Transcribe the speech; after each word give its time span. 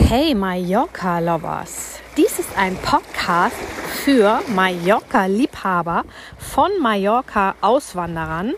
Hey 0.00 0.34
Mallorca 0.34 1.18
Lovers! 1.18 1.98
Dies 2.16 2.38
ist 2.38 2.56
ein 2.56 2.76
Podcast 2.76 3.56
für 4.04 4.40
Mallorca-Liebhaber 4.54 6.04
von 6.38 6.70
Mallorca-Auswanderern, 6.80 8.54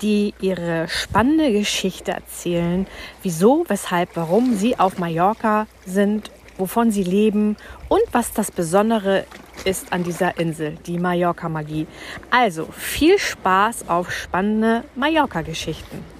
die 0.00 0.32
ihre 0.40 0.88
spannende 0.88 1.52
Geschichte 1.52 2.12
erzählen, 2.12 2.86
wieso, 3.22 3.64
weshalb, 3.68 4.16
warum 4.16 4.54
sie 4.56 4.78
auf 4.78 4.96
Mallorca 4.98 5.66
sind, 5.84 6.30
wovon 6.56 6.90
sie 6.90 7.04
leben 7.04 7.56
und 7.88 8.02
was 8.12 8.32
das 8.32 8.50
Besondere 8.50 9.26
ist 9.64 9.92
an 9.92 10.02
dieser 10.02 10.38
Insel, 10.38 10.78
die 10.86 10.98
Mallorca-Magie. 10.98 11.88
Also 12.30 12.68
viel 12.72 13.18
Spaß 13.18 13.88
auf 13.88 14.10
spannende 14.12 14.84
Mallorca-Geschichten. 14.94 16.15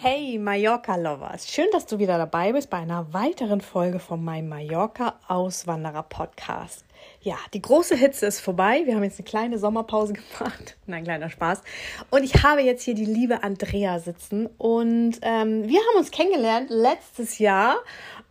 Hey 0.00 0.38
Mallorca 0.38 0.94
Lovers, 0.94 1.52
schön, 1.52 1.66
dass 1.72 1.84
du 1.84 1.98
wieder 1.98 2.18
dabei 2.18 2.52
bist 2.52 2.70
bei 2.70 2.76
einer 2.76 3.12
weiteren 3.12 3.60
Folge 3.60 3.98
von 3.98 4.22
meinem 4.22 4.48
Mallorca 4.48 5.18
Auswanderer 5.26 6.04
Podcast. 6.04 6.84
Ja, 7.20 7.34
die 7.52 7.60
große 7.60 7.96
Hitze 7.96 8.26
ist 8.26 8.38
vorbei. 8.38 8.82
Wir 8.84 8.94
haben 8.94 9.02
jetzt 9.02 9.18
eine 9.18 9.26
kleine 9.26 9.58
Sommerpause 9.58 10.12
gemacht. 10.38 10.76
Nein, 10.86 11.02
kleiner 11.02 11.30
Spaß. 11.30 11.62
Und 12.10 12.22
ich 12.22 12.44
habe 12.44 12.60
jetzt 12.60 12.84
hier 12.84 12.94
die 12.94 13.06
liebe 13.06 13.42
Andrea 13.42 13.98
sitzen. 13.98 14.46
Und 14.56 15.18
ähm, 15.22 15.68
wir 15.68 15.80
haben 15.80 15.96
uns 15.98 16.12
kennengelernt 16.12 16.70
letztes 16.70 17.40
Jahr, 17.40 17.78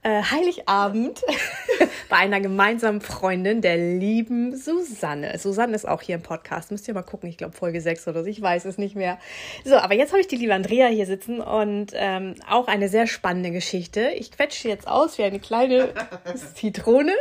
äh, 0.08 0.24
Heiligabend, 0.24 1.22
bei 2.10 2.16
einer 2.16 2.40
gemeinsamen 2.40 3.02
Freundin, 3.02 3.62
der 3.62 3.76
lieben 3.76 4.56
Susanne. 4.56 5.38
Susanne 5.38 5.76
ist 5.76 5.86
auch 5.86 6.02
hier 6.02 6.16
im 6.16 6.24
Podcast. 6.24 6.72
Müsst 6.72 6.88
ihr 6.88 6.94
mal 6.94 7.02
gucken. 7.02 7.28
Ich 7.30 7.38
glaube, 7.38 7.54
Folge 7.54 7.82
6 7.82 8.08
oder 8.08 8.24
so. 8.24 8.30
Ich 8.30 8.42
weiß 8.42 8.64
es 8.66 8.78
nicht 8.78 8.96
mehr. 8.96 9.20
So, 9.66 9.76
aber 9.76 9.96
jetzt 9.96 10.12
habe 10.12 10.22
ich 10.22 10.28
die 10.28 10.38
liebe 10.38 10.54
Andrea 10.54 10.88
hier 10.88 11.06
sitzen 11.06 11.42
und 11.42 11.92
ähm, 11.94 12.36
auch 12.50 12.68
eine 12.68 12.88
sehr 12.88 13.06
spannende 13.06 13.52
Geschichte. 13.52 14.12
Ich 14.16 14.32
quetsche 14.32 14.70
jetzt 14.70 14.88
aus 14.88 15.18
wie 15.18 15.24
eine 15.24 15.40
kleine 15.40 15.94
Zitrone. 16.56 17.14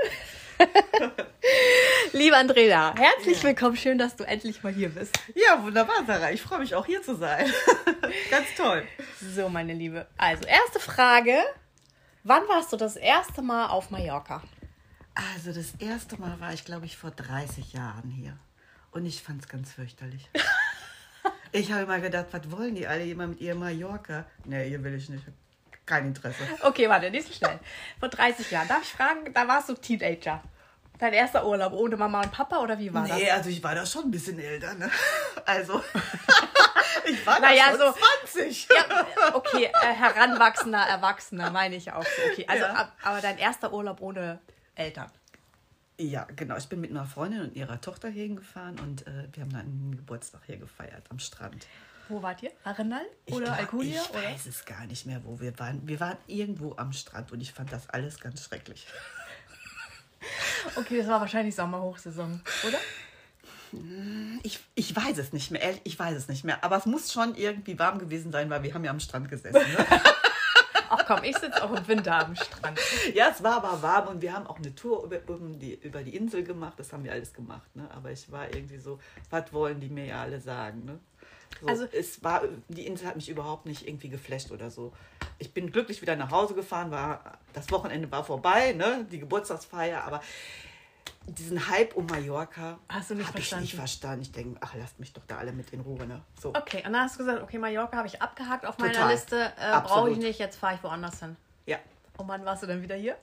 Liebe 2.13 2.37
Andrea, 2.37 2.95
herzlich 2.97 3.43
ja. 3.43 3.49
willkommen. 3.49 3.77
Schön, 3.77 3.99
dass 3.99 4.15
du 4.15 4.25
endlich 4.25 4.63
mal 4.63 4.73
hier 4.73 4.91
bist. 4.91 5.19
Ja, 5.35 5.63
wunderbar, 5.63 6.05
Sarah. 6.07 6.31
Ich 6.31 6.41
freue 6.41 6.61
mich 6.61 6.75
auch 6.77 6.87
hier 6.87 7.03
zu 7.03 7.17
sein. 7.17 7.53
Ganz 8.31 8.47
toll. 8.57 8.85
So, 9.35 9.49
meine 9.49 9.75
Liebe. 9.75 10.07
Also, 10.17 10.45
erste 10.47 10.81
Frage. 10.81 11.35
Wann 12.29 12.49
warst 12.49 12.73
du 12.73 12.77
das 12.77 12.97
erste 12.97 13.41
Mal 13.41 13.69
auf 13.69 13.91
Mallorca? 13.91 14.43
Also, 15.15 15.53
das 15.53 15.75
erste 15.79 16.21
Mal 16.21 16.41
war 16.41 16.53
ich, 16.53 16.65
glaube 16.65 16.85
ich, 16.85 16.97
vor 16.97 17.13
30 17.13 17.73
Jahren 17.73 18.11
hier. 18.11 18.37
Und 18.91 19.07
ich 19.07 19.23
fand 19.23 19.43
es 19.43 19.49
ganz 19.49 19.71
fürchterlich. 19.71 20.29
ich 21.53 21.71
habe 21.71 21.85
immer 21.85 22.01
gedacht, 22.01 22.27
was 22.33 22.51
wollen 22.51 22.75
die 22.75 22.89
alle 22.89 23.07
immer 23.07 23.29
mit 23.29 23.41
ihr 23.41 23.55
Mallorca? 23.55 24.25
Nee, 24.45 24.71
hier 24.71 24.83
will 24.83 24.95
ich 24.95 25.09
nicht. 25.09 25.23
Kein 25.87 26.09
Interesse. 26.09 26.43
Okay, 26.63 26.89
warte, 26.89 27.13
nicht 27.13 27.29
so 27.29 27.33
schnell. 27.33 27.61
Vor 28.01 28.09
30 28.09 28.51
Jahren. 28.51 28.67
Darf 28.67 28.83
ich 28.83 28.93
fragen, 28.93 29.33
da 29.33 29.47
warst 29.47 29.69
du 29.69 29.75
Teenager. 29.75 30.43
Dein 30.99 31.13
erster 31.13 31.47
Urlaub 31.47 31.75
ohne 31.75 31.97
Mama 31.97 32.23
und 32.23 32.33
Papa 32.33 32.59
oder 32.59 32.77
wie 32.77 32.93
war 32.93 33.05
nee, 33.05 33.09
das? 33.09 33.19
Nee, 33.19 33.31
also 33.31 33.51
ich 33.51 33.63
war 33.63 33.77
da 33.77 33.87
schon 33.87 34.07
ein 34.07 34.11
bisschen 34.11 34.41
älter, 34.41 34.75
ne? 34.75 34.91
Also. 35.45 35.81
war 37.27 37.41
naja, 37.41 37.65
da 37.67 37.71
schon 37.71 37.95
so, 37.95 38.01
20. 38.33 38.69
Ja, 38.69 39.35
okay, 39.35 39.65
äh, 39.65 39.93
heranwachsender 39.95 40.83
Erwachsener, 40.83 41.51
meine 41.51 41.77
ich 41.77 41.93
auch 41.93 42.05
so. 42.05 42.23
Okay, 42.33 42.47
also, 42.49 42.65
ja. 42.65 42.73
ab, 42.73 42.93
aber 43.03 43.21
dein 43.21 43.39
erster 43.39 43.73
Urlaub 43.73 44.01
ohne 44.01 44.41
Eltern. 44.75 45.11
Ja, 45.99 46.27
genau. 46.37 46.57
Ich 46.57 46.69
bin 46.69 46.81
mit 46.81 46.91
einer 46.91 47.07
Freundin 47.07 47.41
und 47.41 47.57
ihrer 47.57 47.81
Tochter 47.81 48.09
hier 48.09 48.25
hingefahren 48.25 48.79
und 48.81 49.07
äh, 49.07 49.29
wir 49.33 49.43
haben 49.43 49.53
dann 49.53 49.61
einen 49.61 49.97
Geburtstag 49.97 50.43
hier 50.45 50.59
gefeiert 50.59 51.05
am 51.11 51.19
Strand. 51.19 51.67
Wo 52.09 52.23
wart 52.23 52.43
ihr? 52.43 52.53
Arenal 52.63 53.05
oder 53.31 53.47
glaub, 53.47 53.59
Alcudia? 53.59 54.03
Ich 54.03 54.11
oder? 54.11 54.23
weiß 54.23 54.47
es 54.47 54.65
gar 54.65 54.85
nicht 54.87 55.07
mehr, 55.07 55.23
wo 55.25 55.41
wir 55.41 55.59
waren. 55.59 55.87
Wir 55.89 55.99
waren 55.99 56.19
irgendwo 56.27 56.75
am 56.77 56.93
Strand 56.93 57.33
und 57.33 57.41
ich 57.41 57.53
fand 57.53 57.73
das 57.73 57.89
alles 57.91 58.21
ganz 58.21 58.45
schrecklich. 58.45 58.87
Okay, 60.75 60.99
das 60.99 61.07
war 61.07 61.21
wahrscheinlich 61.21 61.55
Sommerhochsaison, 61.55 62.41
oder? 62.67 62.79
Ich, 64.43 64.61
ich 64.75 64.95
weiß 64.95 65.19
es 65.19 65.33
nicht 65.33 65.51
mehr, 65.51 65.75
ich 65.85 65.99
weiß 65.99 66.17
es 66.17 66.29
nicht 66.29 66.45
mehr. 66.45 66.63
Aber 66.65 66.77
es 66.77 66.87
muss 66.87 67.13
schon 67.13 67.35
irgendwie 67.35 67.79
warm 67.79 67.99
gewesen 67.99 68.33
sein, 68.33 68.49
weil 68.51 68.63
wir 68.63 68.75
haben 68.75 68.85
ja 68.85 68.91
am 68.91 69.01
Strand 69.01 69.29
gesessen. 69.29 69.55
Ne? 69.55 69.87
Ach 70.89 71.05
komm, 71.07 71.25
ich 71.25 71.37
sitze 71.37 71.63
auch 71.65 71.73
im 71.73 71.87
Winter 71.89 72.27
am 72.27 72.37
Strand. 72.37 72.79
Ja, 73.15 73.29
es 73.31 73.43
war 73.43 73.57
aber 73.57 73.83
warm 73.83 74.09
und 74.09 74.23
wir 74.23 74.33
haben 74.33 74.47
auch 74.47 74.59
eine 74.59 74.75
Tour 74.75 75.05
über, 75.05 75.19
um 75.35 75.59
die, 75.59 75.75
über 75.75 76.03
die 76.03 76.15
Insel 76.15 76.45
gemacht. 76.45 76.75
Das 76.77 76.93
haben 76.93 77.05
wir 77.05 77.13
alles 77.13 77.33
gemacht. 77.33 77.75
Ne? 77.75 77.89
Aber 77.95 78.13
ich 78.13 78.31
war 78.31 78.53
irgendwie 78.55 78.79
so, 78.79 78.99
was 79.31 79.53
wollen 79.53 79.81
die 79.81 79.89
mir 79.89 80.07
ja 80.07 80.23
alle 80.23 80.41
sagen? 80.41 80.85
Ne? 80.85 81.01
So, 81.61 81.67
also 81.67 81.85
es 81.93 82.23
war, 82.23 82.43
die 82.69 82.87
Insel 82.87 83.09
hat 83.09 83.17
mich 83.17 83.29
überhaupt 83.29 83.67
nicht 83.67 83.87
irgendwie 83.87 84.09
geflasht 84.09 84.51
oder 84.51 84.71
so. 84.71 84.93
Ich 85.39 85.53
bin 85.53 85.71
glücklich 85.73 86.03
wieder 86.03 86.17
nach 86.17 86.31
Hause 86.31 86.55
gefahren, 86.55 86.91
war, 86.91 87.39
das 87.53 87.71
Wochenende 87.71 88.11
war 88.11 88.25
vorbei, 88.25 88.73
ne? 88.73 89.07
die 89.11 89.19
Geburtstagsfeier, 89.19 90.05
aber 90.05 90.21
diesen 91.27 91.69
Hype 91.69 91.95
um 91.95 92.07
Mallorca 92.07 92.79
hast 92.89 93.11
du 93.11 93.15
nicht 93.15 93.29
verstanden? 93.29 93.65
Ich 93.65 93.73
nicht 93.73 93.79
verstanden. 93.79 94.23
Ich 94.23 94.33
denke, 94.33 94.59
ach, 94.61 94.75
lasst 94.75 94.99
mich 95.01 95.13
doch 95.13 95.25
da 95.27 95.39
alle 95.39 95.53
mit 95.53 95.71
in 95.71 95.81
Ruhe. 95.81 96.07
Ne? 96.07 96.23
So. 96.41 96.51
Okay, 96.51 96.83
und 96.87 96.93
dann 96.93 97.03
hast 97.03 97.17
du 97.17 97.25
gesagt, 97.25 97.43
okay, 97.43 97.59
Mallorca 97.59 97.97
habe 97.97 98.09
ich 98.09 98.23
abgehakt 98.23 98.65
auf 98.65 98.79
meiner 98.79 98.93
Total. 98.93 99.13
Liste, 99.13 99.53
äh, 99.59 99.81
brauche 99.81 100.11
ich 100.11 100.19
nicht, 100.19 100.39
jetzt 100.39 100.57
fahre 100.57 100.77
ich 100.77 100.83
woanders 100.83 101.21
hin. 101.21 101.37
Ja, 101.67 101.79
und 102.17 102.29
wann 102.29 102.45
warst 102.45 102.63
du 102.63 102.67
dann 102.67 102.83
wieder 102.83 102.95
hier? 102.97 103.17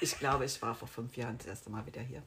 Ich 0.00 0.18
glaube, 0.18 0.44
ich 0.44 0.60
war 0.62 0.74
vor 0.74 0.88
fünf 0.88 1.16
Jahren 1.16 1.38
das 1.38 1.46
erste 1.46 1.70
Mal 1.70 1.84
wieder 1.86 2.00
hier. 2.00 2.22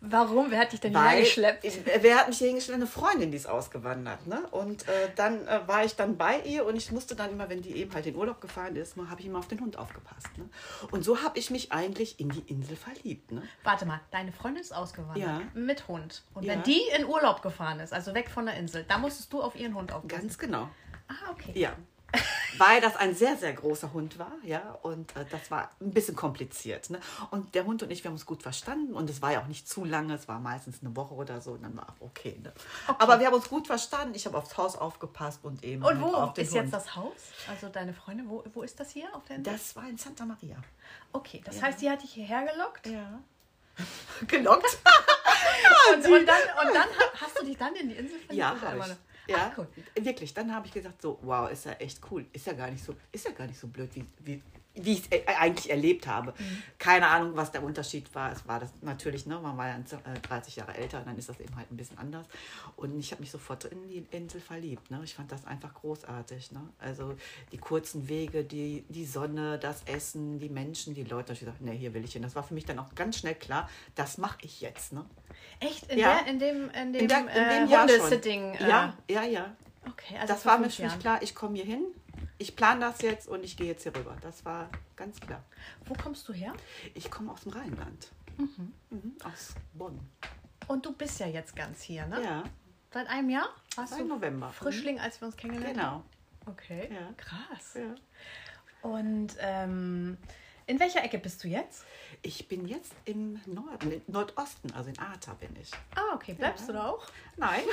Warum? 0.00 0.50
Wer 0.50 0.60
hat 0.60 0.72
dich 0.72 0.80
denn 0.80 0.96
hier 0.96 1.20
geschleppt? 1.20 1.64
Wer 2.00 2.16
hat 2.16 2.28
mich 2.28 2.38
hier 2.38 2.48
hingeschleppt? 2.48 2.76
Eine 2.76 2.86
Freundin, 2.86 3.30
die 3.30 3.36
ist 3.36 3.46
ausgewandert. 3.46 4.26
Ne? 4.26 4.40
Und 4.50 4.88
äh, 4.88 5.10
dann 5.16 5.46
äh, 5.46 5.60
war 5.66 5.84
ich 5.84 5.96
dann 5.96 6.16
bei 6.16 6.40
ihr 6.40 6.66
und 6.66 6.76
ich 6.76 6.90
musste 6.90 7.14
dann 7.14 7.30
immer, 7.30 7.48
wenn 7.48 7.62
die 7.62 7.76
eben 7.76 7.92
halt 7.94 8.06
in 8.06 8.16
Urlaub 8.16 8.40
gefahren 8.40 8.76
ist, 8.76 8.96
habe 8.96 9.20
ich 9.20 9.26
immer 9.26 9.38
auf 9.38 9.48
den 9.48 9.60
Hund 9.60 9.76
aufgepasst. 9.78 10.28
Ne? 10.36 10.48
Und 10.90 11.04
so 11.04 11.22
habe 11.22 11.38
ich 11.38 11.50
mich 11.50 11.72
eigentlich 11.72 12.18
in 12.18 12.30
die 12.30 12.42
Insel 12.50 12.76
verliebt. 12.76 13.32
Ne? 13.32 13.42
Warte 13.64 13.86
mal, 13.86 14.00
deine 14.10 14.32
Freundin 14.32 14.62
ist 14.62 14.72
ausgewandert 14.72 15.18
ja. 15.18 15.42
mit 15.54 15.88
Hund. 15.88 16.22
Und 16.34 16.44
ja. 16.44 16.54
wenn 16.54 16.62
die 16.62 16.82
in 16.96 17.06
Urlaub 17.06 17.42
gefahren 17.42 17.80
ist, 17.80 17.92
also 17.92 18.14
weg 18.14 18.30
von 18.30 18.46
der 18.46 18.56
Insel, 18.56 18.84
da 18.88 18.98
musstest 18.98 19.32
du 19.32 19.42
auf 19.42 19.56
ihren 19.56 19.74
Hund 19.74 19.92
aufpassen. 19.92 20.20
Ganz 20.20 20.38
genau. 20.38 20.68
Ah, 21.08 21.30
okay. 21.32 21.52
Ja, 21.54 21.72
weil 22.58 22.80
das 22.80 22.96
ein 22.96 23.14
sehr, 23.14 23.36
sehr 23.36 23.52
großer 23.52 23.92
Hund 23.92 24.18
war, 24.18 24.32
ja, 24.42 24.78
und 24.82 25.14
äh, 25.16 25.24
das 25.30 25.50
war 25.50 25.70
ein 25.80 25.92
bisschen 25.92 26.16
kompliziert. 26.16 26.90
Ne? 26.90 27.00
Und 27.30 27.54
der 27.54 27.64
Hund 27.64 27.82
und 27.82 27.90
ich, 27.90 28.04
wir 28.04 28.08
haben 28.08 28.16
uns 28.16 28.26
gut 28.26 28.42
verstanden 28.42 28.94
und 28.94 29.08
es 29.08 29.22
war 29.22 29.32
ja 29.32 29.40
auch 29.42 29.46
nicht 29.46 29.68
zu 29.68 29.84
lange, 29.84 30.14
es 30.14 30.28
war 30.28 30.40
meistens 30.40 30.78
eine 30.82 30.94
Woche 30.96 31.14
oder 31.14 31.40
so 31.40 31.52
und 31.52 31.62
dann 31.62 31.76
war 31.76 31.88
auch 31.88 32.00
okay, 32.00 32.38
ne? 32.42 32.52
okay. 32.86 32.96
Aber 32.98 33.18
wir 33.18 33.26
haben 33.26 33.34
uns 33.34 33.48
gut 33.48 33.66
verstanden, 33.66 34.14
ich 34.14 34.26
habe 34.26 34.36
aufs 34.36 34.56
Haus 34.56 34.76
aufgepasst 34.76 35.40
und 35.42 35.64
eben. 35.64 35.82
Und 35.82 36.00
wo 36.00 36.08
auf 36.08 36.34
den 36.34 36.44
ist 36.44 36.52
Hund. 36.52 36.62
jetzt 36.62 36.74
das 36.74 36.96
Haus? 36.96 37.12
Also 37.48 37.68
deine 37.68 37.94
Freundin, 37.94 38.28
wo, 38.28 38.44
wo 38.52 38.62
ist 38.62 38.78
das 38.78 38.90
hier 38.90 39.08
auf 39.14 39.24
der 39.24 39.36
Insel? 39.36 39.52
Das 39.52 39.76
war 39.76 39.88
in 39.88 39.96
Santa 39.96 40.24
Maria. 40.24 40.56
Okay, 41.12 41.40
das 41.44 41.56
ja. 41.56 41.62
heißt, 41.62 41.80
die 41.80 41.90
hat 41.90 42.02
dich 42.02 42.12
hierher 42.12 42.44
gelockt? 42.44 42.86
Ja. 42.86 43.20
gelockt? 44.26 44.78
und, 45.94 46.04
und, 46.04 46.26
dann, 46.26 46.66
und 46.66 46.74
dann 46.74 46.88
hast 47.20 47.38
du 47.40 47.44
dich 47.44 47.56
dann 47.56 47.74
in 47.74 47.88
die 47.88 47.96
Insel 47.96 48.18
verliebt? 48.18 48.32
Ja, 48.32 48.54
ja, 49.30 49.50
Ach, 49.52 49.58
cool. 49.58 49.68
wirklich. 50.04 50.34
Dann 50.34 50.54
habe 50.54 50.66
ich 50.66 50.72
gesagt, 50.72 51.00
so, 51.02 51.18
wow, 51.22 51.50
ist 51.50 51.64
ja 51.64 51.72
echt 51.72 52.00
cool. 52.10 52.26
Ist 52.32 52.46
ja 52.46 52.52
gar 52.52 52.70
nicht 52.70 52.84
so, 52.84 52.94
ist 53.12 53.24
ja 53.24 53.32
gar 53.32 53.46
nicht 53.46 53.58
so 53.58 53.68
blöd, 53.68 53.88
wie, 53.94 54.04
wie, 54.24 54.42
wie 54.74 54.92
ich 54.92 55.02
es 55.10 55.10
äh, 55.10 55.26
eigentlich 55.26 55.70
erlebt 55.70 56.06
habe. 56.06 56.32
Mhm. 56.38 56.62
Keine 56.78 57.08
Ahnung, 57.08 57.32
was 57.34 57.50
der 57.50 57.62
Unterschied 57.62 58.14
war. 58.14 58.32
Es 58.32 58.46
war 58.46 58.60
das 58.60 58.70
natürlich, 58.82 59.26
ne, 59.26 59.38
man 59.38 59.56
war 59.56 59.68
ja 59.68 59.78
30 60.22 60.56
äh, 60.56 60.60
Jahre 60.60 60.74
älter, 60.76 61.00
dann 61.00 61.18
ist 61.18 61.28
das 61.28 61.40
eben 61.40 61.54
halt 61.56 61.70
ein 61.70 61.76
bisschen 61.76 61.98
anders. 61.98 62.26
Und 62.76 62.98
ich 62.98 63.10
habe 63.10 63.20
mich 63.20 63.30
sofort 63.30 63.64
in 63.64 63.88
die 63.88 64.06
Insel 64.10 64.40
verliebt. 64.40 64.90
Ne? 64.90 65.00
Ich 65.04 65.14
fand 65.14 65.32
das 65.32 65.44
einfach 65.46 65.74
großartig. 65.74 66.52
Ne? 66.52 66.60
Also 66.78 67.14
die 67.52 67.58
kurzen 67.58 68.08
Wege, 68.08 68.44
die, 68.44 68.84
die 68.88 69.04
Sonne, 69.04 69.58
das 69.58 69.82
Essen, 69.84 70.38
die 70.38 70.48
Menschen, 70.48 70.94
die 70.94 71.04
Leute. 71.04 71.32
Ich 71.32 71.40
dachte, 71.40 71.64
nee, 71.64 71.76
hier 71.76 71.92
will 71.94 72.04
ich 72.04 72.12
hin. 72.12 72.22
Das 72.22 72.36
war 72.36 72.44
für 72.44 72.54
mich 72.54 72.64
dann 72.64 72.78
auch 72.78 72.94
ganz 72.94 73.18
schnell 73.18 73.34
klar, 73.34 73.68
das 73.96 74.18
mache 74.18 74.38
ich 74.42 74.60
jetzt. 74.60 74.92
Ne? 74.92 75.04
Echt? 75.58 75.90
In, 75.90 75.98
ja. 75.98 76.20
der, 76.20 76.26
in 76.26 76.38
dem, 76.38 76.70
in 76.70 76.92
dem, 76.92 77.02
in 77.02 77.08
der, 77.08 77.18
in 77.18 77.26
dem 77.26 77.72
äh, 77.72 77.76
Hundesitting? 77.76 78.54
Äh. 78.54 78.68
Ja, 78.68 78.94
ja, 79.08 79.24
ja. 79.24 79.56
Okay, 79.88 80.16
also 80.20 80.34
das 80.34 80.44
war 80.44 80.58
mir 80.58 80.66
mich 80.66 80.98
klar, 80.98 81.22
ich 81.22 81.34
komme 81.34 81.56
hier 81.56 81.64
hin, 81.64 81.86
ich 82.40 82.56
plane 82.56 82.80
das 82.80 83.02
jetzt 83.02 83.28
und 83.28 83.44
ich 83.44 83.56
gehe 83.56 83.66
jetzt 83.66 83.82
hier 83.82 83.94
rüber. 83.94 84.16
Das 84.22 84.46
war 84.46 84.70
ganz 84.96 85.20
klar. 85.20 85.44
Wo 85.84 85.94
kommst 85.94 86.26
du 86.26 86.32
her? 86.32 86.54
Ich 86.94 87.10
komme 87.10 87.32
aus 87.32 87.42
dem 87.42 87.52
Rheinland. 87.52 88.08
Mhm. 88.38 88.72
Mhm, 88.88 89.16
aus 89.22 89.54
Bonn. 89.74 90.00
Und 90.66 90.86
du 90.86 90.92
bist 90.92 91.20
ja 91.20 91.26
jetzt 91.26 91.54
ganz 91.54 91.82
hier, 91.82 92.06
ne? 92.06 92.22
Ja. 92.22 92.44
Seit 92.92 93.08
einem 93.08 93.28
Jahr? 93.28 93.50
Warst 93.76 93.92
Seit 93.92 94.06
November. 94.06 94.50
Frischling, 94.52 94.98
als 94.98 95.20
wir 95.20 95.26
uns 95.26 95.36
kennengelernt 95.36 95.74
genau. 95.74 95.86
haben? 95.86 96.04
Genau. 96.40 96.52
Okay, 96.52 96.88
ja. 96.90 97.12
krass. 97.18 97.74
Ja. 97.74 97.94
Und 98.88 99.36
ähm, 99.40 100.16
in 100.66 100.80
welcher 100.80 101.04
Ecke 101.04 101.18
bist 101.18 101.44
du 101.44 101.48
jetzt? 101.48 101.84
Ich 102.22 102.48
bin 102.48 102.66
jetzt 102.66 102.94
im 103.04 103.38
Norden, 103.44 103.92
im 103.92 104.02
Nordosten, 104.06 104.72
also 104.72 104.88
in 104.88 104.98
Arta 104.98 105.34
bin 105.34 105.54
ich. 105.60 105.70
Ah, 105.94 106.14
okay. 106.14 106.32
Bleibst 106.32 106.62
ja. 106.62 106.68
du 106.68 106.72
da 106.72 106.88
auch? 106.88 107.06
Nein. 107.36 107.64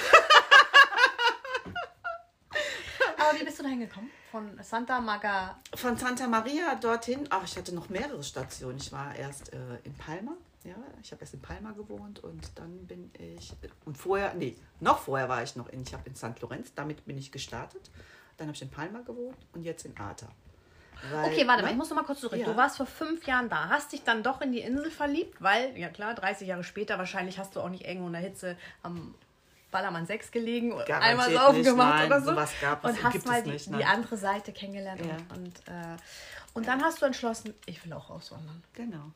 Aber 3.17 3.39
wie 3.39 3.45
bist 3.45 3.59
du 3.59 3.63
da 3.63 3.69
hingekommen? 3.69 4.11
Von 4.31 4.61
Santa 4.61 4.99
Maga? 4.99 5.57
Von 5.73 5.95
Santa 5.95 6.27
Maria 6.27 6.75
dorthin. 6.75 7.27
Ach, 7.29 7.43
ich 7.45 7.55
hatte 7.55 7.73
noch 7.73 7.87
mehrere 7.89 8.21
Stationen. 8.23 8.77
Ich 8.77 8.91
war 8.91 9.15
erst 9.15 9.53
äh, 9.53 9.57
in 9.83 9.93
Palma. 9.93 10.33
Ja, 10.63 10.75
ich 11.01 11.11
habe 11.11 11.21
erst 11.21 11.33
in 11.33 11.41
Palma 11.41 11.71
gewohnt 11.71 12.21
und 12.23 12.51
dann 12.55 12.87
bin 12.87 13.09
ich 13.17 13.53
und 13.85 13.97
vorher, 13.97 14.33
nee, 14.33 14.57
noch 14.81 14.99
vorher 14.99 15.29
war 15.29 15.41
ich 15.41 15.55
noch 15.55 15.69
in, 15.69 15.81
ich 15.81 15.93
habe 15.93 16.03
in 16.09 16.15
St. 16.15 16.41
Lorenz, 16.41 16.73
damit 16.75 17.05
bin 17.05 17.17
ich 17.17 17.31
gestartet. 17.31 17.89
Dann 18.35 18.47
habe 18.47 18.55
ich 18.55 18.61
in 18.61 18.69
Palma 18.69 18.99
gewohnt 18.99 19.37
und 19.53 19.63
jetzt 19.63 19.85
in 19.85 19.95
Arta. 19.97 20.27
Weil, 21.09 21.31
okay, 21.31 21.47
warte 21.47 21.61
ne? 21.61 21.67
mal, 21.67 21.71
ich 21.71 21.77
muss 21.77 21.89
noch 21.89 21.95
mal 21.95 22.03
kurz 22.03 22.19
zurück. 22.19 22.37
Ja. 22.37 22.45
Du 22.45 22.57
warst 22.57 22.77
vor 22.77 22.85
fünf 22.85 23.25
Jahren 23.27 23.49
da, 23.49 23.69
hast 23.69 23.93
dich 23.93 24.03
dann 24.03 24.23
doch 24.23 24.41
in 24.41 24.51
die 24.51 24.59
Insel 24.59 24.91
verliebt, 24.91 25.41
weil, 25.41 25.77
ja 25.77 25.89
klar, 25.89 26.15
30 26.15 26.47
Jahre 26.47 26.63
später 26.63 26.97
wahrscheinlich 26.97 27.39
hast 27.39 27.55
du 27.55 27.61
auch 27.61 27.69
nicht 27.69 27.85
eng 27.85 28.05
in 28.05 28.11
der 28.11 28.21
Hitze 28.21 28.57
am 28.83 29.15
Ballermann 29.77 30.07
6 30.07 30.31
gelegen 30.31 30.71
und 30.71 30.89
einmal 30.89 31.31
saufen 31.31 31.63
gemacht 31.63 32.07
oder 32.07 32.19
so. 32.19 32.31
Sowas 32.31 32.51
gab 32.59 32.83
es, 32.83 32.91
und 32.91 33.03
hast 33.03 33.25
mal 33.27 33.43
die, 33.43 33.51
nicht, 33.51 33.67
die, 33.67 33.85
andere 33.85 34.17
Seite 34.17 34.51
kennengelernt. 34.51 35.05
Ja. 35.05 35.17
Und, 35.35 35.37
und, 35.37 35.59
äh, 35.67 35.97
und 36.55 36.67
dann 36.67 36.83
hast 36.83 36.99
du 36.99 37.05
entschlossen, 37.05 37.53
ich 37.67 37.85
will 37.85 37.93
auch 37.93 38.09
auswandern. 38.09 38.63
Genau. 38.73 39.11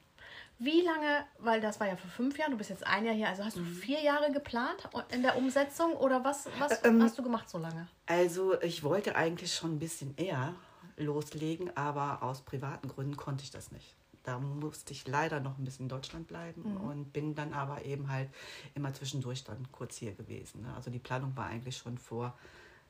Wie 0.60 0.82
lange, 0.82 1.26
weil 1.40 1.60
das 1.60 1.80
war 1.80 1.88
ja 1.88 1.96
vor 1.96 2.12
fünf 2.12 2.38
Jahren, 2.38 2.52
du 2.52 2.58
bist 2.58 2.70
jetzt 2.70 2.86
ein 2.86 3.04
Jahr 3.06 3.16
hier, 3.16 3.28
also 3.28 3.44
hast 3.44 3.58
du 3.58 3.62
mhm. 3.62 3.74
vier 3.74 4.02
Jahre 4.02 4.32
geplant 4.32 4.88
in 5.10 5.24
der 5.24 5.36
Umsetzung 5.36 5.94
oder 5.94 6.24
was, 6.24 6.48
was 6.60 6.86
ähm, 6.86 7.02
hast 7.02 7.18
du 7.18 7.24
gemacht 7.24 7.50
so 7.50 7.58
lange? 7.58 7.88
Also 8.06 8.62
ich 8.62 8.84
wollte 8.84 9.16
eigentlich 9.16 9.56
schon 9.56 9.74
ein 9.74 9.80
bisschen 9.80 10.16
eher 10.18 10.54
loslegen, 10.98 11.76
aber 11.76 12.22
aus 12.22 12.42
privaten 12.42 12.88
Gründen 12.88 13.18
konnte 13.18 13.44
ich 13.44 13.50
das 13.50 13.72
nicht. 13.72 13.96
Da 14.24 14.40
musste 14.40 14.94
ich 14.94 15.08
leider 15.08 15.40
noch 15.40 15.58
ein 15.58 15.66
bisschen 15.66 15.86
in 15.86 15.90
Deutschland 15.90 16.28
bleiben 16.28 16.62
mhm. 16.64 16.82
und 16.82 17.14
bin 17.14 17.36
dann 17.36 17.54
aber 17.54 17.86
eben 17.86 18.10
halt 18.10 18.30
immer 18.76 18.94
zwischendurch 18.94 19.44
dann 19.44 19.72
kurz 19.72 19.98
hier 19.98 20.14
gewesen. 20.14 20.62
Ne? 20.62 20.74
Also 20.76 20.92
die 20.92 21.00
Planung 21.00 21.36
war 21.36 21.48
eigentlich 21.48 21.78
schon 21.78 21.98
vor, 21.98 22.38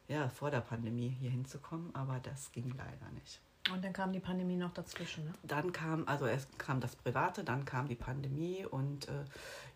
ja, 0.08 0.30
vor 0.30 0.52
der 0.52 0.62
Pandemie 0.62 1.10
hier 1.10 1.32
hinzukommen, 1.32 1.94
aber 1.96 2.20
das 2.20 2.52
ging 2.52 2.74
leider 2.78 3.12
nicht. 3.14 3.40
Und 3.72 3.84
dann 3.86 3.94
kam 3.94 4.12
die 4.12 4.20
Pandemie 4.20 4.56
noch 4.56 4.74
dazwischen, 4.74 5.26
ne? 5.26 5.34
Dann 5.44 5.72
kam, 5.72 6.08
also 6.08 6.26
erst 6.26 6.58
kam 6.58 6.80
das 6.80 6.96
Private, 6.96 7.44
dann 7.44 7.64
kam 7.64 7.88
die 7.88 7.96
Pandemie 7.96 8.66
und 8.66 9.08
äh, 9.08 9.24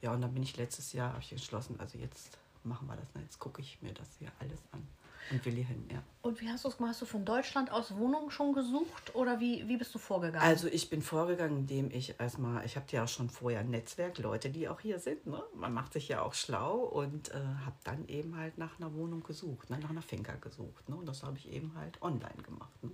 ja, 0.02 0.12
und 0.12 0.22
dann 0.22 0.34
bin 0.34 0.42
ich 0.42 0.58
letztes 0.58 0.92
Jahr, 0.92 1.12
habe 1.12 1.22
ich 1.22 1.32
entschlossen, 1.32 1.80
also 1.80 1.98
jetzt 2.00 2.40
machen 2.64 2.88
wir 2.88 2.96
das, 2.96 3.14
ne? 3.14 3.22
jetzt 3.22 3.38
gucke 3.38 3.62
ich 3.62 3.80
mir 3.84 3.94
das 3.94 4.10
hier 4.18 4.32
alles 4.40 4.60
an 4.72 4.86
und 5.32 5.46
will 5.46 5.54
hier 5.54 5.66
hin, 5.66 5.88
ja. 5.92 6.02
Und 6.22 6.42
wie 6.42 6.50
hast 6.50 6.66
du 6.66 6.70
es 6.70 6.78
gemacht? 6.78 6.92
Hast 6.92 7.02
du 7.02 7.06
von 7.06 7.26
Deutschland 7.26 7.72
aus 7.72 7.96
Wohnungen 7.96 8.32
schon 8.32 8.54
gesucht 8.54 9.14
oder 9.16 9.40
wie, 9.40 9.68
wie 9.68 9.78
bist 9.78 9.94
du 9.94 10.00
vorgegangen? 10.00 10.46
Also 10.46 10.68
ich 10.68 10.90
bin 10.90 11.02
vorgegangen, 11.02 11.58
indem 11.58 11.92
ich 11.92 12.20
erstmal, 12.20 12.66
ich 12.66 12.76
habe 12.76 12.86
ja 12.92 13.04
auch 13.04 13.08
schon 13.08 13.30
vorher 13.30 13.60
ein 13.60 13.70
Netzwerk, 13.70 14.18
Leute, 14.18 14.50
die 14.50 14.68
auch 14.68 14.80
hier 14.80 15.00
sind, 15.00 15.26
ne? 15.28 15.42
Man 15.54 15.74
macht 15.74 15.94
sich 15.94 16.08
ja 16.08 16.22
auch 16.22 16.34
schlau 16.34 16.78
und 16.78 17.30
äh, 17.30 17.34
habe 17.34 17.76
dann 17.84 18.08
eben 18.08 18.38
halt 18.38 18.58
nach 18.58 18.80
einer 18.80 18.94
Wohnung 18.94 19.24
gesucht, 19.24 19.70
ne? 19.70 19.80
nach 19.80 19.90
einer 19.90 20.02
Finca 20.02 20.34
gesucht, 20.36 20.90
ne? 20.90 20.96
Und 20.96 21.08
das 21.08 21.24
habe 21.24 21.38
ich 21.38 21.52
eben 21.52 21.74
halt 21.76 22.02
online 22.02 22.42
gemacht, 22.44 22.84
ne? 22.84 22.92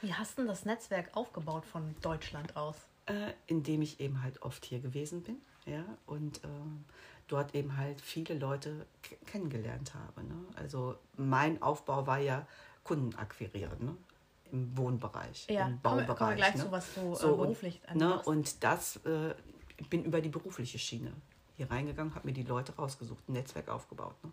Wie 0.00 0.12
hast 0.12 0.38
du 0.38 0.44
das 0.44 0.64
Netzwerk 0.64 1.16
aufgebaut 1.16 1.64
von 1.64 1.94
Deutschland 2.02 2.56
aus? 2.56 2.76
Äh, 3.06 3.32
indem 3.46 3.82
ich 3.82 4.00
eben 4.00 4.22
halt 4.22 4.42
oft 4.42 4.64
hier 4.64 4.80
gewesen 4.80 5.22
bin, 5.22 5.36
ja, 5.66 5.84
und 6.06 6.42
äh, 6.44 6.48
dort 7.34 7.54
eben 7.54 7.76
halt 7.76 8.00
viele 8.00 8.38
Leute 8.38 8.86
kennengelernt 9.26 9.92
habe. 9.94 10.26
Ne? 10.26 10.36
Also 10.54 10.96
mein 11.16 11.60
Aufbau 11.60 12.06
war 12.06 12.18
ja 12.18 12.46
Kunden 12.84 13.14
akquirieren, 13.16 13.84
ne? 13.84 13.96
im 14.52 14.76
Wohnbereich, 14.78 15.46
ja, 15.50 15.66
im 15.66 15.80
Baubereich. 15.80 16.06
Kommen 16.06 16.30
wir 16.30 16.36
gleich 16.36 16.54
ne? 16.54 16.62
zu, 16.62 16.70
was 16.70 16.94
du 16.94 17.14
so, 17.16 17.34
äh, 17.34 17.36
beruflich 17.36 17.80
und, 17.90 17.96
ne? 17.96 18.22
und 18.22 18.62
das 18.62 18.96
äh, 19.04 19.34
bin 19.90 20.04
über 20.04 20.20
die 20.20 20.28
berufliche 20.28 20.78
Schiene 20.78 21.12
hier 21.56 21.68
reingegangen, 21.70 22.14
habe 22.14 22.28
mir 22.28 22.34
die 22.34 22.44
Leute 22.44 22.74
rausgesucht, 22.76 23.28
ein 23.28 23.32
Netzwerk 23.32 23.68
aufgebaut. 23.68 24.14
Ne? 24.22 24.30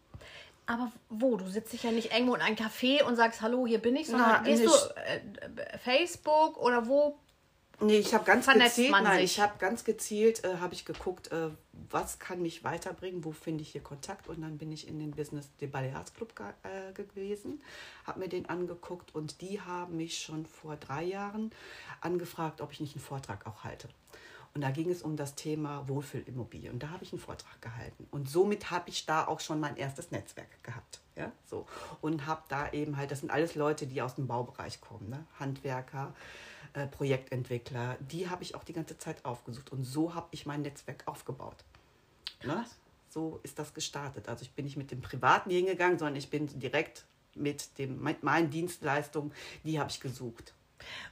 Aber 0.68 0.92
wo? 1.10 1.38
Du 1.38 1.48
sitzt 1.48 1.74
dich 1.74 1.84
ja 1.84 1.92
nicht 1.92 2.14
irgendwo 2.14 2.36
in 2.36 2.42
einem 2.42 2.56
Café 2.56 3.04
und 3.04 3.16
sagst, 3.16 3.42
hallo, 3.42 3.66
hier 3.66 3.80
bin 3.80 3.96
ich, 3.96 4.08
sondern 4.08 4.30
Na, 4.30 4.44
gehst 4.44 4.66
du 4.66 4.72
äh, 4.96 5.78
Facebook 5.80 6.58
oder 6.58 6.88
wo? 6.88 7.18
Nee, 7.82 7.98
ich 7.98 8.14
habe 8.14 8.24
ganz 8.26 8.46
gezielt, 8.46 8.92
nein, 8.92 9.24
ich 9.24 9.40
habe 9.40 9.54
ganz 9.58 9.84
gezielt, 9.84 10.44
äh, 10.44 10.58
habe 10.58 10.74
ich 10.76 10.86
geguckt, 10.86 11.32
äh, 11.32 11.50
was 11.90 12.20
kann 12.20 12.42
mich 12.42 12.64
weiterbringen, 12.64 13.26
wo 13.26 13.32
finde 13.32 13.64
ich 13.64 13.72
hier 13.72 13.82
Kontakt 13.82 14.28
und 14.28 14.42
dann 14.42 14.60
bin 14.60 14.72
ich 14.72 14.88
in 14.88 15.00
den 15.00 15.12
Business 15.12 15.50
de 15.60 15.68
Balears 15.68 16.14
Club 16.14 16.34
äh, 16.40 16.94
gewesen, 16.94 17.62
habe 18.06 18.20
mir 18.20 18.30
den 18.30 18.48
angeguckt 18.48 19.16
und 19.16 19.42
die 19.42 19.60
haben 19.62 19.98
mich 19.98 20.20
schon 20.20 20.46
vor 20.46 20.76
drei 20.76 21.04
Jahren 21.04 21.52
angefragt, 22.02 22.62
ob 22.62 22.72
ich 22.72 22.80
nicht 22.80 22.96
einen 22.96 23.04
Vortrag 23.04 23.48
auch 23.48 23.64
halte. 23.64 23.90
Und 24.54 24.62
da 24.62 24.72
ging 24.72 24.90
es 24.90 25.02
um 25.02 25.16
das 25.16 25.36
Thema 25.36 25.88
Wohlfühlimmobilie. 25.88 26.72
Und 26.72 26.84
da 26.84 26.90
habe 26.90 27.06
ich 27.06 27.14
einen 27.14 27.22
Vortrag 27.22 27.62
gehalten. 27.62 28.06
Und 28.12 28.30
somit 28.30 28.70
habe 28.70 28.90
ich 28.90 29.06
da 29.06 29.26
auch 29.26 29.40
schon 29.40 29.62
mein 29.62 29.78
erstes 29.78 30.12
Netzwerk 30.12 30.62
gehabt. 30.62 31.00
Ja, 31.16 31.32
so. 31.46 31.66
Und 32.02 32.26
habe 32.26 32.42
da 32.50 32.70
eben 32.72 32.98
halt, 32.98 33.12
das 33.12 33.22
sind 33.22 33.32
alles 33.32 33.56
Leute, 33.56 33.88
die 33.88 34.02
aus 34.02 34.16
dem 34.16 34.28
Baubereich 34.28 34.82
kommen, 34.82 35.10
ne? 35.10 35.26
Handwerker, 35.40 36.14
äh, 36.74 36.88
Projektentwickler. 36.88 37.98
Die 38.00 38.30
habe 38.30 38.44
ich 38.44 38.56
auch 38.56 38.64
die 38.64 38.74
ganze 38.74 38.98
Zeit 38.98 39.26
aufgesucht. 39.26 39.72
Und 39.72 39.84
so 39.84 40.14
habe 40.14 40.28
ich 40.32 40.46
mein 40.46 40.62
Netzwerk 40.62 41.04
aufgebaut. 41.06 41.58
Ne? 42.44 42.66
So 43.10 43.40
ist 43.44 43.60
das 43.60 43.74
gestartet. 43.74 44.30
Also 44.30 44.44
ich 44.44 44.52
bin 44.52 44.66
nicht 44.66 44.78
mit 44.78 44.92
dem 44.92 45.02
Privaten 45.02 45.50
hingegangen, 45.50 46.00
sondern 46.00 46.16
ich 46.16 46.30
bin 46.30 46.48
direkt 46.60 47.06
mit, 47.36 47.78
dem, 47.78 48.02
mit 48.02 48.24
meinen 48.24 48.50
Dienstleistungen, 48.50 49.34
die 49.64 49.80
habe 49.80 49.90
ich 49.90 50.00
gesucht. 50.00 50.54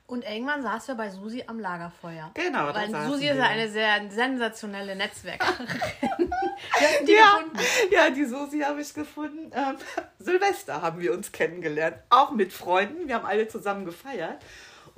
Und 0.08 0.24
irgendwann 0.24 0.64
saß 0.64 0.88
wir 0.88 0.96
bei 0.96 1.10
Susi 1.10 1.44
am 1.46 1.60
Lagerfeuer. 1.60 2.32
Genau. 2.34 2.74
Weil 2.74 2.90
Susi 2.90 3.28
ist 3.28 3.38
ja 3.38 3.44
eine 3.44 3.70
sehr 3.70 4.10
sensationelle 4.10 4.96
Netzwerkerin. 4.96 5.68
die 7.08 7.12
ja, 7.12 7.44
ja, 7.92 8.10
die 8.10 8.26
Susi 8.26 8.62
habe 8.62 8.82
ich 8.82 8.94
gefunden. 8.94 9.52
Ähm, 9.54 9.76
Silvester 10.20 10.82
haben 10.82 11.00
wir 11.00 11.14
uns 11.14 11.32
kennengelernt, 11.32 11.98
auch 12.10 12.32
mit 12.32 12.52
Freunden. 12.52 13.08
Wir 13.08 13.16
haben 13.16 13.26
alle 13.26 13.48
zusammen 13.48 13.86
gefeiert 13.86 14.42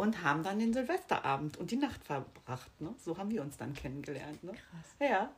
und 0.02 0.24
haben 0.24 0.42
dann 0.42 0.58
den 0.58 0.74
Silvesterabend 0.74 1.58
und 1.58 1.70
die 1.70 1.76
Nacht 1.76 2.04
verbracht. 2.04 2.82
Ne? 2.82 2.96
So 2.98 3.20
haben 3.20 3.30
wir 3.30 3.44
uns 3.44 3.58
dann 3.58 3.76
kennengelernt. 3.76 4.44
Ne? 4.44 4.54
Krass. 4.54 4.96
Ja. 5.00 5.30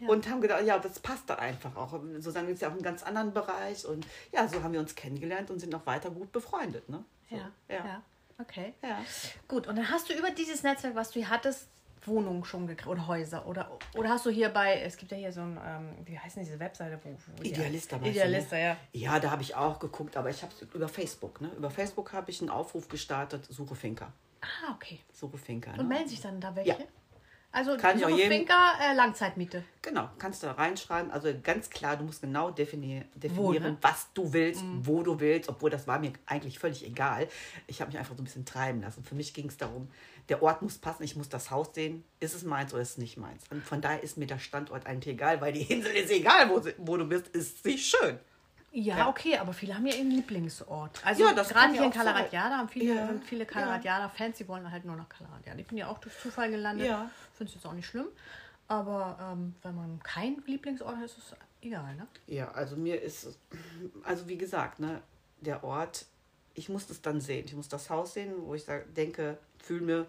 Ja. 0.00 0.08
Und 0.08 0.28
haben 0.28 0.40
gedacht, 0.40 0.64
ja, 0.64 0.80
das 0.80 0.98
passt 0.98 1.30
da 1.30 1.36
einfach 1.36 1.76
auch. 1.76 1.92
Sozusagen 1.92 2.48
ist 2.48 2.60
ja 2.60 2.68
auch 2.68 2.72
einen 2.72 2.82
ganz 2.82 3.04
anderen 3.04 3.32
Bereich. 3.32 3.86
Und 3.86 4.04
ja, 4.32 4.48
so 4.48 4.64
haben 4.64 4.72
wir 4.72 4.80
uns 4.80 4.96
kennengelernt 4.96 5.48
und 5.52 5.60
sind 5.60 5.72
auch 5.76 5.86
weiter 5.86 6.10
gut 6.10 6.32
befreundet. 6.32 6.88
Ne? 6.88 7.04
So, 7.30 7.36
ja, 7.36 7.52
ja. 7.68 7.86
ja. 7.86 8.02
Okay. 8.38 8.74
Ja. 8.82 8.98
Gut, 9.46 9.68
und 9.68 9.76
dann 9.76 9.88
hast 9.88 10.08
du 10.08 10.14
über 10.14 10.32
dieses 10.32 10.64
Netzwerk, 10.64 10.96
was 10.96 11.12
du 11.12 11.24
hattest, 11.28 11.68
Wohnungen 12.06 12.44
schon 12.44 12.66
gekriegt 12.66 12.88
oder 12.88 13.06
Häuser 13.06 13.46
oder 13.46 13.78
oder 13.94 14.10
hast 14.10 14.26
du 14.26 14.30
hier 14.30 14.48
bei 14.48 14.80
es 14.80 14.96
gibt 14.96 15.12
ja 15.12 15.16
hier 15.18 15.32
so 15.32 15.40
ein 15.40 15.58
ähm, 15.64 15.94
wie 16.04 16.18
heißt 16.18 16.36
denn 16.36 16.44
diese 16.44 16.58
Webseite 16.58 16.98
wo, 17.02 17.10
wo 17.10 17.42
Idealista 17.42 17.96
ja, 17.96 18.06
Idealista 18.06 18.56
ja. 18.56 18.76
Ja 18.92 19.20
da 19.20 19.30
habe 19.30 19.42
ich 19.42 19.54
auch 19.54 19.78
geguckt 19.78 20.16
aber 20.16 20.30
ich 20.30 20.42
habe 20.42 20.52
über 20.74 20.88
Facebook 20.88 21.40
ne? 21.40 21.50
Über 21.56 21.70
Facebook 21.70 22.12
habe 22.12 22.30
ich 22.30 22.40
einen 22.40 22.50
Aufruf 22.50 22.88
gestartet 22.88 23.46
Suche 23.48 23.74
Finker. 23.74 24.12
Ah 24.40 24.72
okay. 24.74 25.00
Suche 25.12 25.38
Finker 25.38 25.72
ne? 25.72 25.80
und 25.80 25.88
melden 25.88 26.08
sich 26.08 26.20
dann 26.20 26.40
da 26.40 26.54
welche? 26.56 26.70
Ja. 26.70 26.78
Also 27.52 27.76
Kann 27.76 27.98
ich 27.98 28.04
auch 28.04 28.08
jedem, 28.08 28.32
Finker, 28.32 28.72
äh, 28.80 28.94
Langzeitmiete. 28.94 29.62
Genau, 29.82 30.08
kannst 30.18 30.42
du 30.42 30.46
reinschreiben. 30.46 31.10
Also 31.10 31.28
ganz 31.42 31.68
klar, 31.68 31.98
du 31.98 32.04
musst 32.04 32.22
genau 32.22 32.50
definier, 32.50 33.04
definieren, 33.14 33.36
wo, 33.36 33.52
ne? 33.52 33.76
was 33.82 34.08
du 34.14 34.32
willst, 34.32 34.62
mhm. 34.62 34.86
wo 34.86 35.02
du 35.02 35.20
willst, 35.20 35.50
obwohl 35.50 35.68
das 35.68 35.86
war 35.86 35.98
mir 35.98 36.14
eigentlich 36.24 36.58
völlig 36.58 36.86
egal. 36.86 37.28
Ich 37.66 37.82
habe 37.82 37.90
mich 37.90 37.98
einfach 37.98 38.16
so 38.16 38.22
ein 38.22 38.24
bisschen 38.24 38.46
treiben 38.46 38.80
lassen. 38.80 39.04
Für 39.04 39.14
mich 39.14 39.34
ging 39.34 39.48
es 39.48 39.58
darum, 39.58 39.88
der 40.30 40.42
Ort 40.42 40.62
muss 40.62 40.78
passen, 40.78 41.02
ich 41.02 41.14
muss 41.14 41.28
das 41.28 41.50
Haus 41.50 41.74
sehen. 41.74 42.04
Ist 42.20 42.34
es 42.34 42.42
meins 42.42 42.72
oder 42.72 42.80
ist 42.80 42.92
es 42.92 42.98
nicht 42.98 43.18
meins? 43.18 43.44
Und 43.50 43.62
von 43.62 43.82
daher 43.82 44.02
ist 44.02 44.16
mir 44.16 44.26
der 44.26 44.38
Standort 44.38 44.86
eigentlich 44.86 45.14
egal, 45.14 45.42
weil 45.42 45.52
die 45.52 45.70
Insel 45.70 45.92
ist 45.92 46.10
egal, 46.10 46.48
wo, 46.48 46.62
wo 46.78 46.96
du 46.96 47.04
bist, 47.04 47.28
ist 47.28 47.62
sie 47.62 47.76
schön. 47.76 48.18
Ja, 48.74 48.96
ja, 48.96 49.08
okay, 49.08 49.36
aber 49.36 49.52
viele 49.52 49.74
haben 49.74 49.86
ja 49.86 49.94
ihren 49.94 50.10
Lieblingsort. 50.10 51.04
Also 51.04 51.24
ja, 51.24 51.32
gerade 51.32 51.72
hier 51.74 51.84
in 51.84 51.90
Kalaratjada 51.90 52.56
haben 52.56 52.68
viele, 52.70 52.94
ja. 52.94 53.06
sind 53.06 53.22
viele 53.22 53.44
Kalaratjada-Fans, 53.44 54.38
die 54.38 54.48
wollen 54.48 54.70
halt 54.70 54.86
nur 54.86 54.96
nach 54.96 55.10
Kalaratjada. 55.10 55.58
Ich 55.58 55.66
bin 55.66 55.76
ja 55.76 55.88
auch 55.88 55.98
durch 55.98 56.18
Zufall 56.18 56.50
gelandet. 56.50 56.86
Ja. 56.86 57.10
Finde 57.34 57.50
es 57.50 57.54
jetzt 57.54 57.66
auch 57.66 57.74
nicht 57.74 57.86
schlimm. 57.86 58.06
Aber 58.68 59.18
ähm, 59.20 59.54
wenn 59.62 59.74
man 59.74 60.00
kein 60.02 60.42
Lieblingsort 60.46 60.96
hat, 60.96 61.04
ist 61.04 61.18
es 61.18 61.36
egal, 61.60 61.94
ne? 61.96 62.06
Ja, 62.26 62.50
also 62.52 62.76
mir 62.76 63.02
ist, 63.02 63.28
also 64.04 64.26
wie 64.26 64.38
gesagt, 64.38 64.80
ne, 64.80 65.02
der 65.42 65.62
Ort, 65.64 66.06
ich 66.54 66.70
muss 66.70 66.86
das 66.86 67.02
dann 67.02 67.20
sehen. 67.20 67.44
Ich 67.44 67.54
muss 67.54 67.68
das 67.68 67.90
Haus 67.90 68.14
sehen, 68.14 68.32
wo 68.38 68.54
ich 68.54 68.64
denke, 68.96 69.36
fühle 69.58 69.82
mir, 69.82 70.06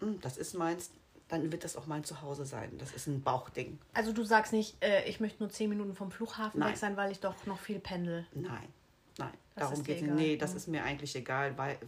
hm, 0.00 0.20
das 0.20 0.36
ist 0.36 0.54
meins, 0.54 0.90
dann 1.28 1.50
wird 1.50 1.64
das 1.64 1.76
auch 1.76 1.86
mein 1.86 2.04
Zuhause 2.04 2.44
sein. 2.44 2.76
Das 2.78 2.92
ist 2.92 3.06
ein 3.06 3.22
Bauchding. 3.22 3.78
Also 3.94 4.12
du 4.12 4.22
sagst 4.24 4.52
nicht, 4.52 4.82
äh, 4.82 5.08
ich 5.08 5.20
möchte 5.20 5.42
nur 5.42 5.50
zehn 5.50 5.68
Minuten 5.68 5.94
vom 5.94 6.10
Flughafen 6.10 6.60
nein. 6.60 6.70
weg 6.70 6.76
sein, 6.76 6.96
weil 6.96 7.10
ich 7.10 7.20
doch 7.20 7.34
noch 7.46 7.58
viel 7.58 7.80
pendel. 7.80 8.26
Nein, 8.32 8.68
nein. 9.18 9.32
Das 9.54 9.70
Darum 9.70 9.84
geht 9.84 10.02
es. 10.02 10.08
Nee, 10.08 10.36
das 10.36 10.52
mhm. 10.52 10.56
ist 10.56 10.68
mir 10.68 10.84
eigentlich 10.84 11.16
egal, 11.16 11.56
weil 11.58 11.78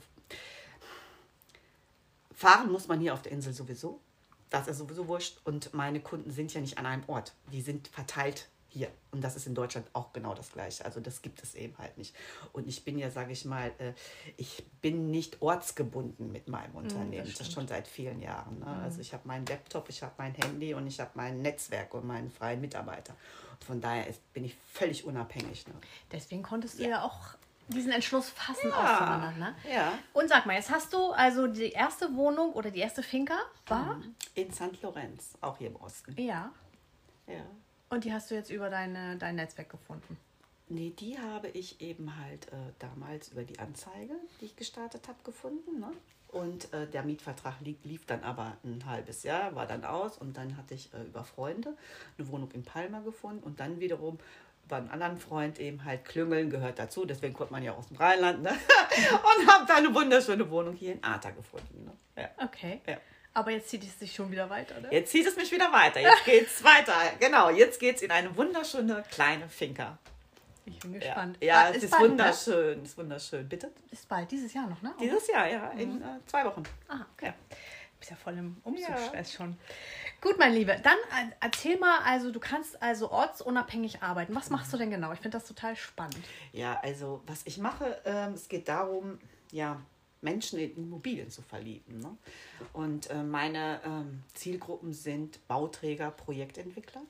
fahren 2.35 2.73
muss 2.73 2.89
man 2.89 3.01
hier 3.01 3.15
auf 3.15 3.23
der 3.23 3.33
Insel 3.33 3.53
sowieso. 3.53 4.01
Das 4.51 4.67
ist 4.67 4.79
sowieso 4.79 5.07
wurscht. 5.07 5.39
Und 5.45 5.75
meine 5.75 6.01
Kunden 6.01 6.31
sind 6.31 6.53
ja 6.55 6.61
nicht 6.61 6.79
an 6.79 6.87
einem 6.87 7.05
Ort. 7.07 7.35
Die 7.53 7.61
sind 7.61 7.89
verteilt 7.89 8.49
hier. 8.69 8.91
Und 9.11 9.25
das 9.25 9.37
ist 9.37 9.47
in 9.47 9.55
Deutschland 9.55 9.87
auch 9.95 10.13
genau 10.13 10.35
das 10.35 10.53
Gleiche. 10.53 10.85
Also 10.85 11.01
das 11.01 11.23
gibt 11.23 11.43
es 11.43 11.55
eben 11.55 11.77
halt 11.79 11.97
nicht. 11.97 12.15
Und 12.53 12.69
ich 12.69 12.85
bin 12.85 12.99
ja, 12.99 13.11
sage 13.11 13.33
ich 13.33 13.45
mal, 13.45 13.73
äh, 13.79 13.93
ich 14.37 14.65
bin 14.81 15.11
nicht 15.11 15.41
ortsgebunden 15.41 16.31
mit 16.31 16.49
meinem 16.49 16.75
hm, 16.75 16.83
Unternehmen. 16.83 17.33
Das, 17.37 17.51
schon 17.51 17.67
seit 17.67 17.89
vielen 17.89 18.21
Jahren. 18.21 18.59
Ne? 18.59 18.67
Mhm. 18.67 18.83
Also 18.85 19.01
ich 19.01 19.13
habe 19.13 19.27
meinen 19.27 19.47
Laptop, 19.47 19.89
ich 19.89 20.03
habe 20.03 20.13
mein 20.19 20.35
Handy 20.35 20.75
und 20.75 20.87
ich 20.87 21.01
habe 21.01 21.11
mein 21.15 21.41
Netzwerk 21.41 21.95
und 21.95 22.07
meinen 22.07 22.31
freien 22.31 22.61
Mitarbeiter. 22.61 23.15
Und 23.53 23.65
von 23.65 23.81
daher 23.81 24.07
ist, 24.07 24.33
bin 24.33 24.45
ich 24.45 24.55
völlig 24.73 25.05
unabhängig. 25.05 25.67
Ne? 25.67 25.75
Deswegen 26.13 26.43
konntest 26.43 26.79
du 26.79 26.83
ja, 26.83 26.91
ja 26.91 27.03
auch 27.03 27.35
diesen 27.69 27.93
Entschluss 27.93 28.31
fassen, 28.31 28.71
ja. 28.71 29.33
Ne? 29.39 29.55
Ja. 29.71 29.99
Und 30.15 30.29
sag 30.29 30.47
mal, 30.47 30.55
jetzt 30.55 30.71
hast 30.71 30.93
du 30.93 31.11
also 31.13 31.47
die 31.47 31.71
erste 31.71 32.15
Wohnung 32.17 32.53
oder 32.53 32.71
die 32.71 32.81
erste 32.81 33.03
Finca 33.03 33.37
war? 33.67 34.01
In 34.35 34.53
St. 34.53 34.83
Lorenz, 34.83 35.37
auch 35.41 35.59
hier 35.59 35.69
im 35.69 35.77
Osten. 35.77 36.15
Ja. 36.21 36.51
Ja. 37.27 37.45
Und 37.91 38.05
die 38.05 38.13
hast 38.13 38.31
du 38.31 38.35
jetzt 38.35 38.51
über 38.51 38.71
deine, 38.71 39.17
dein 39.17 39.37
Netzwerk 39.37 39.71
gefunden? 39.71 40.19
Nee, 40.69 40.93
die 40.99 41.19
habe 41.19 41.49
ich 41.49 41.81
eben 41.81 42.15
halt 42.19 42.49
äh, 42.49 42.57
damals 42.79 43.29
über 43.31 43.43
die 43.43 43.59
Anzeige, 43.59 44.15
die 44.41 44.47
ich 44.47 44.57
gestartet 44.57 45.09
habe, 45.09 45.19
gefunden. 45.25 45.81
Ne? 45.81 45.91
Und 46.29 46.73
äh, 46.75 46.87
der 46.87 47.03
Mietvertrag 47.05 47.55
lief, 47.61 47.79
lief, 47.85 48.05
dann 48.05 48.23
aber 48.23 48.59
ein 48.63 48.85
halbes 48.85 49.23
Jahr, 49.23 49.55
war 49.55 49.67
dann 49.67 49.85
aus. 49.85 50.19
Und 50.19 50.37
dann 50.37 50.59
hatte 50.59 50.75
ich 50.75 50.93
äh, 50.93 51.03
über 51.05 51.25
Freunde 51.25 51.75
eine 52.19 52.29
Wohnung 52.29 52.51
in 52.53 52.65
Palma 52.65 53.01
gefunden. 53.01 53.43
Und 53.43 53.61
dann 53.61 53.81
wiederum 53.81 54.19
über 54.67 54.77
einen 54.77 54.91
anderen 54.91 55.17
Freund 55.17 55.59
eben 55.59 55.85
halt 55.85 56.05
Klüngeln 56.05 56.51
gehört 56.51 56.79
dazu. 56.79 57.07
Deswegen 57.07 57.33
kommt 57.33 57.51
man 57.51 57.63
ja 57.63 57.73
aus 57.73 57.87
dem 57.87 57.97
Rheinland. 57.97 58.43
Ne? 58.43 58.51
und 58.51 59.51
habe 59.51 59.65
dann 59.67 59.79
eine 59.79 59.95
wunderschöne 59.95 60.51
Wohnung 60.51 60.75
hier 60.75 60.93
in 60.93 61.03
Arta 61.03 61.31
gefunden. 61.31 61.87
Ne? 61.87 62.23
Ja. 62.23 62.45
Okay. 62.45 62.83
Ja. 62.87 62.99
Aber 63.39 63.53
jetzt 63.53 63.69
zieht 63.69 63.85
es 63.85 63.97
sich 63.97 64.13
schon 64.13 64.33
wieder 64.33 64.51
weiter, 64.51 64.81
ne? 64.81 64.89
Jetzt 64.91 65.13
zieht 65.13 65.25
es 65.25 65.37
mich 65.37 65.53
wieder 65.53 65.73
weiter. 65.73 66.01
Jetzt 66.01 66.25
geht 66.25 66.47
es 66.49 66.65
weiter. 66.65 66.93
Genau, 67.21 67.51
jetzt 67.51 67.79
geht 67.79 67.95
es 67.95 68.03
in 68.03 68.11
eine 68.11 68.37
wunderschöne 68.37 69.05
kleine 69.13 69.49
Finca. 69.49 69.97
Ich 70.65 70.81
bin 70.81 70.95
gespannt. 70.95 71.39
Ja, 71.41 71.47
ja 71.47 71.71
es 71.71 71.77
ist, 71.77 71.85
ist 71.85 71.91
bald, 71.93 72.03
ne? 72.03 72.09
wunderschön. 72.11 72.79
Ne? 72.79 72.85
ist 72.85 72.99
wunderschön. 72.99 73.49
Bitte? 73.49 73.71
Ist 73.93 74.09
bald, 74.09 74.29
dieses 74.29 74.53
Jahr 74.53 74.67
noch, 74.67 74.83
ne? 74.83 74.93
Dieses 75.01 75.29
Jahr, 75.29 75.49
ja. 75.49 75.71
In 75.71 75.95
mhm. 75.95 76.03
äh, 76.03 76.27
zwei 76.27 76.45
Wochen. 76.47 76.65
Ah, 76.89 77.07
okay. 77.15 77.27
Ja. 77.27 77.31
Du 77.31 78.01
bist 78.01 78.11
ja 78.11 78.17
voll 78.17 78.37
im 78.37 78.57
Umzugsstress 78.65 79.33
ja. 79.33 79.37
schon. 79.37 79.57
Gut, 80.21 80.37
mein 80.37 80.53
Lieber, 80.53 80.75
dann 80.75 80.99
äh, 81.11 81.33
erzähl 81.39 81.79
mal, 81.79 82.01
also 82.05 82.33
du 82.33 82.41
kannst 82.41 82.83
also 82.83 83.13
ortsunabhängig 83.13 84.03
arbeiten. 84.03 84.35
Was 84.35 84.51
machst 84.51 84.73
du 84.73 84.77
denn 84.77 84.91
genau? 84.91 85.13
Ich 85.13 85.21
finde 85.21 85.39
das 85.39 85.47
total 85.47 85.77
spannend. 85.77 86.19
Ja, 86.51 86.81
also 86.83 87.23
was 87.27 87.43
ich 87.45 87.59
mache, 87.59 88.01
ähm, 88.05 88.33
es 88.33 88.49
geht 88.49 88.69
darum, 88.69 89.21
ja, 89.53 89.81
Menschen 90.21 90.59
in 90.59 90.77
Immobilien 90.77 91.31
zu 91.31 91.43
verlieben. 91.43 91.99
Ne? 91.99 92.17
Und 92.73 93.11
äh, 93.11 93.23
meine 93.23 93.81
ähm, 93.85 94.23
Zielgruppen 94.35 94.93
sind 94.93 95.47
Bauträger, 95.49 96.11
Projektentwickler 96.11 97.03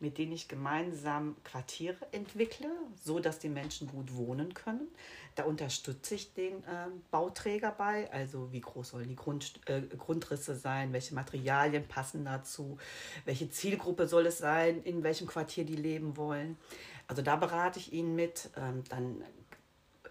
mit 0.00 0.16
denen 0.16 0.32
ich 0.32 0.48
gemeinsam 0.48 1.36
Quartiere 1.44 2.06
entwickle, 2.12 2.70
so 3.02 3.20
dass 3.20 3.38
die 3.38 3.50
Menschen 3.50 3.86
gut 3.86 4.16
wohnen 4.16 4.54
können. 4.54 4.88
Da 5.34 5.44
unterstütze 5.44 6.14
ich 6.14 6.32
den 6.32 6.64
äh, 6.64 6.88
Bauträger 7.10 7.70
bei, 7.70 8.10
also 8.10 8.50
wie 8.50 8.62
groß 8.62 8.90
sollen 8.90 9.08
die 9.08 9.16
Grund, 9.16 9.60
äh, 9.66 9.82
Grundrisse 9.82 10.56
sein, 10.56 10.92
welche 10.92 11.14
Materialien 11.14 11.86
passen 11.86 12.24
dazu, 12.24 12.78
welche 13.26 13.50
Zielgruppe 13.50 14.08
soll 14.08 14.26
es 14.26 14.38
sein, 14.38 14.82
in 14.82 15.02
welchem 15.02 15.26
Quartier 15.26 15.64
die 15.64 15.76
leben 15.76 16.16
wollen. 16.16 16.56
Also 17.06 17.22
da 17.22 17.36
berate 17.36 17.78
ich 17.78 17.92
ihn 17.92 18.14
mit. 18.14 18.50
Ähm, 18.56 18.82
dann 18.88 19.22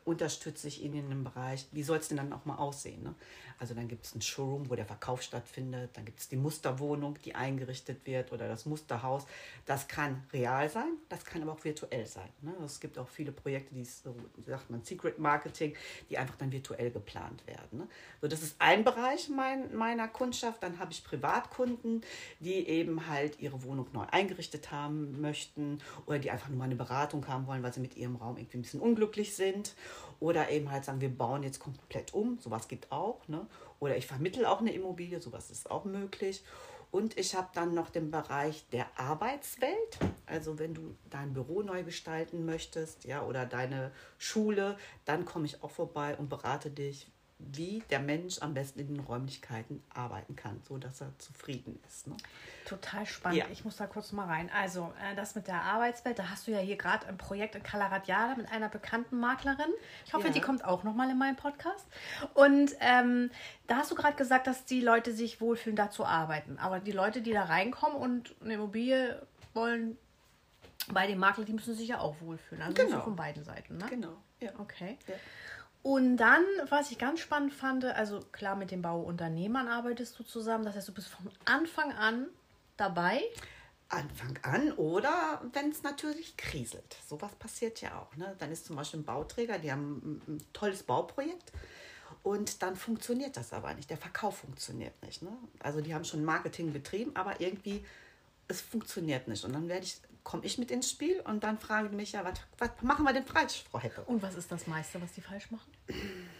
unterstütze 0.10 0.68
ich 0.68 0.84
ihn 0.84 0.94
in 0.94 1.06
einem 1.06 1.24
Bereich, 1.24 1.68
wie 1.72 1.84
soll 1.84 1.98
es 1.98 2.08
denn 2.08 2.18
dann 2.18 2.34
auch 2.34 2.46
mal 2.46 2.56
aussehen? 2.56 3.04
Ne? 3.04 3.16
Also 3.60 3.74
dann 3.74 3.88
gibt 3.88 4.06
es 4.06 4.16
ein 4.16 4.22
Showroom, 4.22 4.70
wo 4.70 4.76
der 4.76 4.86
Verkauf 4.86 5.22
stattfindet, 5.22 5.92
dann 5.94 6.06
gibt 6.06 6.20
es 6.20 6.30
die 6.30 6.38
Musterwohnung, 6.38 7.18
die 7.26 7.36
eingerichtet 7.36 8.06
wird 8.06 8.32
oder 8.32 8.48
das 8.48 8.66
Musterhaus. 8.66 9.26
Das 9.66 9.88
kann 9.88 10.24
real 10.32 10.70
sein, 10.70 10.94
das 11.10 11.26
kann 11.26 11.42
aber 11.42 11.52
auch 11.52 11.64
virtuell 11.64 12.06
sein. 12.06 12.30
Ne? 12.42 12.54
Es 12.66 12.80
gibt 12.80 12.98
auch 12.98 13.10
viele 13.10 13.34
Projekte, 13.34 13.76
die 13.76 13.84
so 13.84 14.16
sagt 14.46 14.70
man 14.70 14.84
Secret 14.84 15.20
Marketing, 15.20 15.76
die 16.10 16.18
einfach 16.18 16.36
dann 16.38 16.52
virtuell 16.52 16.90
geplant 16.90 17.46
werden. 17.48 17.80
Ne? 17.80 17.88
So, 18.22 18.28
das 18.28 18.42
ist 18.42 18.56
ein 18.60 18.84
Bereich 18.86 19.28
mein, 19.30 19.76
meiner 19.76 20.08
Kundschaft. 20.08 20.64
Dann 20.64 20.80
habe 20.80 20.94
ich 20.94 21.04
Privatkunden, 21.04 22.02
die 22.40 22.68
eben 22.68 23.08
halt 23.08 23.40
ihre 23.42 23.64
Wohnung 23.64 23.88
neu 23.92 24.06
eingerichtet 24.10 24.72
haben 24.72 25.20
möchten 25.20 25.80
oder 26.06 26.20
die 26.20 26.32
einfach 26.32 26.48
nur 26.48 26.58
mal 26.58 26.66
eine 26.66 26.76
Beratung 26.76 27.28
haben 27.28 27.46
wollen, 27.46 27.62
weil 27.62 27.74
sie 27.74 27.82
mit 27.82 27.98
ihrem 27.98 28.16
Raum 28.16 28.38
irgendwie 28.38 28.58
ein 28.58 28.62
bisschen 28.62 28.80
unglücklich 28.80 29.36
sind 29.36 29.76
oder 30.20 30.50
eben 30.50 30.70
halt 30.72 30.86
sagen, 30.86 31.02
wir 31.02 31.10
bauen 31.10 31.44
jetzt 31.44 31.60
komplett 31.60 32.14
um, 32.14 32.38
sowas 32.40 32.68
gibt 32.68 32.92
auch. 32.92 33.28
Ne? 33.28 33.48
Oder 33.80 33.98
ich 33.98 34.08
vermittle 34.08 34.50
auch 34.50 34.60
eine 34.60 34.74
Immobilie, 34.74 35.22
sowas 35.22 35.50
ist 35.52 35.70
auch 35.72 35.86
möglich. 35.86 36.44
Und 36.92 37.18
ich 37.20 37.36
habe 37.36 37.50
dann 37.54 37.74
noch 37.74 37.92
den 37.92 38.10
Bereich 38.10 38.66
der 38.72 38.88
Arbeitswelt. 39.00 40.00
Also 40.26 40.58
wenn 40.58 40.74
du 40.74 40.96
dein 41.10 41.34
Büro 41.34 41.62
neu 41.62 41.84
gestalten 41.84 42.46
möchtest, 42.46 43.06
ja, 43.06 43.24
oder 43.24 43.46
deine 43.46 43.92
Schule, 44.18 44.78
dann 45.06 45.26
komme 45.26 45.46
ich 45.46 45.64
auch 45.64 45.72
vorbei 45.72 46.18
und 46.18 46.30
berate 46.30 46.72
dich, 46.72 47.08
wie 47.40 47.82
der 47.90 48.00
Mensch 48.00 48.42
am 48.42 48.54
besten 48.54 48.80
in 48.80 48.88
den 48.88 49.00
Räumlichkeiten 49.00 49.82
arbeiten 49.94 50.36
kann, 50.36 50.62
so 50.68 50.78
dass 50.78 51.00
er 51.00 51.18
zufrieden 51.20 51.80
ist. 51.88 52.08
Ne? 52.08 52.18
Total 52.66 53.06
spannend. 53.06 53.40
Ja. 53.40 53.46
Ich 53.50 53.64
muss 53.64 53.78
da 53.78 53.88
kurz 53.88 54.12
mal 54.12 54.26
rein. 54.26 54.50
Also 54.54 54.94
äh, 55.02 55.16
das 55.16 55.36
mit 55.36 55.48
der 55.48 55.62
Arbeitswelt, 55.62 56.20
da 56.20 56.30
hast 56.30 56.48
du 56.48 56.52
ja 56.52 56.60
hier 56.60 56.76
gerade 56.76 57.08
ein 57.08 57.18
Projekt 57.18 57.56
in 57.56 57.64
Kalaratjada 57.64 58.36
mit 58.36 58.52
einer 58.52 58.68
bekannten 58.68 59.20
Maklerin. 59.20 59.72
Ich 60.06 60.14
hoffe, 60.14 60.28
ja. 60.28 60.34
die 60.34 60.42
kommt 60.42 60.66
auch 60.66 60.84
noch 60.84 60.94
mal 60.94 61.10
in 61.10 61.18
meinen 61.18 61.38
Podcast. 61.38 61.88
Und 62.34 62.76
ähm, 62.82 63.32
da 63.68 63.78
hast 63.78 63.90
du 63.90 63.96
gerade 63.96 64.18
gesagt, 64.18 64.46
dass 64.46 64.66
die 64.66 64.82
Leute 64.82 65.14
sich 65.14 65.40
wohlfühlen, 65.40 65.78
da 65.78 65.90
zu 65.90 66.06
arbeiten. 66.06 66.60
Aber 66.60 66.80
die 66.80 66.92
Leute, 66.92 67.22
die 67.22 67.32
da 67.32 67.46
reinkommen 67.46 67.98
und 67.98 68.36
eine 68.42 68.56
Immobilie 68.56 69.26
wollen 69.54 69.98
bei 70.92 71.08
dem 71.08 71.20
Makler, 71.20 71.46
die 71.46 71.54
müssen 71.54 71.74
sich 71.74 71.88
ja 71.88 72.00
auch 72.00 72.20
wohlfühlen. 72.20 72.62
Also 72.64 72.74
genau. 72.74 73.00
von 73.02 73.16
beiden 73.16 73.44
Seiten. 73.46 73.78
Ne? 73.78 73.86
Genau. 73.90 74.18
Ja. 74.42 74.52
Okay. 74.60 74.98
Ja. 75.08 75.16
Und 75.82 76.18
dann, 76.18 76.44
was 76.68 76.92
ich 76.92 76.98
ganz 76.98 77.22
spannend 77.22 77.54
fand, 77.54 77.86
also 77.86 78.20
klar, 78.32 78.56
mit 78.56 78.72
den 78.72 78.82
Bauunternehmern 78.82 79.68
arbeitest 79.68 80.20
du 80.20 80.24
zusammen. 80.24 80.66
Das 80.66 80.76
heißt, 80.76 80.90
du 80.90 80.94
bist 80.94 81.08
von 81.08 81.30
Anfang 81.46 81.94
an 81.94 82.28
dabei. 82.76 83.22
Anfang 83.88 84.38
an 84.44 84.72
oder 84.74 85.42
wenn 85.54 85.72
es 85.72 85.82
natürlich 85.82 86.38
kriselt. 86.38 86.98
Sowas 87.08 87.34
passiert 87.36 87.82
ja 87.82 87.98
auch. 87.98 88.16
Ne? 88.18 88.36
Dann 88.38 88.52
ist 88.52 88.66
zum 88.66 88.76
Beispiel 88.76 89.00
ein 89.00 89.06
Bauträger, 89.06 89.58
die 89.58 89.72
haben 89.72 90.22
ein 90.28 90.44
tolles 90.54 90.84
Bauprojekt 90.84 91.52
und 92.22 92.62
dann 92.62 92.76
funktioniert 92.76 93.36
das 93.36 93.52
aber 93.52 93.74
nicht. 93.74 93.90
Der 93.90 93.98
Verkauf 93.98 94.38
funktioniert 94.38 95.02
nicht. 95.02 95.24
Ne? 95.24 95.36
Also 95.60 95.82
die 95.82 95.96
haben 95.96 96.06
schon 96.06 96.24
Marketing 96.24 96.72
betrieben, 96.72 97.16
aber 97.16 97.42
irgendwie 97.42 97.84
es 98.48 98.62
funktioniert 98.62 99.28
nicht. 99.28 99.44
Und 99.46 99.54
dann 99.54 99.70
werde 99.70 99.86
ich 99.86 100.02
komme 100.30 100.46
ich 100.46 100.60
mit 100.60 100.70
ins 100.70 100.92
Spiel 100.92 101.22
und 101.22 101.44
dann 101.44 101.58
fragen 101.58 101.90
die 101.90 101.96
mich, 101.96 102.12
ja, 102.12 102.24
was, 102.24 102.40
was 102.60 102.70
machen 102.84 103.04
wir 103.04 103.14
denn 103.14 103.26
falsch, 103.26 103.64
Frau 103.72 103.80
Heppe? 103.80 104.04
Und 104.04 104.22
was 104.22 104.36
ist 104.36 104.52
das 104.52 104.68
meiste, 104.68 105.02
was 105.02 105.12
die 105.14 105.22
falsch 105.22 105.50
machen? 105.50 105.72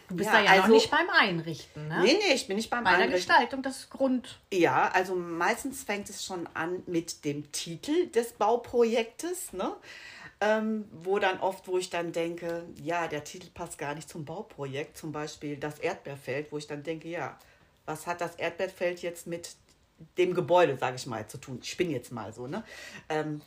Du 0.08 0.14
bist 0.14 0.30
ja, 0.30 0.36
da 0.36 0.44
ja 0.44 0.50
also, 0.52 0.68
noch 0.68 0.74
nicht 0.74 0.92
beim 0.92 1.10
Einrichten, 1.10 1.88
ne? 1.88 2.00
Nee, 2.04 2.12
nee, 2.12 2.34
ich 2.34 2.46
bin 2.46 2.54
nicht 2.54 2.70
beim 2.70 2.84
Bei 2.84 2.90
Einrichten. 2.90 3.10
Bei 3.10 3.34
der 3.34 3.46
Gestaltung, 3.48 3.62
das 3.64 3.90
Grund. 3.90 4.38
Ja, 4.52 4.92
also 4.94 5.16
meistens 5.16 5.82
fängt 5.82 6.08
es 6.08 6.24
schon 6.24 6.48
an 6.54 6.84
mit 6.86 7.24
dem 7.24 7.50
Titel 7.50 8.06
des 8.06 8.34
Bauprojektes, 8.34 9.54
ne? 9.54 9.74
Ähm, 10.40 10.84
wo 10.92 11.18
dann 11.18 11.40
oft, 11.40 11.66
wo 11.66 11.76
ich 11.76 11.90
dann 11.90 12.12
denke, 12.12 12.62
ja, 12.80 13.08
der 13.08 13.24
Titel 13.24 13.48
passt 13.52 13.76
gar 13.76 13.96
nicht 13.96 14.08
zum 14.08 14.24
Bauprojekt, 14.24 14.98
zum 14.98 15.10
Beispiel 15.10 15.56
das 15.56 15.80
Erdbeerfeld, 15.80 16.52
wo 16.52 16.58
ich 16.58 16.68
dann 16.68 16.84
denke, 16.84 17.08
ja, 17.08 17.36
was 17.86 18.06
hat 18.06 18.20
das 18.20 18.36
Erdbeerfeld 18.36 19.02
jetzt 19.02 19.26
mit 19.26 19.56
dem 20.16 20.32
Gebäude, 20.32 20.78
sage 20.78 20.94
ich 20.94 21.06
mal, 21.06 21.26
zu 21.26 21.38
tun? 21.38 21.58
Ich 21.60 21.76
bin 21.76 21.90
jetzt 21.90 22.12
mal 22.12 22.32
so, 22.32 22.46
ne? 22.46 22.62
Ähm, 23.08 23.42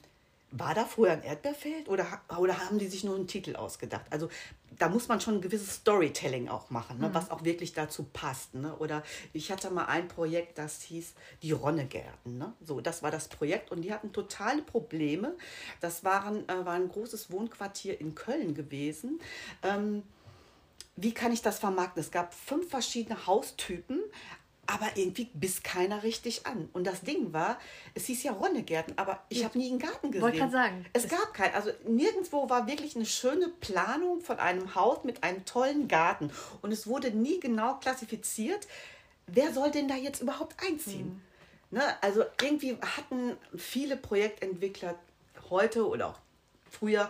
war 0.56 0.76
da 0.76 0.86
früher 0.86 1.12
ein 1.12 1.24
Erdbeerfeld 1.24 1.90
oder, 1.90 2.06
oder 2.38 2.60
haben 2.60 2.78
die 2.78 2.88
sich 2.88 3.04
nur 3.04 3.16
einen 3.16 3.28
Titel 3.28 3.56
ausgedacht? 3.56 4.06
Also 4.12 4.30
da 4.78 4.88
muss 4.88 5.08
man 5.08 5.20
schon 5.20 5.36
ein 5.36 5.42
gewisses 5.42 5.76
Storytelling 5.76 6.48
auch 6.48 6.70
machen, 6.70 7.00
ne, 7.00 7.10
mhm. 7.10 7.14
was 7.14 7.32
auch 7.32 7.44
wirklich 7.44 7.74
dazu 7.74 8.04
passt. 8.04 8.54
Ne? 8.54 8.76
Oder 8.78 9.04
ich 9.34 9.52
hatte 9.52 9.72
mal 9.72 9.86
ein 9.86 10.08
Projekt, 10.08 10.60
das 10.60 10.82
hieß 10.84 11.14
die 11.42 11.52
Ronnegärten. 11.52 12.38
Ne? 12.38 12.54
So, 12.62 12.82
das 12.82 13.02
war 13.02 13.10
das 13.10 13.28
Projekt 13.28 13.72
und 13.72 13.82
die 13.82 13.94
hatten 13.94 14.14
totale 14.14 14.62
Probleme. 14.62 15.36
Das 15.82 16.04
waren, 16.04 16.48
äh, 16.48 16.66
war 16.66 16.74
ein 16.74 16.90
großes 16.90 17.32
Wohnquartier 17.32 18.00
in 18.00 18.14
Köln 18.14 18.54
gewesen. 18.54 19.20
Ähm, 19.64 20.04
wie 20.96 21.14
kann 21.14 21.32
ich 21.32 21.42
das 21.42 21.58
vermarkten? 21.58 22.00
Es 22.00 22.12
gab 22.12 22.34
fünf 22.36 22.70
verschiedene 22.70 23.26
Haustypen, 23.26 24.00
aber 24.66 24.88
irgendwie 24.96 25.30
biss 25.34 25.62
keiner 25.62 26.04
richtig 26.04 26.46
an. 26.46 26.70
Und 26.74 26.86
das 26.86 27.02
Ding 27.02 27.34
war, 27.34 27.60
es 27.96 28.06
hieß 28.06 28.24
ja 28.24 28.32
Ronnegärten, 28.32 28.98
aber 28.98 29.24
ich 29.30 29.44
habe 29.44 29.58
nie 29.58 29.70
einen 29.70 29.80
Garten 29.80 30.12
gesehen. 30.12 30.22
Wollte 30.22 30.50
sagen. 30.50 30.86
Es, 30.94 31.06
es 31.06 31.12
gab 31.12 31.34
keinen. 31.34 31.54
Also 31.54 31.72
nirgendwo 31.86 32.50
war 32.50 32.68
wirklich 32.68 32.96
eine 32.96 33.06
schöne 33.06 33.50
Planung 33.50 34.22
von 34.22 34.40
einem 34.40 34.74
Haus 34.76 35.04
mit 35.04 35.24
einem 35.24 35.44
tollen 35.46 35.88
Garten. 35.88 36.32
Und 36.62 36.72
es 36.72 36.88
wurde 36.88 37.12
nie 37.12 37.40
genau 37.40 37.76
klassifiziert, 37.76 38.68
wer 39.28 39.54
soll 39.54 39.72
denn 39.72 39.88
da 39.88 39.96
jetzt 39.96 40.22
überhaupt 40.22 40.56
einziehen. 40.66 41.22
Mhm. 41.70 41.78
Ne? 41.78 41.84
Also 42.02 42.24
irgendwie 42.42 42.78
hatten 42.82 43.36
viele 43.58 43.98
Projektentwickler 43.98 44.96
heute 45.50 45.88
oder 45.88 46.10
auch 46.10 46.20
früher 46.70 47.10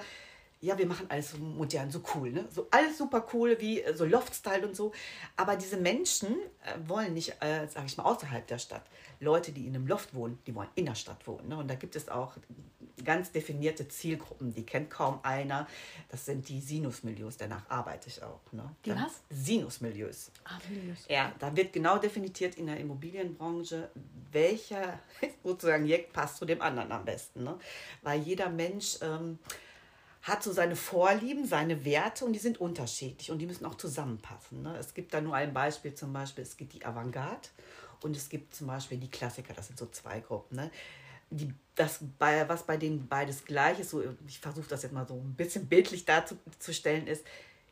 ja, 0.64 0.78
wir 0.78 0.86
machen 0.86 1.08
alles 1.10 1.32
so 1.32 1.38
modern, 1.38 1.92
so 1.92 2.02
cool, 2.16 2.32
ne? 2.32 2.46
So 2.50 2.68
alles 2.72 2.98
super 2.98 3.26
cool, 3.34 3.58
wie 3.60 3.82
äh, 3.82 3.94
so 3.94 4.06
Loft-Style 4.06 4.66
und 4.66 4.76
so. 4.78 4.94
Aber 5.36 5.58
diese 5.58 5.76
Menschen 5.76 6.38
äh, 6.64 6.88
wollen 6.88 7.14
nicht, 7.14 7.36
äh, 7.42 7.68
sage 7.68 7.88
ich 7.88 7.98
mal, 7.98 8.06
außerhalb 8.06 8.48
der 8.48 8.60
Stadt. 8.60 8.84
Leute, 9.20 9.52
die 9.52 9.68
in 9.68 9.76
einem 9.76 9.88
Loft 9.88 10.16
wohnen, 10.16 10.40
die 10.48 10.56
wollen 10.56 10.70
in 10.76 10.86
der 10.86 10.96
Stadt 10.96 11.28
wohnen. 11.28 11.50
Ne? 11.50 11.58
Und 11.58 11.70
da 11.70 11.76
gibt 11.76 11.98
es 11.98 12.08
auch 12.08 12.38
ganz 13.04 13.32
definierte 13.34 13.90
Zielgruppen, 13.90 14.54
die 14.54 14.66
kennt 14.66 14.90
kaum 14.90 15.20
einer. 15.24 15.68
Das 16.10 16.26
sind 16.26 16.48
die 16.48 16.62
Sinusmilieus, 16.62 17.36
danach 17.36 17.70
arbeite 17.70 18.08
ich 18.08 18.24
auch. 18.24 18.40
Ne? 18.54 18.64
Die 18.86 18.92
was? 18.92 19.22
Sinusmilieus. 19.30 20.32
Ah, 20.46 20.60
Milieus. 20.70 21.00
Ja, 21.10 21.34
da 21.40 21.54
wird 21.54 21.74
genau 21.74 21.98
definiert 21.98 22.56
in 22.56 22.68
der 22.68 22.78
Immobilienbranche, 22.78 23.90
welcher 24.32 25.00
sozusagen 25.44 25.86
Jack 25.86 26.14
passt 26.14 26.38
zu 26.38 26.46
dem 26.46 26.62
anderen 26.62 26.94
am 26.94 27.04
besten. 27.04 27.44
Ne? 27.44 27.60
Weil 28.02 28.22
jeder 28.22 28.50
Mensch... 28.50 28.98
Ähm, 29.02 29.40
hat 30.24 30.42
so 30.42 30.52
seine 30.52 30.76
Vorlieben, 30.76 31.46
seine 31.46 31.86
Werte 31.86 32.26
und 32.26 32.34
die 32.34 32.40
sind 32.40 32.60
unterschiedlich 32.60 33.30
und 33.30 33.40
die 33.40 33.46
müssen 33.46 33.66
auch 33.66 33.76
zusammenpassen. 33.76 34.64
Ne? 34.64 34.76
Es 34.78 34.94
gibt 34.94 35.14
da 35.14 35.22
nur 35.22 35.36
ein 35.36 35.54
Beispiel, 35.54 35.94
zum 35.94 36.12
Beispiel, 36.12 36.44
es 36.44 36.58
gibt 36.58 36.74
die 36.74 36.86
Avantgarde 36.86 37.50
und 38.02 38.16
es 38.16 38.30
gibt 38.30 38.56
zum 38.56 38.68
Beispiel 38.68 38.98
die 38.98 39.12
Klassiker, 39.12 39.54
das 39.54 39.68
sind 39.68 39.78
so 39.78 39.86
zwei 39.88 40.22
Gruppen. 40.22 40.56
Ne? 40.56 40.72
die, 41.34 41.54
das, 41.76 42.00
bei, 42.20 42.48
was 42.48 42.64
bei 42.64 42.78
denen 42.78 43.08
beides 43.08 43.46
gleich 43.46 43.80
ist, 43.80 43.90
so, 43.90 44.04
ich 44.28 44.40
versuche 44.40 44.68
das 44.70 44.84
jetzt 44.84 44.92
mal 44.92 45.08
so 45.08 45.16
ein 45.16 45.34
bisschen 45.36 45.68
bildlich 45.68 46.06
darzustellen, 46.06 47.08
ist, 47.08 47.26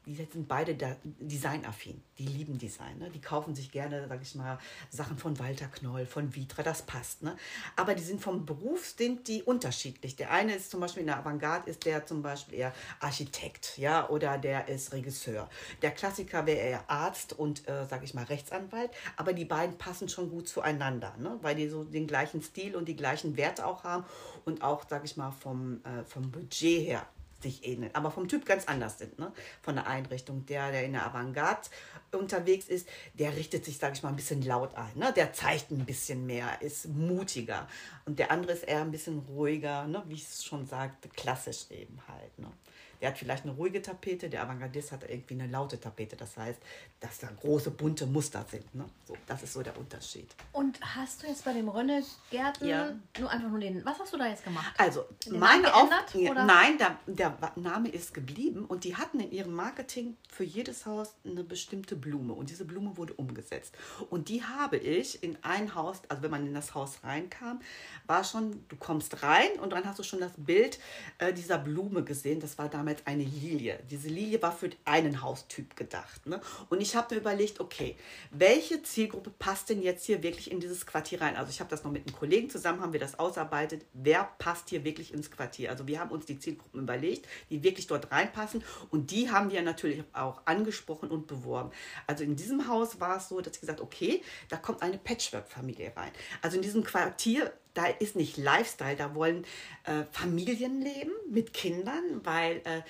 die 0.05 0.15
sind 0.15 0.48
beide 0.48 0.75
designaffin. 1.20 2.01
Die 2.17 2.25
lieben 2.25 2.58
Design. 2.58 2.98
Ne? 2.98 3.10
Die 3.12 3.22
kaufen 3.22 3.53
sich 3.53 3.72
gerne, 3.72 4.08
sag 4.08 4.22
ich 4.22 4.34
mal, 4.36 4.58
Sachen 4.89 5.17
von 5.17 5.38
Walter 5.38 5.67
Knoll, 5.67 6.05
von 6.05 6.36
Vitra, 6.36 6.63
das 6.63 6.81
passt. 6.81 7.22
Ne? 7.22 7.36
Aber 7.75 7.93
die 7.93 8.03
sind 8.03 8.22
vom 8.22 8.46
Beruf 8.46 8.88
sind 8.98 9.27
die 9.27 9.43
unterschiedlich. 9.43 10.15
Der 10.15 10.31
eine 10.31 10.55
ist 10.55 10.72
zum 10.72 10.79
Beispiel 10.79 11.01
in 11.01 11.08
der 11.08 11.17
Avantgarde, 11.17 11.70
ist 11.70 11.86
der 11.86 12.05
zum 12.05 12.22
Beispiel 12.24 12.60
eher 12.60 12.74
Architekt, 13.00 13.77
ja, 13.77 14.10
oder 14.10 14.38
der 14.38 14.67
ist 14.67 14.91
Regisseur. 14.91 15.50
Der 15.81 15.91
Klassiker 15.91 16.46
wäre 16.46 16.60
eher 16.60 16.89
Arzt 16.89 17.34
und, 17.34 17.67
äh, 17.67 17.86
sag 17.86 18.03
ich 18.03 18.13
mal, 18.13 18.24
Rechtsanwalt. 18.24 18.91
Aber 19.17 19.34
die 19.34 19.46
beiden 19.46 19.77
passen 19.77 20.10
schon 20.10 20.29
gut 20.29 20.48
zueinander, 20.48 21.15
ne? 21.17 21.38
weil 21.41 21.55
die 21.55 21.70
so 21.70 21.84
den 21.84 22.08
gleichen 22.08 22.41
Stil 22.41 22.75
und 22.75 22.86
die 22.88 22.96
gleichen 22.96 23.38
Werte 23.38 23.65
auch 23.65 23.84
haben 23.84 24.05
und 24.46 24.63
auch, 24.63 24.84
sag 24.89 25.05
ich 25.05 25.15
mal, 25.15 25.31
vom, 25.31 25.84
äh, 25.84 26.03
vom 26.05 26.31
Budget 26.31 26.88
her 26.88 27.05
sich 27.44 27.66
ähneln, 27.66 27.94
aber 27.94 28.12
vom 28.12 28.28
Typ 28.28 28.46
ganz 28.46 28.66
anders 28.66 29.00
sind, 29.00 29.20
ne? 29.20 29.32
von 29.62 29.76
der 29.76 29.88
Einrichtung. 29.88 30.46
Der, 30.46 30.72
der 30.72 30.86
in 30.86 30.94
der 30.94 31.06
Avantgarde 31.06 31.70
unterwegs 32.12 32.68
ist, 32.68 32.88
der 33.14 33.36
richtet 33.36 33.66
sich, 33.66 33.78
sage 33.78 33.94
ich 33.96 34.04
mal, 34.04 34.10
ein 34.10 34.16
bisschen 34.16 34.42
laut 34.42 34.76
ein. 34.76 34.92
Ne? 34.96 35.14
Der 35.16 35.34
zeigt 35.34 35.72
ein 35.72 35.86
bisschen 35.86 36.26
mehr, 36.26 36.62
ist 36.62 36.88
mutiger. 36.88 37.68
Und 38.06 38.20
der 38.20 38.32
andere 38.32 38.54
ist 38.54 38.64
eher 38.64 38.82
ein 38.82 38.92
bisschen 38.92 39.20
ruhiger, 39.20 39.88
ne? 39.88 40.04
wie 40.08 40.16
ich 40.16 40.24
es 40.24 40.44
schon 40.44 40.66
sagte, 40.66 41.10
klassisch 41.10 41.70
eben 41.70 42.00
halt. 42.08 42.38
Ne? 42.40 42.52
Der 43.01 43.10
hat 43.10 43.17
vielleicht 43.17 43.43
eine 43.43 43.53
ruhige 43.53 43.81
Tapete, 43.81 44.29
der 44.29 44.43
Avantgardist 44.43 44.91
hat 44.91 45.10
irgendwie 45.10 45.34
eine 45.34 45.48
laute 45.48 45.79
Tapete. 45.79 46.15
Das 46.15 46.38
heißt, 46.38 46.60
dass 47.00 47.20
da 47.20 47.27
große 47.27 47.72
bunte 47.72 48.05
Muster 48.05 48.46
sind. 48.50 48.74
Ne? 48.75 48.86
So, 49.08 49.15
das 49.27 49.43
ist 49.43 49.53
so 49.53 49.63
der 49.63 49.77
Unterschied. 49.77 50.29
Und 50.51 50.79
hast 50.96 51.24
du 51.24 51.27
jetzt 51.27 51.43
bei 51.43 51.53
dem 51.53 51.67
Rönne 51.67 52.03
Gärten 52.29 52.67
ja. 52.67 52.93
nur 53.20 53.29
einfach 53.29 53.50
nur 53.50 53.60
den, 53.60 53.84
was 53.84 54.00
hast 54.00 54.13
du 54.13 54.17
da 54.17 54.27
jetzt 54.27 54.43
gemacht? 54.43 54.74
Also, 54.77 55.05
meine 55.29 55.74
Auf 55.74 55.89
oder? 56.13 56.46
Nein, 56.46 56.77
der, 56.77 56.98
der 57.08 57.51
Name 57.55 57.89
ist 57.89 58.13
geblieben 58.13 58.65
und 58.65 58.84
die 58.84 58.96
hatten 58.96 59.20
in 59.20 59.31
ihrem 59.31 59.53
Marketing 59.53 60.15
für 60.29 60.43
jedes 60.43 60.86
Haus 60.86 61.15
eine 61.25 61.43
bestimmte 61.43 61.96
Blume 61.96 62.34
und 62.34 62.50
diese 62.50 62.65
Blume 62.65 62.98
wurde 62.98 63.13
umgesetzt. 63.13 63.75
Und 64.10 64.29
die 64.29 64.43
habe 64.43 64.77
ich 64.77 65.24
in 65.24 65.38
ein 65.41 65.75
Haus, 65.75 66.01
also 66.08 66.24
wenn 66.24 66.31
man 66.31 66.46
in 66.46 66.53
das 66.53 66.75
Haus 66.75 67.00
reinkam, 67.03 67.62
war 68.08 68.24
schon, 68.24 68.63
du 68.67 68.75
kommst 68.75 69.24
rein 69.24 69.51
und 69.62 69.72
dann 69.72 69.86
hast 69.86 70.00
du 70.00 70.03
schon 70.03 70.20
das 70.20 70.34
Bild 70.38 70.79
äh, 71.17 71.34
dieser 71.34 71.58
Blume 71.58 72.03
gesehen. 72.03 72.39
Das 72.39 72.58
war 72.58 72.70
damals 72.92 73.08
eine 73.08 73.24
Lilie. 73.24 73.80
Diese 73.90 74.10
Lilie 74.10 74.42
war 74.42 74.52
für 74.52 74.70
einen 74.86 75.22
Haustyp 75.22 75.76
gedacht. 75.76 76.26
Ne? 76.26 76.42
Und 76.70 76.82
ich 76.82 76.96
habe 76.96 77.16
mir 77.16 77.22
überlegt, 77.22 77.60
okay, 77.60 77.96
welche 78.32 78.82
Zielgruppe 78.84 79.32
passt 79.38 79.70
denn 79.70 79.82
jetzt 79.82 80.06
hier 80.06 80.24
wirklich 80.24 80.52
in 80.52 80.60
dieses 80.60 80.86
Quartier 80.86 81.22
rein? 81.22 81.36
Also 81.36 81.50
ich 81.50 81.60
habe 81.60 81.70
das 81.70 81.84
noch 81.84 81.92
mit 81.92 82.06
einem 82.06 82.16
Kollegen 82.16 82.50
zusammen, 82.50 82.82
haben 82.82 82.94
wir 82.94 83.00
das 83.00 83.20
ausarbeitet. 83.20 83.86
Wer 83.94 84.30
passt 84.40 84.70
hier 84.70 84.84
wirklich 84.84 85.14
ins 85.14 85.32
Quartier? 85.32 85.70
Also 85.70 85.88
wir 85.88 86.00
haben 86.00 86.12
uns 86.12 86.26
die 86.26 86.40
Zielgruppen 86.40 86.82
überlegt, 86.82 87.28
die 87.50 87.64
wirklich 87.64 87.88
dort 87.88 88.12
reinpassen. 88.12 88.64
Und 88.90 89.12
die 89.12 89.30
haben 89.30 89.52
wir 89.52 89.62
natürlich 89.62 90.04
auch 90.14 90.42
angesprochen 90.46 91.10
und 91.10 91.28
beworben. 91.28 91.72
Also 92.08 92.24
in 92.24 92.36
diesem 92.36 92.68
Haus 92.68 93.00
war 93.00 93.18
es 93.18 93.30
so, 93.30 93.40
dass 93.42 93.56
ich 93.56 93.62
gesagt 93.62 93.82
okay, 93.82 94.22
da 94.50 94.58
kommt 94.58 94.82
eine 94.82 94.98
Patchwork-Familie 94.98 95.94
rein. 95.96 96.12
Also 96.42 96.58
in 96.58 96.62
diesem 96.62 96.84
Quartier 96.84 97.54
da 97.74 97.86
ist 97.86 98.16
nicht 98.16 98.38
Lifestyle, 98.38 98.96
da 98.96 99.16
wollen 99.16 99.46
äh, 99.86 100.04
Familien 100.12 100.82
leben 100.82 101.12
mit 101.30 101.54
Kindern, 101.54 102.22
weil 102.24 102.58
äh, 102.58 102.82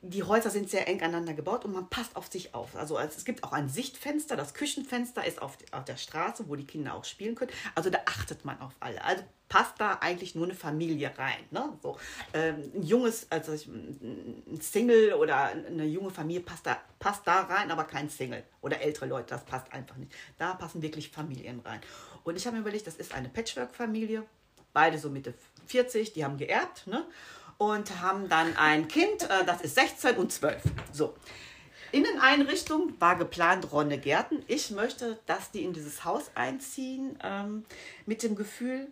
die 0.00 0.22
Häuser 0.22 0.50
sind 0.50 0.70
sehr 0.70 0.86
eng 0.86 1.00
aneinander 1.00 1.34
gebaut 1.34 1.64
und 1.64 1.72
man 1.72 1.88
passt 1.88 2.14
auf 2.16 2.28
sich 2.28 2.54
auf. 2.54 2.76
Also 2.76 2.98
es 2.98 3.24
gibt 3.24 3.42
auch 3.42 3.52
ein 3.52 3.68
Sichtfenster, 3.68 4.36
das 4.36 4.54
Küchenfenster 4.54 5.24
ist 5.26 5.42
auf, 5.42 5.58
auf 5.72 5.84
der 5.84 5.96
Straße, 5.96 6.48
wo 6.48 6.56
die 6.56 6.66
Kinder 6.66 6.94
auch 6.94 7.04
spielen 7.04 7.34
können. 7.34 7.50
Also 7.74 7.90
da 7.90 7.98
achtet 8.06 8.44
man 8.44 8.60
auf 8.60 8.72
alle. 8.80 9.02
Also 9.04 9.24
passt 9.48 9.74
da 9.78 9.94
eigentlich 10.00 10.34
nur 10.34 10.44
eine 10.44 10.54
Familie 10.54 11.12
rein. 11.16 11.40
Ne? 11.50 11.72
So, 11.82 11.98
ähm, 12.32 12.70
ein 12.74 12.82
junges, 12.82 13.26
also 13.30 13.52
ein 13.52 14.58
Single 14.60 15.14
oder 15.14 15.46
eine 15.46 15.84
junge 15.84 16.10
Familie 16.10 16.42
passt 16.42 16.66
da, 16.66 16.76
passt 16.98 17.26
da 17.26 17.42
rein, 17.42 17.70
aber 17.70 17.84
kein 17.84 18.08
Single. 18.08 18.44
Oder 18.60 18.80
ältere 18.80 19.06
Leute, 19.06 19.30
das 19.30 19.44
passt 19.44 19.72
einfach 19.72 19.96
nicht. 19.96 20.12
Da 20.36 20.54
passen 20.54 20.82
wirklich 20.82 21.10
Familien 21.10 21.60
rein. 21.60 21.80
Und 22.24 22.36
ich 22.36 22.46
habe 22.46 22.56
mir 22.56 22.62
überlegt, 22.62 22.86
das 22.86 22.96
ist 22.96 23.14
eine 23.14 23.28
Patchwork-Familie, 23.28 24.24
beide 24.72 24.98
so 24.98 25.08
Mitte 25.08 25.34
40, 25.66 26.12
die 26.12 26.24
haben 26.24 26.36
geerbt 26.36 26.86
ne? 26.86 27.06
Und 27.58 28.00
haben 28.00 28.28
dann 28.28 28.56
ein 28.56 28.88
Kind, 28.88 29.24
äh, 29.24 29.44
das 29.44 29.60
ist 29.60 29.74
16 29.74 30.16
und 30.16 30.32
12. 30.32 30.62
So. 30.92 31.14
Inneneinrichtung 31.90 32.94
war 33.00 33.16
geplant 33.16 33.72
Ronne 33.72 33.98
Gärten. 33.98 34.42
Ich 34.46 34.70
möchte, 34.70 35.18
dass 35.26 35.50
die 35.50 35.64
in 35.64 35.72
dieses 35.72 36.04
Haus 36.04 36.30
einziehen 36.34 37.18
ähm, 37.22 37.64
mit 38.06 38.22
dem 38.22 38.36
Gefühl, 38.36 38.88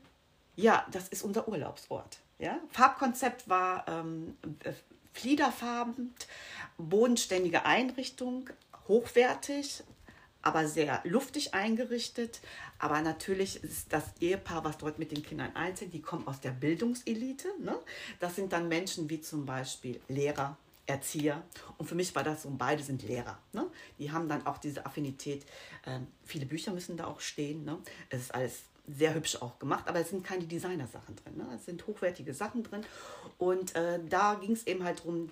ja, 0.56 0.86
das 0.90 1.08
ist 1.08 1.22
unser 1.22 1.46
Urlaubsort. 1.46 2.18
Ja? 2.38 2.58
Farbkonzept 2.70 3.48
war 3.48 3.86
ähm, 3.86 4.36
fliederfarben, 5.12 6.14
bodenständige 6.78 7.66
Einrichtung, 7.66 8.48
hochwertig, 8.88 9.82
aber 10.46 10.68
sehr 10.68 11.00
luftig 11.02 11.54
eingerichtet. 11.54 12.40
Aber 12.78 13.02
natürlich 13.02 13.64
ist 13.64 13.92
das 13.92 14.04
Ehepaar, 14.20 14.62
was 14.62 14.78
dort 14.78 14.96
mit 15.00 15.10
den 15.10 15.24
Kindern 15.24 15.54
einzieht, 15.56 15.92
die 15.92 16.00
kommen 16.00 16.24
aus 16.28 16.40
der 16.40 16.52
Bildungselite. 16.52 17.48
Ne? 17.60 17.76
Das 18.20 18.36
sind 18.36 18.52
dann 18.52 18.68
Menschen 18.68 19.10
wie 19.10 19.20
zum 19.20 19.44
Beispiel 19.44 20.00
Lehrer, 20.06 20.56
Erzieher. 20.86 21.42
Und 21.78 21.86
für 21.86 21.96
mich 21.96 22.14
war 22.14 22.22
das 22.22 22.44
so, 22.44 22.50
beide 22.56 22.80
sind 22.84 23.02
Lehrer. 23.02 23.36
Ne? 23.52 23.66
Die 23.98 24.12
haben 24.12 24.28
dann 24.28 24.46
auch 24.46 24.58
diese 24.58 24.86
Affinität. 24.86 25.44
Ähm, 25.84 26.06
viele 26.24 26.46
Bücher 26.46 26.72
müssen 26.72 26.96
da 26.96 27.08
auch 27.08 27.20
stehen. 27.20 27.64
Ne? 27.64 27.78
Es 28.08 28.20
ist 28.20 28.34
alles 28.34 28.62
sehr 28.86 29.14
hübsch 29.14 29.42
auch 29.42 29.58
gemacht, 29.58 29.88
aber 29.88 29.98
es 29.98 30.10
sind 30.10 30.22
keine 30.22 30.44
Designer-Sachen 30.44 31.16
drin. 31.16 31.38
Ne? 31.38 31.48
Es 31.56 31.64
sind 31.64 31.84
hochwertige 31.88 32.32
Sachen 32.32 32.62
drin. 32.62 32.86
Und 33.36 33.74
äh, 33.74 33.98
da 34.08 34.34
ging 34.34 34.52
es 34.52 34.64
eben 34.68 34.84
halt 34.84 35.00
darum, 35.00 35.28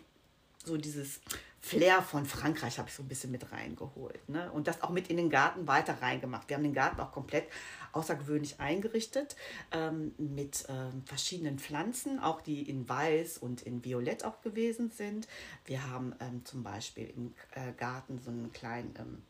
so 0.64 0.76
dieses 0.76 1.20
Flair 1.64 2.02
von 2.02 2.26
Frankreich 2.26 2.78
habe 2.78 2.90
ich 2.90 2.94
so 2.94 3.02
ein 3.02 3.08
bisschen 3.08 3.30
mit 3.30 3.50
reingeholt. 3.50 4.28
Ne? 4.28 4.52
Und 4.52 4.66
das 4.66 4.82
auch 4.82 4.90
mit 4.90 5.08
in 5.08 5.16
den 5.16 5.30
Garten 5.30 5.66
weiter 5.66 6.02
reingemacht. 6.02 6.46
Wir 6.50 6.56
haben 6.56 6.62
den 6.62 6.74
Garten 6.74 7.00
auch 7.00 7.10
komplett 7.10 7.46
außergewöhnlich 7.92 8.60
eingerichtet 8.60 9.34
ähm, 9.72 10.14
mit 10.18 10.66
ähm, 10.68 11.02
verschiedenen 11.06 11.58
Pflanzen, 11.58 12.18
auch 12.18 12.42
die 12.42 12.68
in 12.68 12.86
Weiß 12.86 13.38
und 13.38 13.62
in 13.62 13.82
Violett 13.82 14.26
auch 14.26 14.42
gewesen 14.42 14.90
sind. 14.90 15.26
Wir 15.64 15.88
haben 15.88 16.14
ähm, 16.20 16.44
zum 16.44 16.62
Beispiel 16.62 17.08
im 17.16 17.32
äh, 17.54 17.72
Garten 17.72 18.18
so 18.18 18.30
einen 18.30 18.52
kleinen 18.52 18.94
ähm, 18.98 19.22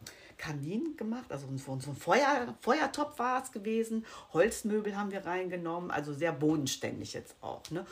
Kamin 0.45 0.97
gemacht, 0.99 1.33
also 1.33 1.47
so, 1.57 1.73
ein 1.73 1.97
Feuer, 1.97 2.55
Feuertopf 2.61 3.19
war 3.19 3.43
es 3.43 3.51
gewesen. 3.51 4.05
Holzmöbel 4.35 4.95
haben 4.95 5.11
wir 5.11 5.25
reingenommen, 5.25 5.91
also 5.91 6.13
sehr 6.13 6.33
bodenständig 6.33 7.15
jetzt 7.15 7.35
auch. 7.41 7.63
Ne? 7.71 7.87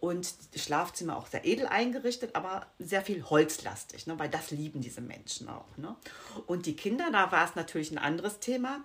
Und 0.00 0.32
Schlafzimmer 0.54 1.18
auch 1.18 1.26
sehr 1.26 1.44
edel 1.44 1.66
eingerichtet, 1.66 2.34
aber 2.34 2.66
sehr 2.78 3.02
viel 3.02 3.24
holzlastig, 3.24 4.06
ne? 4.06 4.18
weil 4.18 4.30
das 4.30 4.50
lieben 4.50 4.80
diese 4.80 5.02
Menschen 5.02 5.50
auch. 5.50 5.76
Ne? 5.76 5.96
Und 6.46 6.64
die 6.64 6.76
Kinder, 6.76 7.10
da 7.12 7.30
war 7.30 7.44
es 7.44 7.56
natürlich 7.56 7.90
ein 7.90 7.98
anderes 7.98 8.38
Thema 8.38 8.80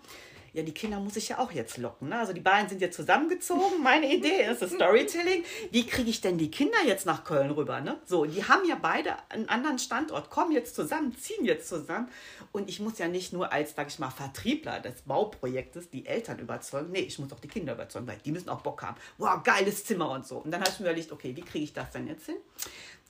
ja, 0.53 0.61
die 0.61 0.71
Kinder 0.71 0.99
muss 0.99 1.15
ich 1.15 1.29
ja 1.29 1.39
auch 1.39 1.51
jetzt 1.51 1.77
locken. 1.77 2.09
Ne? 2.09 2.17
Also 2.17 2.31
die 2.31 2.39
beiden 2.39 2.69
sind 2.69 2.79
jetzt 2.79 2.95
zusammengezogen. 2.95 3.81
Meine 3.81 4.13
Idee 4.13 4.43
ist 4.49 4.61
das 4.61 4.71
Storytelling. 4.71 5.43
Wie 5.71 5.85
kriege 5.85 6.11
ich 6.11 6.21
denn 6.21 6.37
die 6.37 6.51
Kinder 6.51 6.77
jetzt 6.85 7.07
nach 7.07 7.23
Köln 7.23 7.49
rüber? 7.49 7.81
Ne? 7.81 7.99
So, 8.05 8.25
die 8.25 8.43
haben 8.43 8.63
ja 8.67 8.77
beide 8.79 9.15
einen 9.29 9.49
anderen 9.49 9.79
Standort, 9.79 10.29
kommen 10.29 10.51
jetzt 10.51 10.75
zusammen, 10.75 11.17
ziehen 11.17 11.43
jetzt 11.43 11.67
zusammen. 11.67 12.07
Und 12.51 12.69
ich 12.69 12.79
muss 12.79 12.99
ja 12.99 13.07
nicht 13.07 13.33
nur 13.33 13.51
als, 13.51 13.73
sag 13.75 13.87
ich 13.87 13.97
mal, 13.97 14.11
Vertriebler 14.11 14.79
des 14.79 15.01
Bauprojektes 15.01 15.89
die 15.89 16.05
Eltern 16.05 16.37
überzeugen. 16.37 16.91
Nee, 16.91 16.99
ich 16.99 17.17
muss 17.17 17.33
auch 17.33 17.39
die 17.39 17.47
Kinder 17.47 17.73
überzeugen, 17.73 18.05
weil 18.05 18.19
die 18.23 18.31
müssen 18.31 18.49
auch 18.49 18.61
Bock 18.61 18.83
haben. 18.83 18.97
Wow, 19.17 19.41
geiles 19.43 19.83
Zimmer 19.85 20.11
und 20.11 20.27
so. 20.27 20.37
Und 20.37 20.51
dann 20.51 20.61
habe 20.61 20.69
ich 20.69 20.79
mir 20.79 20.85
überlegt, 20.85 21.11
okay, 21.11 21.35
wie 21.35 21.41
kriege 21.41 21.63
ich 21.63 21.73
das 21.73 21.89
denn 21.89 22.05
jetzt 22.05 22.27
hin? 22.27 22.37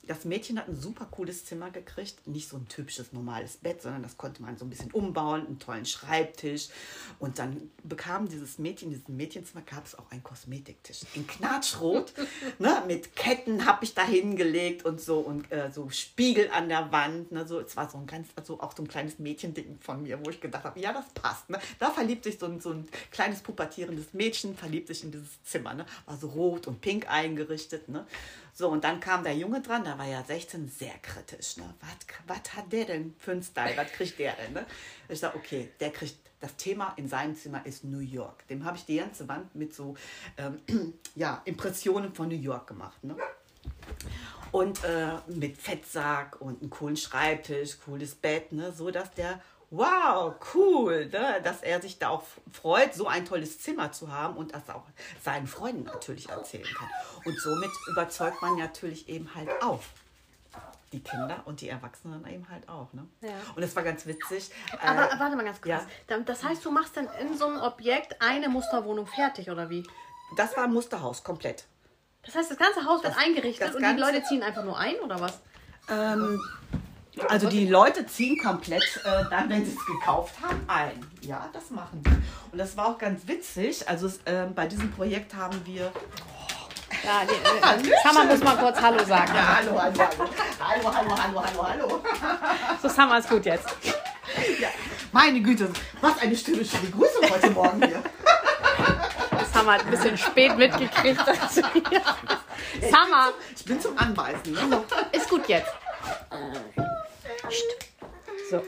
Das 0.06 0.24
Mädchen 0.24 0.58
hat 0.58 0.68
ein 0.68 0.80
super 0.80 1.06
cooles 1.10 1.44
Zimmer 1.44 1.70
gekriegt. 1.70 2.26
Nicht 2.26 2.48
so 2.48 2.56
ein 2.56 2.68
typisches 2.68 3.12
normales 3.12 3.56
Bett, 3.56 3.82
sondern 3.82 4.02
das 4.02 4.16
konnte 4.16 4.42
man 4.42 4.56
so 4.56 4.64
ein 4.64 4.70
bisschen 4.70 4.90
umbauen, 4.90 5.46
einen 5.46 5.58
tollen 5.58 5.86
Schreibtisch. 5.86 6.68
Und 7.18 7.38
dann 7.38 7.70
bekam 7.82 8.28
dieses 8.28 8.58
Mädchen, 8.58 8.92
in 8.92 8.98
diesem 8.98 9.16
Mädchenzimmer 9.16 9.62
gab 9.62 9.86
es 9.86 9.98
auch 9.98 10.10
einen 10.10 10.22
Kosmetiktisch. 10.22 11.00
In 11.14 11.26
Knatschrot, 11.26 12.12
ne, 12.58 12.82
mit 12.86 13.16
Ketten 13.16 13.66
habe 13.66 13.84
ich 13.84 13.94
da 13.94 14.04
hingelegt 14.04 14.84
und 14.84 15.00
so 15.00 15.18
und 15.18 15.50
äh, 15.50 15.70
so 15.72 15.88
Spiegel 15.90 16.50
an 16.50 16.68
der 16.68 16.92
Wand. 16.92 17.32
Ne, 17.32 17.46
so, 17.46 17.60
es 17.60 17.76
war 17.76 17.88
so 17.88 17.98
ein 17.98 18.06
ganz, 18.06 18.28
also 18.36 18.60
auch 18.60 18.76
so 18.76 18.82
ein 18.82 18.88
kleines 18.88 19.18
Mädchending 19.18 19.78
von 19.80 20.02
mir, 20.02 20.24
wo 20.24 20.30
ich 20.30 20.40
gedacht 20.40 20.64
habe, 20.64 20.80
ja, 20.80 20.92
das 20.92 21.08
passt. 21.14 21.50
Ne? 21.50 21.58
Da 21.78 21.90
verliebt 21.90 22.24
sich 22.24 22.38
so 22.38 22.46
ein, 22.46 22.60
so 22.60 22.70
ein 22.70 22.88
kleines 23.10 23.40
pubertierendes 23.40 24.12
Mädchen, 24.12 24.56
verliebt 24.56 24.88
sich 24.88 25.04
in 25.04 25.12
dieses 25.12 25.42
Zimmer. 25.44 25.74
Ne? 25.74 25.86
War 26.06 26.16
so 26.16 26.28
rot 26.28 26.66
und 26.66 26.80
pink 26.80 27.08
eingerichtet. 27.08 27.88
Ne? 27.88 28.06
So, 28.56 28.68
und 28.68 28.84
dann 28.84 29.00
kam 29.00 29.24
der 29.24 29.36
Junge 29.36 29.60
dran, 29.60 29.82
da 29.82 29.98
war 29.98 30.06
ja 30.06 30.22
16, 30.22 30.68
sehr 30.68 30.96
kritisch. 31.02 31.56
Ne? 31.56 31.74
Was 32.28 32.54
hat 32.54 32.72
der 32.72 32.84
denn 32.84 33.16
für 33.18 33.32
einen 33.32 33.42
Style? 33.42 33.76
Was 33.76 33.90
kriegt 33.90 34.16
der 34.20 34.32
denn? 34.34 34.52
Ne? 34.52 34.64
Ich 35.08 35.18
sage, 35.18 35.36
okay, 35.36 35.72
der 35.80 35.90
kriegt, 35.90 36.16
das 36.38 36.54
Thema 36.54 36.92
in 36.96 37.08
seinem 37.08 37.34
Zimmer 37.34 37.66
ist 37.66 37.82
New 37.82 37.98
York. 37.98 38.46
Dem 38.46 38.64
habe 38.64 38.76
ich 38.76 38.84
die 38.84 38.98
ganze 38.98 39.26
Wand 39.26 39.52
mit 39.56 39.74
so 39.74 39.96
ähm, 40.38 40.60
ja, 41.16 41.42
Impressionen 41.44 42.14
von 42.14 42.28
New 42.28 42.36
York 42.36 42.68
gemacht. 42.68 43.02
Ne? 43.02 43.16
Und 44.52 44.84
äh, 44.84 45.14
mit 45.26 45.56
Fettsack 45.56 46.40
und 46.40 46.60
einem 46.60 46.70
coolen 46.70 46.96
Schreibtisch, 46.96 47.80
cooles 47.84 48.14
Bett, 48.14 48.52
ne? 48.52 48.72
so 48.72 48.92
dass 48.92 49.10
der 49.14 49.40
wow, 49.76 50.34
cool, 50.54 51.06
ne? 51.06 51.40
dass 51.42 51.62
er 51.62 51.80
sich 51.80 51.98
da 51.98 52.10
auch 52.10 52.22
freut, 52.52 52.94
so 52.94 53.06
ein 53.06 53.24
tolles 53.24 53.60
Zimmer 53.60 53.92
zu 53.92 54.12
haben 54.12 54.36
und 54.36 54.54
das 54.54 54.68
auch 54.70 54.84
seinen 55.22 55.46
Freunden 55.46 55.84
natürlich 55.84 56.28
erzählen 56.28 56.64
kann. 56.64 56.88
Und 57.24 57.38
somit 57.40 57.70
überzeugt 57.90 58.40
man 58.42 58.56
natürlich 58.56 59.08
eben 59.08 59.34
halt 59.34 59.50
auch 59.62 59.80
die 60.92 61.00
Kinder 61.00 61.42
und 61.44 61.60
die 61.60 61.68
Erwachsenen 61.68 62.24
eben 62.26 62.48
halt 62.48 62.68
auch. 62.68 62.92
Ne? 62.92 63.06
Ja. 63.20 63.30
Und 63.56 63.62
das 63.62 63.74
war 63.74 63.82
ganz 63.82 64.06
witzig. 64.06 64.50
Aber 64.80 65.12
äh, 65.12 65.18
warte 65.18 65.34
mal 65.34 65.44
ganz 65.44 65.60
kurz. 65.60 65.82
Ja. 66.08 66.18
Das 66.20 66.44
heißt, 66.44 66.64
du 66.64 66.70
machst 66.70 66.96
dann 66.96 67.08
in 67.20 67.36
so 67.36 67.46
einem 67.46 67.60
Objekt 67.60 68.22
eine 68.22 68.48
Musterwohnung 68.48 69.06
fertig 69.06 69.50
oder 69.50 69.68
wie? 69.70 69.84
Das 70.36 70.56
war 70.56 70.64
ein 70.64 70.72
Musterhaus 70.72 71.24
komplett. 71.24 71.64
Das 72.24 72.36
heißt, 72.36 72.50
das 72.50 72.58
ganze 72.58 72.84
Haus 72.84 73.02
das, 73.02 73.16
wird 73.16 73.26
eingerichtet 73.26 73.74
und 73.74 73.82
die 73.82 74.00
Leute 74.00 74.22
ziehen 74.22 74.42
einfach 74.42 74.64
nur 74.64 74.78
ein 74.78 74.96
oder 75.00 75.20
was? 75.20 75.40
Ähm, 75.90 76.40
also 77.28 77.48
die 77.48 77.66
Leute 77.66 78.06
ziehen 78.06 78.38
komplett 78.42 79.00
äh, 79.04 79.24
dann, 79.30 79.48
wenn 79.48 79.64
sie 79.64 79.72
es 79.76 79.86
gekauft 79.86 80.34
haben, 80.42 80.60
ein. 80.66 80.92
Ja, 81.20 81.48
das 81.52 81.70
machen 81.70 82.02
die. 82.04 82.10
Und 82.52 82.58
das 82.58 82.76
war 82.76 82.88
auch 82.88 82.98
ganz 82.98 83.26
witzig. 83.26 83.88
Also 83.88 84.08
äh, 84.24 84.46
bei 84.54 84.66
diesem 84.66 84.90
Projekt 84.90 85.34
haben 85.34 85.60
wir. 85.64 85.92
Ja, 87.04 87.22
die, 87.24 87.90
äh, 87.90 87.96
Summer 88.08 88.24
muss 88.24 88.42
mal 88.42 88.56
kurz 88.56 88.80
Hallo 88.80 89.04
sagen. 89.04 89.32
Ja, 89.34 89.56
hallo, 89.56 89.80
hallo, 89.80 89.98
hallo. 89.98 90.30
Hallo, 90.60 90.94
hallo, 90.94 91.16
hallo, 91.16 91.44
hallo, 91.44 91.68
hallo. 91.68 92.02
So, 92.82 92.88
Summer 92.88 93.18
ist 93.18 93.28
gut 93.28 93.44
jetzt. 93.46 93.68
Ja, 94.58 94.68
meine 95.12 95.40
Güte, 95.40 95.70
was 96.00 96.18
eine 96.20 96.36
stürmische 96.36 96.76
Begrüßung 96.78 97.30
heute 97.30 97.50
Morgen 97.50 97.86
hier. 97.86 98.02
Das 99.30 99.54
haben 99.54 99.66
wir 99.66 99.72
ein 99.72 99.90
bisschen 99.90 100.18
spät 100.18 100.56
mitgekriegt. 100.56 101.20
Summer. 102.80 103.32
Ich 103.56 103.64
bin 103.64 103.80
zum 103.80 103.96
Anbeißen. 103.96 104.52
Ne? 104.52 104.84
Ist 105.12 105.28
gut 105.28 105.46
jetzt. 105.48 105.70
So. 108.50 108.62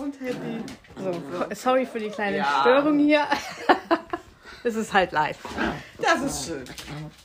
Und 0.00 0.20
happy. 0.20 0.64
So, 0.96 1.54
sorry 1.54 1.86
für 1.86 1.98
die 1.98 2.10
kleine 2.10 2.38
ja. 2.38 2.60
Störung 2.60 2.98
hier. 2.98 3.26
Es 4.62 4.74
ist 4.74 4.92
halt 4.92 5.12
live. 5.12 5.38
Das 5.98 6.20
ist 6.20 6.46
schön. 6.46 6.64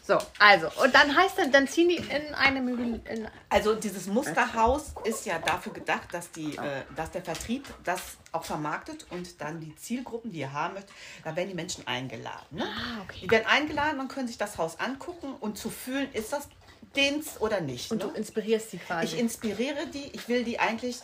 So, 0.02 0.18
also, 0.40 0.68
und 0.82 0.96
dann 0.96 1.16
heißt 1.16 1.38
dann, 1.38 1.52
dann 1.52 1.68
ziehen 1.68 1.90
die 1.90 1.98
in 1.98 2.34
eine 2.34 2.62
Möbel. 2.62 3.02
Also 3.50 3.76
dieses 3.76 4.08
Musterhaus 4.08 4.94
ist 5.04 5.26
ja 5.26 5.40
dafür 5.40 5.74
gedacht, 5.74 6.14
dass, 6.14 6.32
die, 6.32 6.56
äh, 6.56 6.84
dass 6.96 7.12
der 7.12 7.24
Vertrieb 7.24 7.66
das 7.84 8.18
auch 8.32 8.46
vermarktet 8.46 9.06
und 9.10 9.42
dann 9.42 9.60
die 9.60 9.76
Zielgruppen, 9.76 10.32
die 10.32 10.40
ihr 10.40 10.54
haben 10.54 10.76
möchtet, 10.76 10.94
da 11.24 11.36
werden 11.36 11.50
die 11.50 11.56
Menschen 11.56 11.86
eingeladen. 11.88 12.46
Ne? 12.52 12.64
Ah, 12.64 13.02
okay. 13.04 13.20
Die 13.24 13.32
werden 13.32 13.48
eingeladen, 13.48 13.98
man 13.98 14.08
können 14.08 14.28
sich 14.28 14.38
das 14.38 14.58
Haus 14.58 14.80
angucken 14.80 15.34
und 15.40 15.58
zu 15.58 15.70
fühlen, 15.70 16.10
ist 16.14 16.32
das 16.32 16.48
dens 16.96 17.40
oder 17.42 17.62
nicht. 17.62 17.92
Und 17.92 18.00
ne? 18.00 18.06
du 18.06 18.12
inspirierst 18.12 18.72
sie 18.72 18.78
quasi. 18.78 19.06
Ich 19.06 19.20
inspiriere 19.20 19.88
die, 19.88 20.10
ich 20.14 20.28
will 20.28 20.44
die 20.44 20.60
eigentlich, 20.60 20.98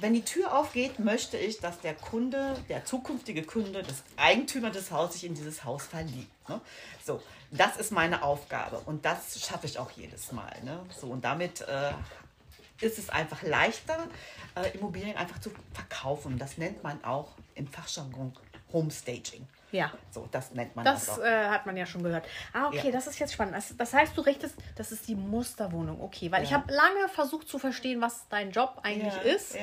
wenn 0.00 0.14
die 0.14 0.24
Tür 0.24 0.56
aufgeht, 0.56 0.98
möchte 0.98 1.36
ich, 1.36 1.58
dass 1.60 1.80
der 1.80 1.94
Kunde, 1.94 2.56
der 2.68 2.84
zukünftige 2.84 3.42
Kunde, 3.42 3.82
das 3.82 4.02
Eigentümer 4.16 4.70
des 4.70 4.90
Hauses 4.90 5.14
sich 5.14 5.24
in 5.24 5.34
dieses 5.34 5.64
Haus 5.64 5.84
verliebt. 5.86 6.48
Ne? 6.48 6.60
So, 7.04 7.22
das 7.50 7.76
ist 7.76 7.92
meine 7.92 8.22
Aufgabe 8.22 8.80
und 8.86 9.04
das 9.04 9.38
schaffe 9.40 9.66
ich 9.66 9.78
auch 9.78 9.90
jedes 9.90 10.32
Mal. 10.32 10.52
Ne? 10.64 10.80
So, 10.98 11.08
und 11.08 11.24
damit 11.24 11.60
äh, 11.62 11.92
ist 12.80 12.98
es 12.98 13.10
einfach 13.10 13.42
leichter, 13.42 14.06
äh, 14.56 14.76
Immobilien 14.76 15.16
einfach 15.16 15.40
zu 15.40 15.50
verkaufen. 15.72 16.38
Das 16.38 16.58
nennt 16.58 16.82
man 16.82 17.02
auch 17.04 17.28
im 17.54 17.66
Fachjargon 17.66 18.32
Homestaging. 18.72 19.46
Ja. 19.72 19.90
So, 20.10 20.28
das 20.30 20.52
nennt 20.52 20.76
man 20.76 20.84
das. 20.84 21.06
Das 21.06 21.18
äh, 21.18 21.48
hat 21.48 21.64
man 21.66 21.76
ja 21.76 21.86
schon 21.86 22.02
gehört. 22.02 22.26
Ah, 22.52 22.68
okay, 22.68 22.86
ja. 22.86 22.92
das 22.92 23.06
ist 23.06 23.18
jetzt 23.18 23.32
spannend. 23.32 23.56
Das, 23.56 23.74
das, 23.76 23.94
heißt, 23.94 24.16
du 24.16 24.20
richtest, 24.20 24.54
das 24.76 24.92
ist 24.92 25.08
die 25.08 25.14
Musterwohnung. 25.14 26.00
Okay, 26.02 26.30
weil 26.30 26.42
ja. 26.42 26.48
ich 26.48 26.52
habe 26.52 26.72
lange 26.72 27.08
versucht 27.08 27.48
zu 27.48 27.58
verstehen, 27.58 28.00
was 28.00 28.28
dein 28.28 28.50
Job 28.50 28.80
eigentlich 28.82 29.14
ja, 29.14 29.32
ist. 29.32 29.56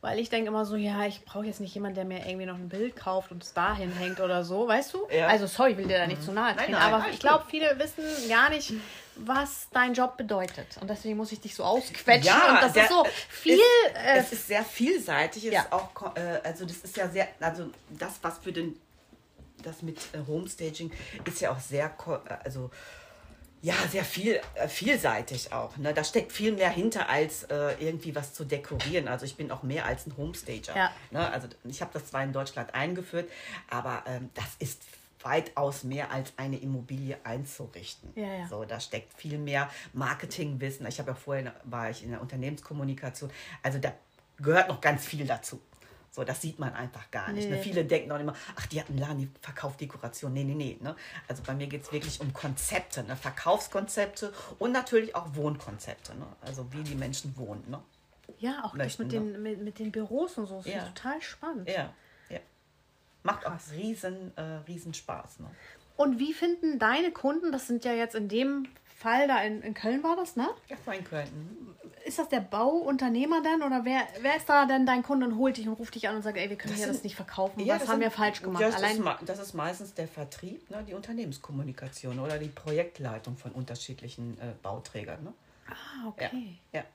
Weil 0.00 0.20
ich 0.20 0.30
denke 0.30 0.48
immer 0.48 0.64
so, 0.64 0.76
ja, 0.76 1.04
ich 1.04 1.24
brauche 1.24 1.46
jetzt 1.46 1.60
nicht 1.60 1.74
jemanden, 1.74 1.96
der 1.96 2.04
mir 2.04 2.26
irgendwie 2.26 2.46
noch 2.46 2.54
ein 2.54 2.68
Bild 2.68 2.94
kauft 2.96 3.32
und 3.32 3.42
es 3.42 3.52
dahin 3.52 3.92
hängt 3.92 4.20
oder 4.20 4.44
so, 4.44 4.68
weißt 4.68 4.94
du? 4.94 5.06
Also, 5.26 5.46
sorry, 5.46 5.72
ich 5.72 5.78
will 5.78 5.88
dir 5.88 5.98
da 5.98 6.06
nicht 6.06 6.20
mhm. 6.20 6.26
zu 6.26 6.32
nahe 6.32 6.54
treten. 6.54 6.72
Nein, 6.72 6.80
nein, 6.80 6.94
aber 6.94 7.02
nein, 7.02 7.12
ich 7.12 7.20
glaube, 7.20 7.44
viele 7.48 7.76
wissen 7.78 8.04
gar 8.28 8.50
nicht, 8.50 8.72
was 9.16 9.68
dein 9.72 9.94
Job 9.94 10.16
bedeutet. 10.16 10.76
Und 10.80 10.88
deswegen 10.88 11.16
muss 11.16 11.32
ich 11.32 11.40
dich 11.40 11.54
so 11.54 11.64
ausquetschen. 11.64 12.26
Ja, 12.26 12.54
und 12.54 12.62
das 12.62 12.72
der, 12.72 12.84
ist 12.84 12.90
so 12.90 13.04
viel. 13.28 13.54
Ist, 13.54 13.96
äh, 13.96 14.18
es 14.18 14.32
ist 14.32 14.46
sehr 14.46 14.62
vielseitig. 14.62 15.44
Ja. 15.44 15.66
auch, 15.70 16.16
äh, 16.16 16.40
also 16.44 16.64
das 16.64 16.76
ist 16.78 16.96
ja 16.96 17.08
sehr, 17.08 17.28
also 17.40 17.70
das, 17.90 18.18
was 18.22 18.38
für 18.38 18.52
den 18.52 18.78
das 19.66 19.82
mit 19.82 19.98
äh, 20.14 20.18
Homestaging 20.26 20.90
ist 21.24 21.40
ja 21.40 21.50
auch 21.50 21.60
sehr, 21.60 21.92
also 22.44 22.70
ja, 23.62 23.74
sehr 23.90 24.04
viel, 24.04 24.40
äh, 24.54 24.68
vielseitig 24.68 25.52
auch. 25.52 25.76
Ne? 25.76 25.92
Da 25.92 26.04
steckt 26.04 26.32
viel 26.32 26.52
mehr 26.52 26.70
hinter, 26.70 27.08
als 27.08 27.44
äh, 27.44 27.74
irgendwie 27.80 28.14
was 28.14 28.32
zu 28.32 28.44
dekorieren. 28.44 29.08
Also 29.08 29.24
ich 29.24 29.36
bin 29.36 29.50
auch 29.50 29.62
mehr 29.62 29.86
als 29.86 30.06
ein 30.06 30.16
Homestager. 30.16 30.76
Ja. 30.76 30.92
Ne? 31.10 31.30
Also 31.30 31.48
ich 31.64 31.80
habe 31.80 31.90
das 31.92 32.06
zwar 32.06 32.22
in 32.22 32.32
Deutschland 32.32 32.74
eingeführt, 32.74 33.28
aber 33.68 34.04
ähm, 34.06 34.30
das 34.34 34.46
ist 34.58 34.82
weitaus 35.22 35.82
mehr 35.82 36.12
als 36.12 36.32
eine 36.36 36.58
Immobilie 36.58 37.16
einzurichten. 37.24 38.12
Ja, 38.14 38.32
ja. 38.32 38.46
So, 38.46 38.64
da 38.64 38.78
steckt 38.78 39.12
viel 39.14 39.38
mehr 39.38 39.68
Marketingwissen. 39.92 40.86
Ich 40.86 41.00
habe 41.00 41.10
ja 41.10 41.14
vorher 41.16 41.52
war 41.64 41.90
ich 41.90 42.04
in 42.04 42.10
der 42.10 42.20
Unternehmenskommunikation. 42.20 43.30
Also 43.62 43.78
da 43.78 43.92
gehört 44.36 44.68
noch 44.68 44.80
ganz 44.80 45.04
viel 45.04 45.26
dazu. 45.26 45.60
So, 46.16 46.24
das 46.24 46.40
sieht 46.40 46.58
man 46.58 46.72
einfach 46.72 47.10
gar 47.10 47.30
nicht. 47.30 47.44
Ne? 47.44 47.50
Nee. 47.50 47.56
Ne? 47.58 47.62
Viele 47.62 47.84
denken 47.84 48.10
auch 48.10 48.18
immer, 48.18 48.34
ach, 48.54 48.64
die 48.68 48.80
hat 48.80 48.88
einen 48.88 48.96
Laden, 48.96 49.18
die 49.18 49.28
verkauft 49.42 49.82
Dekoration. 49.82 50.32
Nee, 50.32 50.44
nee, 50.44 50.54
nee. 50.54 50.78
Ne? 50.80 50.96
Also 51.28 51.42
bei 51.42 51.52
mir 51.52 51.66
geht 51.66 51.82
es 51.82 51.92
wirklich 51.92 52.22
um 52.22 52.32
Konzepte, 52.32 53.04
ne? 53.04 53.16
Verkaufskonzepte 53.16 54.32
und 54.58 54.72
natürlich 54.72 55.14
auch 55.14 55.34
Wohnkonzepte. 55.34 56.14
Ne? 56.14 56.24
Also 56.40 56.72
wie 56.72 56.82
die 56.82 56.94
Menschen 56.94 57.36
wohnen. 57.36 57.62
Ne? 57.68 57.82
Ja, 58.38 58.64
auch 58.64 58.72
Möchten, 58.72 59.02
mit, 59.02 59.12
ne? 59.12 59.20
den, 59.20 59.42
mit, 59.42 59.60
mit 59.60 59.78
den 59.78 59.92
Büros 59.92 60.38
und 60.38 60.46
so. 60.46 60.56
Das 60.56 60.64
ja. 60.64 60.78
ist 60.84 60.94
total 60.94 61.20
spannend. 61.20 61.68
Ja, 61.68 61.92
ja. 62.30 62.38
Macht 63.22 63.42
Krass. 63.42 63.64
auch 63.68 63.76
riesen, 63.76 64.34
äh, 64.38 64.42
riesen 64.66 64.94
Spaß. 64.94 65.40
Ne? 65.40 65.50
Und 65.98 66.18
wie 66.18 66.32
finden 66.32 66.78
deine 66.78 67.12
Kunden, 67.12 67.52
das 67.52 67.66
sind 67.66 67.84
ja 67.84 67.92
jetzt 67.92 68.14
in 68.14 68.30
dem 68.30 68.68
Fall 68.96 69.28
da 69.28 69.42
in, 69.42 69.60
in 69.60 69.74
Köln 69.74 70.02
war 70.02 70.16
das, 70.16 70.36
ne? 70.36 70.48
Ja, 70.68 70.76
war 70.86 70.94
in 70.94 71.04
Köln. 71.04 71.76
Ist 72.06 72.18
das 72.18 72.28
der 72.28 72.40
Bauunternehmer 72.40 73.42
denn 73.42 73.62
oder 73.62 73.84
wer, 73.84 74.06
wer 74.22 74.36
ist 74.36 74.48
da 74.48 74.64
denn 74.64 74.86
dein 74.86 75.02
Kunde 75.02 75.26
und 75.26 75.36
holt 75.36 75.58
dich 75.58 75.68
und 75.68 75.74
ruft 75.74 75.94
dich 75.94 76.08
an 76.08 76.16
und 76.16 76.22
sagt, 76.22 76.38
ey, 76.38 76.48
wir 76.48 76.56
können 76.56 76.72
das 76.72 76.78
hier 76.78 76.86
sind, 76.86 76.96
das 76.96 77.04
nicht 77.04 77.16
verkaufen, 77.16 77.60
ja, 77.60 77.74
was 77.74 77.82
haben 77.82 77.88
sind, 77.88 78.00
wir 78.00 78.10
falsch 78.10 78.40
gemacht? 78.40 78.62
Das, 78.62 78.76
Allein 78.76 78.96
ist, 78.96 79.28
das 79.28 79.38
ist 79.38 79.52
meistens 79.54 79.92
der 79.92 80.08
Vertrieb, 80.08 80.70
ne, 80.70 80.82
die 80.88 80.94
Unternehmenskommunikation 80.94 82.18
oder 82.20 82.38
die 82.38 82.48
Projektleitung 82.48 83.36
von 83.36 83.52
unterschiedlichen 83.52 84.38
äh, 84.38 84.52
Bauträgern. 84.62 85.24
Ne? 85.24 85.32
Ah, 85.68 86.08
okay. 86.08 86.58
Ja, 86.72 86.80
ja. 86.80 86.86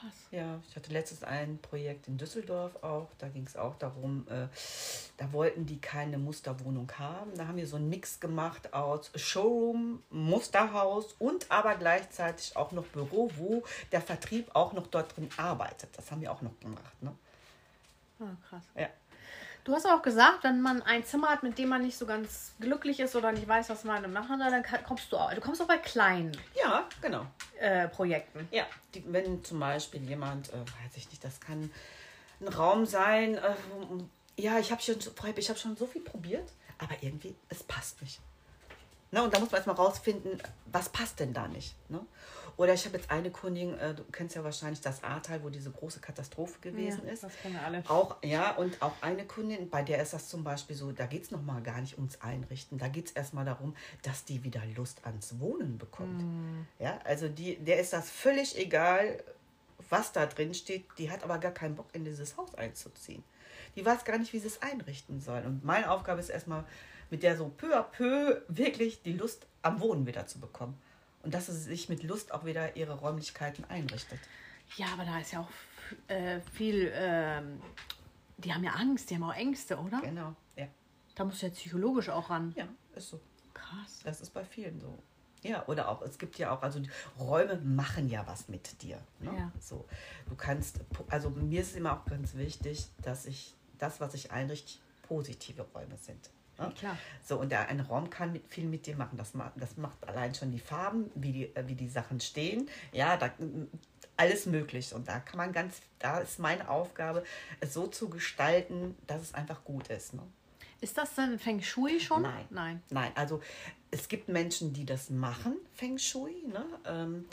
Krass. 0.00 0.14
Ja, 0.30 0.60
ich 0.68 0.76
hatte 0.76 0.92
letztens 0.92 1.24
ein 1.24 1.58
Projekt 1.58 2.06
in 2.06 2.18
Düsseldorf 2.18 2.82
auch. 2.82 3.08
Da 3.18 3.28
ging 3.28 3.44
es 3.46 3.56
auch 3.56 3.74
darum, 3.76 4.26
äh, 4.28 4.46
da 5.16 5.32
wollten 5.32 5.66
die 5.66 5.80
keine 5.80 6.18
Musterwohnung 6.18 6.90
haben. 6.98 7.34
Da 7.36 7.48
haben 7.48 7.56
wir 7.56 7.66
so 7.66 7.76
einen 7.76 7.88
Mix 7.88 8.20
gemacht 8.20 8.72
aus 8.74 9.10
Showroom, 9.16 10.02
Musterhaus 10.10 11.14
und 11.18 11.50
aber 11.50 11.74
gleichzeitig 11.76 12.56
auch 12.56 12.72
noch 12.72 12.84
Büro, 12.86 13.30
wo 13.36 13.64
der 13.90 14.00
Vertrieb 14.00 14.54
auch 14.54 14.72
noch 14.72 14.86
dort 14.86 15.16
drin 15.16 15.30
arbeitet. 15.36 15.90
Das 15.96 16.10
haben 16.10 16.20
wir 16.20 16.30
auch 16.30 16.42
noch 16.42 16.58
gemacht. 16.60 17.02
Ne? 17.02 17.14
Ah, 18.20 18.36
krass. 18.48 18.62
Ja. 18.76 18.88
Du 19.68 19.74
hast 19.74 19.84
auch 19.84 20.00
gesagt, 20.00 20.44
wenn 20.44 20.62
man 20.62 20.80
ein 20.80 21.04
Zimmer 21.04 21.28
hat, 21.28 21.42
mit 21.42 21.58
dem 21.58 21.68
man 21.68 21.82
nicht 21.82 21.98
so 21.98 22.06
ganz 22.06 22.54
glücklich 22.58 23.00
ist 23.00 23.14
oder 23.14 23.32
nicht 23.32 23.46
weiß, 23.46 23.68
was 23.68 23.84
man 23.84 24.10
machen 24.10 24.38
soll, 24.38 24.50
dann 24.50 24.64
kommst 24.82 25.12
du 25.12 25.18
auch. 25.18 25.30
Du 25.34 25.42
kommst 25.42 25.60
auch 25.60 25.66
bei 25.66 25.76
kleinen. 25.76 26.32
Ja, 26.58 26.88
genau. 27.02 27.26
Äh, 27.60 27.86
Projekten. 27.88 28.48
Ja, 28.50 28.64
die, 28.94 29.04
wenn 29.12 29.44
zum 29.44 29.60
Beispiel 29.60 30.02
jemand, 30.08 30.48
äh, 30.54 30.60
weiß 30.60 30.96
ich 30.96 31.10
nicht, 31.10 31.22
das 31.22 31.38
kann 31.38 31.70
ein 32.40 32.48
Raum 32.48 32.86
sein. 32.86 33.34
Äh, 33.34 33.54
ja, 34.38 34.58
ich 34.58 34.72
habe 34.72 34.80
schon, 34.80 34.96
ich 35.36 35.48
habe 35.50 35.58
schon 35.58 35.76
so 35.76 35.84
viel 35.84 36.00
probiert, 36.00 36.50
aber 36.78 36.94
irgendwie 37.02 37.36
es 37.50 37.62
passt 37.62 38.00
nicht. 38.00 38.20
Ne, 39.10 39.22
und 39.22 39.32
da 39.32 39.38
muss 39.38 39.50
man 39.50 39.56
erstmal 39.56 39.76
rausfinden, 39.76 40.40
was 40.66 40.90
passt 40.90 41.18
denn 41.20 41.32
da 41.32 41.48
nicht. 41.48 41.74
Ne? 41.88 42.00
Oder 42.58 42.74
ich 42.74 42.84
habe 42.84 42.96
jetzt 42.96 43.10
eine 43.10 43.30
Kundin, 43.30 43.78
äh, 43.78 43.94
du 43.94 44.02
kennst 44.10 44.34
ja 44.34 44.42
wahrscheinlich 44.42 44.80
das 44.80 45.04
Ahrtal, 45.04 45.42
wo 45.44 45.48
diese 45.48 45.70
große 45.70 46.00
Katastrophe 46.00 46.58
gewesen 46.60 47.02
ja, 47.06 47.12
ist. 47.12 47.22
Das 47.22 47.32
kennen 47.40 47.56
alle. 47.64 47.84
Auch, 47.88 48.16
ja, 48.22 48.56
und 48.56 48.82
auch 48.82 48.92
eine 49.00 49.24
Kundin, 49.24 49.70
bei 49.70 49.82
der 49.82 50.02
ist 50.02 50.12
das 50.12 50.28
zum 50.28 50.42
Beispiel 50.42 50.74
so, 50.74 50.90
da 50.90 51.06
geht 51.06 51.22
es 51.22 51.30
nochmal 51.30 51.62
gar 51.62 51.80
nicht 51.80 51.96
ums 51.96 52.20
Einrichten. 52.20 52.76
Da 52.76 52.88
geht 52.88 53.06
es 53.06 53.12
erstmal 53.12 53.44
darum, 53.44 53.76
dass 54.02 54.24
die 54.24 54.42
wieder 54.42 54.60
Lust 54.76 55.06
ans 55.06 55.38
Wohnen 55.38 55.78
bekommt. 55.78 56.20
Mhm. 56.20 56.66
Ja, 56.80 56.98
also 57.04 57.28
die, 57.28 57.56
der 57.56 57.78
ist 57.78 57.92
das 57.92 58.10
völlig 58.10 58.58
egal, 58.58 59.22
was 59.88 60.10
da 60.10 60.26
drin 60.26 60.52
steht. 60.52 60.84
Die 60.98 61.12
hat 61.12 61.22
aber 61.22 61.38
gar 61.38 61.52
keinen 61.52 61.76
Bock, 61.76 61.86
in 61.92 62.04
dieses 62.04 62.36
Haus 62.36 62.54
einzuziehen. 62.56 63.22
Die 63.76 63.86
weiß 63.86 64.04
gar 64.04 64.18
nicht, 64.18 64.32
wie 64.32 64.40
sie 64.40 64.48
es 64.48 64.60
einrichten 64.62 65.20
soll. 65.20 65.42
Und 65.46 65.64
meine 65.64 65.90
Aufgabe 65.92 66.18
ist 66.18 66.28
erstmal, 66.28 66.64
mit 67.10 67.22
der 67.22 67.36
so 67.36 67.48
peu 67.48 67.76
à 67.76 67.82
peu 67.82 68.42
wirklich 68.48 69.02
die 69.02 69.12
Lust 69.12 69.46
am 69.62 69.80
Wohnen 69.80 70.06
wieder 70.06 70.26
zu 70.26 70.40
bekommen 70.40 70.78
und 71.22 71.34
dass 71.34 71.46
sie 71.46 71.52
sich 71.52 71.88
mit 71.88 72.02
Lust 72.02 72.32
auch 72.32 72.44
wieder 72.44 72.76
ihre 72.76 72.94
Räumlichkeiten 72.94 73.64
einrichtet. 73.64 74.20
Ja, 74.76 74.86
aber 74.92 75.04
da 75.04 75.18
ist 75.18 75.32
ja 75.32 75.40
auch 75.40 75.48
äh, 76.08 76.40
viel, 76.52 76.92
ähm, 76.94 77.60
die 78.36 78.52
haben 78.52 78.64
ja 78.64 78.72
Angst, 78.72 79.10
die 79.10 79.14
haben 79.14 79.24
auch 79.24 79.34
Ängste, 79.34 79.78
oder? 79.78 80.00
Genau, 80.00 80.34
ja. 80.56 80.66
Da 81.14 81.24
musst 81.24 81.42
du 81.42 81.46
ja 81.46 81.52
psychologisch 81.52 82.08
auch 82.10 82.30
ran. 82.30 82.52
Ja, 82.56 82.68
ist 82.94 83.08
so. 83.08 83.20
Krass. 83.54 84.00
Das 84.04 84.20
ist 84.20 84.30
bei 84.30 84.44
vielen 84.44 84.80
so. 84.80 84.98
Ja, 85.42 85.66
oder 85.66 85.88
auch, 85.88 86.02
es 86.02 86.18
gibt 86.18 86.38
ja 86.38 86.50
auch, 86.50 86.62
also 86.62 86.80
Räume 87.18 87.56
machen 87.56 88.08
ja 88.08 88.26
was 88.26 88.48
mit 88.48 88.82
dir. 88.82 89.00
Ne? 89.20 89.32
Ja. 89.36 89.52
So, 89.60 89.86
du 90.28 90.34
kannst, 90.34 90.80
also 91.08 91.30
mir 91.30 91.60
ist 91.60 91.70
es 91.70 91.76
immer 91.76 91.92
auch 91.98 92.04
ganz 92.06 92.34
wichtig, 92.34 92.88
dass 93.02 93.26
ich 93.26 93.54
das, 93.78 94.00
was 94.00 94.14
ich 94.14 94.32
einrichte, 94.32 94.78
positive 95.02 95.66
Räume 95.74 95.96
sind. 95.96 96.30
Ne? 96.58 96.72
Klar. 96.76 96.98
So, 97.24 97.38
und 97.38 97.50
der, 97.50 97.68
ein 97.68 97.80
Raum 97.80 98.10
kann 98.10 98.32
mit, 98.32 98.46
viel 98.48 98.64
mit 98.64 98.86
dir 98.86 98.96
machen. 98.96 99.16
Das, 99.16 99.32
das 99.56 99.76
macht 99.76 100.06
allein 100.06 100.34
schon 100.34 100.50
die 100.50 100.58
Farben, 100.58 101.10
wie 101.14 101.32
die, 101.32 101.56
äh, 101.56 101.66
wie 101.66 101.74
die 101.74 101.88
Sachen 101.88 102.20
stehen. 102.20 102.68
Ja, 102.92 103.16
da, 103.16 103.30
alles 104.16 104.46
möglich. 104.46 104.92
Und 104.94 105.08
da 105.08 105.20
kann 105.20 105.38
man 105.38 105.52
ganz, 105.52 105.80
da 105.98 106.18
ist 106.18 106.38
meine 106.38 106.68
Aufgabe, 106.68 107.24
es 107.60 107.72
so 107.72 107.86
zu 107.86 108.08
gestalten, 108.10 108.96
dass 109.06 109.22
es 109.22 109.34
einfach 109.34 109.64
gut 109.64 109.88
ist. 109.88 110.14
Ne? 110.14 110.22
Ist 110.80 110.98
das 110.98 111.14
dann 111.14 111.38
Feng 111.38 111.62
Shui 111.62 112.00
schon? 112.00 112.22
Nein. 112.22 112.44
Nein. 112.50 112.82
Nein, 112.90 113.12
also 113.14 113.40
es 113.90 114.08
gibt 114.08 114.28
Menschen, 114.28 114.72
die 114.72 114.84
das 114.84 115.10
machen, 115.10 115.56
Feng 115.74 115.98
Shui. 115.98 116.44
Ne? 116.46 116.64
Ähm, 116.84 117.24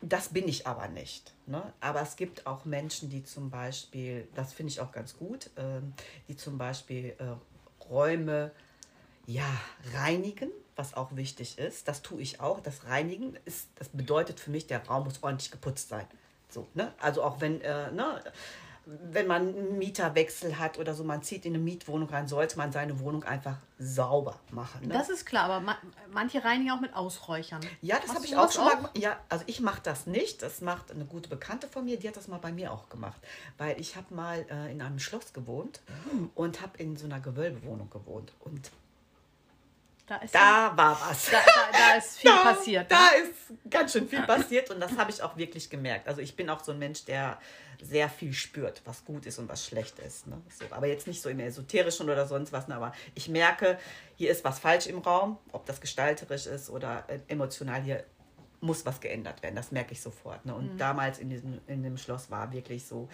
das 0.00 0.28
bin 0.28 0.46
ich 0.46 0.66
aber 0.66 0.88
nicht. 0.88 1.34
Ne? 1.46 1.72
Aber 1.80 2.00
es 2.02 2.16
gibt 2.16 2.46
auch 2.46 2.64
Menschen, 2.64 3.10
die 3.10 3.24
zum 3.24 3.50
Beispiel, 3.50 4.28
das 4.34 4.52
finde 4.52 4.72
ich 4.72 4.80
auch 4.80 4.92
ganz 4.92 5.16
gut, 5.16 5.50
ähm, 5.56 5.92
die 6.28 6.36
zum 6.36 6.58
Beispiel 6.58 7.16
äh, 7.18 7.34
Räume 7.90 8.50
ja, 9.26 9.44
reinigen, 9.94 10.50
was 10.74 10.94
auch 10.94 11.14
wichtig 11.14 11.58
ist. 11.58 11.86
Das 11.86 12.02
tue 12.02 12.22
ich 12.22 12.40
auch. 12.40 12.60
Das 12.60 12.86
Reinigen 12.86 13.36
ist, 13.44 13.68
das 13.74 13.88
bedeutet 13.90 14.40
für 14.40 14.50
mich, 14.50 14.66
der 14.66 14.86
Raum 14.86 15.04
muss 15.04 15.22
ordentlich 15.22 15.50
geputzt 15.50 15.90
sein. 15.90 16.06
So, 16.48 16.66
ne? 16.74 16.92
Also 16.98 17.22
auch 17.22 17.40
wenn, 17.40 17.60
äh, 17.60 17.90
ne, 17.90 18.22
wenn 19.10 19.26
man 19.26 19.48
einen 19.48 19.78
Mieterwechsel 19.78 20.58
hat 20.58 20.78
oder 20.78 20.94
so, 20.94 21.04
man 21.04 21.22
zieht 21.22 21.44
in 21.44 21.54
eine 21.54 21.62
Mietwohnung 21.62 22.08
rein, 22.08 22.26
sollte 22.26 22.56
man 22.56 22.72
seine 22.72 23.00
Wohnung 23.00 23.22
einfach 23.24 23.56
sauber 23.78 24.40
machen. 24.50 24.88
Ne? 24.88 24.94
Das 24.94 25.10
ist 25.10 25.26
klar, 25.26 25.44
aber 25.44 25.60
ma 25.60 25.76
manche 26.10 26.42
reinigen 26.42 26.70
auch 26.70 26.80
mit 26.80 26.94
Ausräuchern. 26.94 27.60
Ja, 27.82 27.98
das 28.00 28.14
habe 28.14 28.24
ich 28.24 28.36
auch 28.36 28.50
schon 28.50 28.64
auch? 28.64 28.80
mal. 28.80 28.90
Ja, 28.96 29.18
also 29.28 29.44
ich 29.46 29.60
mache 29.60 29.82
das 29.82 30.06
nicht. 30.06 30.42
Das 30.42 30.62
macht 30.62 30.90
eine 30.90 31.04
gute 31.04 31.28
Bekannte 31.28 31.68
von 31.68 31.84
mir, 31.84 31.98
die 31.98 32.08
hat 32.08 32.16
das 32.16 32.28
mal 32.28 32.38
bei 32.38 32.50
mir 32.50 32.72
auch 32.72 32.88
gemacht. 32.88 33.20
Weil 33.58 33.78
ich 33.78 33.96
habe 33.96 34.14
mal 34.14 34.46
äh, 34.50 34.72
in 34.72 34.80
einem 34.80 34.98
Schloss 34.98 35.32
gewohnt 35.32 35.82
mhm. 36.12 36.30
und 36.34 36.62
habe 36.62 36.78
in 36.78 36.96
so 36.96 37.04
einer 37.04 37.20
Gewölbewohnung 37.20 37.90
gewohnt. 37.90 38.32
Und 38.40 38.70
da, 40.08 40.20
da 40.32 40.76
war 40.76 41.00
was. 41.00 41.30
Da, 41.30 41.38
da, 41.44 41.78
da 41.78 41.94
ist 41.96 42.18
viel 42.18 42.30
passiert. 42.42 42.90
Da 42.90 42.96
ne? 42.96 43.28
ist 43.28 43.70
ganz 43.70 43.92
schön 43.92 44.08
viel 44.08 44.22
passiert 44.22 44.70
und 44.70 44.80
das 44.80 44.96
habe 44.96 45.10
ich 45.10 45.22
auch 45.22 45.36
wirklich 45.36 45.68
gemerkt. 45.68 46.08
Also 46.08 46.20
ich 46.20 46.34
bin 46.34 46.48
auch 46.50 46.62
so 46.62 46.72
ein 46.72 46.78
Mensch, 46.78 47.04
der 47.04 47.38
sehr 47.80 48.08
viel 48.08 48.32
spürt, 48.32 48.82
was 48.84 49.04
gut 49.04 49.26
ist 49.26 49.38
und 49.38 49.48
was 49.48 49.64
schlecht 49.64 49.98
ist. 50.00 50.26
Ne? 50.26 50.40
So, 50.48 50.64
aber 50.70 50.86
jetzt 50.86 51.06
nicht 51.06 51.22
so 51.22 51.28
im 51.28 51.38
Esoterischen 51.40 52.10
oder 52.10 52.26
sonst 52.26 52.52
was, 52.52 52.66
ne? 52.68 52.74
aber 52.74 52.92
ich 53.14 53.28
merke, 53.28 53.78
hier 54.16 54.30
ist 54.30 54.44
was 54.44 54.58
falsch 54.58 54.86
im 54.86 54.98
Raum, 54.98 55.38
ob 55.52 55.64
das 55.66 55.80
gestalterisch 55.80 56.46
ist 56.46 56.70
oder 56.70 57.04
äh, 57.08 57.20
emotional, 57.28 57.82
hier 57.82 58.04
muss 58.60 58.84
was 58.84 59.00
geändert 59.00 59.42
werden. 59.42 59.54
Das 59.54 59.70
merke 59.70 59.92
ich 59.92 60.00
sofort. 60.00 60.44
Ne? 60.44 60.54
Und 60.54 60.74
mhm. 60.74 60.78
damals 60.78 61.18
in, 61.18 61.30
diesem, 61.30 61.60
in 61.68 61.82
dem 61.82 61.96
Schloss 61.96 62.30
war 62.30 62.52
wirklich 62.52 62.84
so, 62.84 63.08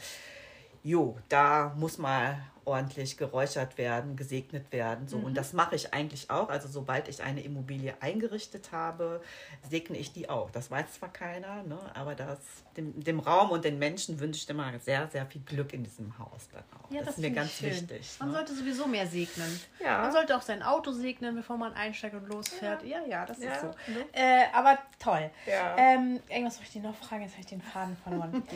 jo, 0.85 1.17
da 1.29 1.75
muss 1.77 1.99
mal 1.99 2.39
ordentlich 2.67 3.17
geräuchert 3.17 3.77
werden, 3.79 4.17
gesegnet 4.17 4.73
werden. 4.73 5.09
So. 5.09 5.19
Mhm. 5.19 5.25
Und 5.25 5.35
das 5.37 5.53
mache 5.53 5.77
ich 5.77 5.93
eigentlich 5.93 6.31
auch. 6.31 6.49
Also 6.49 6.69
sobald 6.69 7.09
ich 7.09 7.23
eine 7.23 7.43
Immobilie 7.43 7.95
eingerichtet 8.01 8.73
habe, 8.73 9.21
segne 9.69 9.99
ich 9.99 10.13
die 10.13 10.29
auch. 10.29 10.51
Das 10.51 10.71
weiß 10.71 10.95
zwar 10.95 11.13
keiner, 11.13 11.63
ne? 11.65 11.79
aber 11.95 12.15
das, 12.15 12.39
dem, 12.77 13.03
dem 13.03 13.21
Raum 13.21 13.51
und 13.51 13.65
den 13.65 13.79
Menschen 13.79 14.19
wünsche 14.19 14.43
ich 14.43 14.49
immer 14.49 14.79
sehr, 14.79 15.09
sehr 15.09 15.27
viel 15.27 15.43
Glück 15.43 15.73
in 15.73 15.85
diesem 15.85 16.19
Haus 16.19 16.49
dann 16.53 16.65
auch. 16.79 16.91
Ja, 16.91 16.99
das, 16.99 17.07
das 17.07 17.15
ist 17.17 17.21
mir 17.21 17.31
ganz 17.33 17.53
schön. 17.53 17.71
wichtig. 17.71 18.17
Man 18.19 18.29
ne? 18.31 18.37
sollte 18.37 18.55
sowieso 18.55 18.87
mehr 18.87 19.07
segnen. 19.07 19.61
Ja. 19.83 20.03
Man 20.03 20.13
sollte 20.13 20.37
auch 20.37 20.43
sein 20.43 20.63
Auto 20.63 20.93
segnen, 20.93 21.35
bevor 21.35 21.57
man 21.57 21.75
einsteigt 21.75 22.15
und 22.15 22.29
losfährt. 22.29 22.83
Ja, 22.83 23.01
ja, 23.01 23.07
ja 23.07 23.27
das 23.27 23.41
ja. 23.41 23.53
ist 23.53 23.61
so. 23.61 23.67
Ne? 23.67 24.07
Äh, 24.13 24.45
aber 24.55 24.79
toll. 24.99 25.31
Ja. 25.47 25.77
Ähm, 25.77 26.21
irgendwas 26.29 26.57
soll 26.57 26.65
ich 26.65 26.73
dir 26.73 26.83
noch 26.83 26.95
fragen? 26.95 27.23
Jetzt 27.23 27.33
habe 27.33 27.43
ich 27.43 27.47
den 27.47 27.63
Faden 27.63 27.97
verloren. 27.97 28.43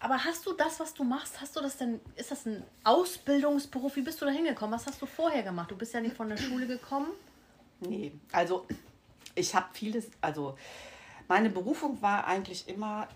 Aber 0.00 0.24
hast 0.24 0.46
du 0.46 0.52
das, 0.52 0.78
was 0.78 0.94
du 0.94 1.02
machst, 1.02 1.40
hast 1.40 1.56
du 1.56 1.60
das 1.60 1.76
denn, 1.76 2.00
ist 2.14 2.30
das 2.30 2.46
ein 2.46 2.62
Ausbildungsberuf? 2.84 3.96
Wie 3.96 4.02
bist 4.02 4.20
du 4.20 4.26
da 4.26 4.30
hingekommen? 4.30 4.74
Was 4.74 4.86
hast 4.86 5.02
du 5.02 5.06
vorher 5.06 5.42
gemacht? 5.42 5.70
Du 5.70 5.76
bist 5.76 5.92
ja 5.92 6.00
nicht 6.00 6.16
von 6.16 6.28
der 6.28 6.36
Schule 6.36 6.66
gekommen. 6.66 7.08
Nee, 7.80 8.12
also 8.32 8.66
ich 9.34 9.54
habe 9.54 9.66
vieles, 9.72 10.10
also 10.20 10.56
meine 11.26 11.50
Berufung 11.50 12.00
war 12.00 12.26
eigentlich 12.26 12.68
immer 12.68 13.08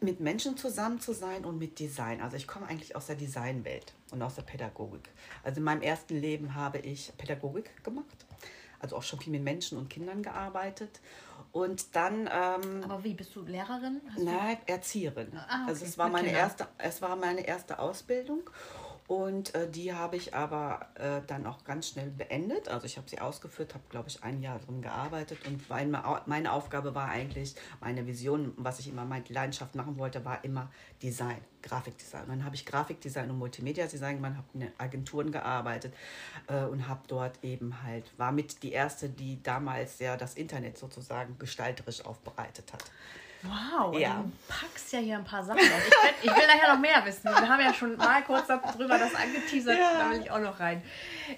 mit 0.00 0.20
Menschen 0.20 0.56
zusammen 0.56 1.00
zu 1.00 1.12
sein 1.12 1.44
und 1.44 1.58
mit 1.58 1.78
Design. 1.78 2.20
Also 2.20 2.36
ich 2.36 2.46
komme 2.46 2.66
eigentlich 2.66 2.96
aus 2.96 3.06
der 3.06 3.16
Designwelt 3.16 3.92
und 4.10 4.22
aus 4.22 4.36
der 4.36 4.42
Pädagogik. 4.42 5.08
Also 5.42 5.58
in 5.58 5.64
meinem 5.64 5.82
ersten 5.82 6.16
Leben 6.16 6.54
habe 6.54 6.78
ich 6.78 7.12
Pädagogik 7.18 7.82
gemacht, 7.84 8.26
also 8.80 8.96
auch 8.96 9.02
schon 9.02 9.20
viel 9.20 9.32
mit 9.32 9.42
Menschen 9.42 9.76
und 9.76 9.90
Kindern 9.90 10.22
gearbeitet 10.22 11.00
und 11.52 11.94
dann. 11.96 12.28
Ähm, 12.32 12.84
Aber 12.84 13.02
wie 13.04 13.14
bist 13.14 13.34
du 13.34 13.42
Lehrerin? 13.42 14.00
Hast 14.10 14.22
nein, 14.22 14.58
Erzieherin. 14.66 15.32
Ah, 15.34 15.62
okay. 15.62 15.68
Also 15.68 15.84
es 15.84 15.98
war 15.98 16.08
meine 16.08 16.30
erste, 16.30 16.66
es 16.78 17.02
war 17.02 17.16
meine 17.16 17.46
erste 17.46 17.78
Ausbildung. 17.78 18.48
Und 19.08 19.54
äh, 19.54 19.66
die 19.70 19.94
habe 19.94 20.16
ich 20.16 20.34
aber 20.34 20.86
äh, 20.96 21.22
dann 21.26 21.46
auch 21.46 21.64
ganz 21.64 21.88
schnell 21.88 22.10
beendet. 22.10 22.68
Also 22.68 22.84
ich 22.84 22.98
habe 22.98 23.08
sie 23.08 23.18
ausgeführt, 23.18 23.72
habe, 23.72 23.84
glaube 23.88 24.10
ich, 24.10 24.22
ein 24.22 24.42
Jahr 24.42 24.58
drin 24.58 24.82
gearbeitet. 24.82 25.38
Und 25.46 25.66
meine, 25.70 26.02
meine 26.26 26.52
Aufgabe 26.52 26.94
war 26.94 27.08
eigentlich, 27.08 27.54
meine 27.80 28.06
Vision, 28.06 28.52
was 28.58 28.80
ich 28.80 28.88
immer 28.88 29.06
meine 29.06 29.24
Leidenschaft 29.30 29.74
machen 29.74 29.96
wollte, 29.96 30.26
war 30.26 30.44
immer 30.44 30.70
Design, 31.02 31.38
Grafikdesign. 31.62 32.24
Und 32.24 32.28
dann 32.28 32.44
habe 32.44 32.54
ich 32.54 32.66
Grafikdesign 32.66 33.30
und 33.30 33.38
Multimedia-Design 33.38 34.16
gemacht, 34.16 34.34
habe 34.36 34.46
in 34.52 34.70
Agenturen 34.76 35.32
gearbeitet 35.32 35.94
äh, 36.48 36.64
und 36.64 36.86
habe 36.86 37.00
dort 37.08 37.42
eben 37.42 37.82
halt, 37.82 38.04
war 38.18 38.30
mit 38.30 38.62
die 38.62 38.72
erste, 38.72 39.08
die 39.08 39.42
damals 39.42 40.00
ja 40.00 40.18
das 40.18 40.34
Internet 40.34 40.76
sozusagen 40.76 41.38
gestalterisch 41.38 42.04
aufbereitet 42.04 42.74
hat. 42.74 42.84
Wow, 43.42 43.96
ja. 43.96 44.14
du 44.22 44.32
packst 44.48 44.92
ja 44.92 44.98
hier 44.98 45.16
ein 45.16 45.24
paar 45.24 45.44
Sachen. 45.44 45.58
Ich, 45.58 45.70
will, 45.70 46.10
ich 46.22 46.30
will 46.30 46.46
nachher 46.46 46.74
noch 46.74 46.80
mehr 46.80 47.04
wissen. 47.04 47.24
Wir 47.24 47.48
haben 47.48 47.60
ja 47.60 47.72
schon 47.72 47.96
mal 47.96 48.22
kurz 48.22 48.48
darüber 48.48 48.98
das 48.98 49.14
angeteasert, 49.14 49.78
ja. 49.78 49.98
da 49.98 50.10
will 50.10 50.20
ich 50.22 50.30
auch 50.30 50.40
noch 50.40 50.58
rein. 50.58 50.82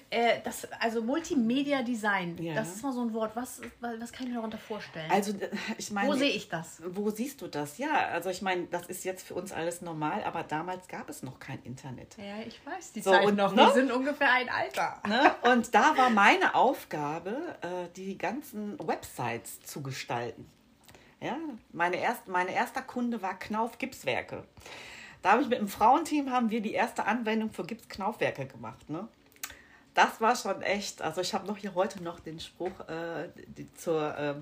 Äh, 0.09 0.41
das, 0.43 0.67
also 0.81 1.03
Multimedia 1.03 1.83
Design, 1.83 2.39
ja. 2.41 2.55
das 2.55 2.75
ist 2.75 2.83
mal 2.83 2.93
so 2.93 3.03
ein 3.03 3.13
Wort. 3.13 3.33
Was, 3.35 3.61
was 3.81 4.13
kann 4.13 4.27
ich 4.27 4.33
mir 4.33 4.37
darunter 4.37 4.59
vorstellen? 4.59 5.11
Also 5.11 5.35
ich 5.77 5.91
meine, 5.91 6.09
wo 6.09 6.15
sehe 6.15 6.31
ich 6.31 6.49
das? 6.49 6.81
Wo 6.87 7.11
siehst 7.11 7.43
du 7.43 7.49
das? 7.49 7.77
Ja, 7.77 8.09
also 8.13 8.31
ich 8.31 8.41
meine, 8.41 8.65
das 8.67 8.87
ist 8.87 9.05
jetzt 9.05 9.27
für 9.27 9.35
uns 9.35 9.53
alles 9.53 9.83
normal, 9.83 10.25
aber 10.25 10.43
damals 10.43 10.89
gab 10.89 11.11
es 11.11 11.23
noch 11.23 11.39
kein 11.39 11.63
Internet. 11.65 12.17
Ja, 12.17 12.41
ich 12.47 12.65
weiß 12.65 12.93
die 12.93 13.03
so, 13.03 13.11
Zeit 13.11 13.27
und, 13.27 13.37
noch. 13.37 13.53
Ne? 13.53 13.63
Wir 13.63 13.73
sind 13.73 13.93
ungefähr 13.93 14.33
ein 14.33 14.49
Alter. 14.49 15.03
Ne? 15.07 15.35
Und 15.53 15.75
da 15.75 15.97
war 15.99 16.09
meine 16.09 16.55
Aufgabe, 16.55 17.31
äh, 17.61 17.89
die 17.95 18.17
ganzen 18.17 18.79
Websites 18.79 19.61
zu 19.63 19.83
gestalten. 19.83 20.51
Ja, 21.21 21.37
meine, 21.73 21.97
erst, 21.97 22.29
meine 22.29 22.55
erster 22.55 22.83
Kunde 22.83 23.21
war 23.21 23.39
Knauf 23.39 23.79
Gipswerke. 23.79 24.45
Da 25.23 25.33
habe 25.33 25.43
ich 25.43 25.49
mit 25.49 25.59
dem 25.59 25.69
Frauenteam 25.69 26.31
haben 26.31 26.51
wir 26.51 26.63
die 26.63 26.73
erste 26.73 27.05
Anwendung 27.05 27.51
für 27.51 27.65
Gipsknaufwerke 27.65 28.47
gemacht. 28.47 28.89
Ne? 28.89 29.07
Das 29.93 30.21
war 30.21 30.35
schon 30.35 30.63
echt, 30.63 31.03
also 31.03 31.21
ich 31.21 31.35
habe 31.35 31.47
noch 31.47 31.59
hier 31.59 31.75
heute 31.75 32.03
noch 32.03 32.21
den 32.21 32.41
Spruch 32.41 32.89
äh, 32.89 33.29
die, 33.49 33.71
zur, 33.75 34.17
äh, 34.17 34.35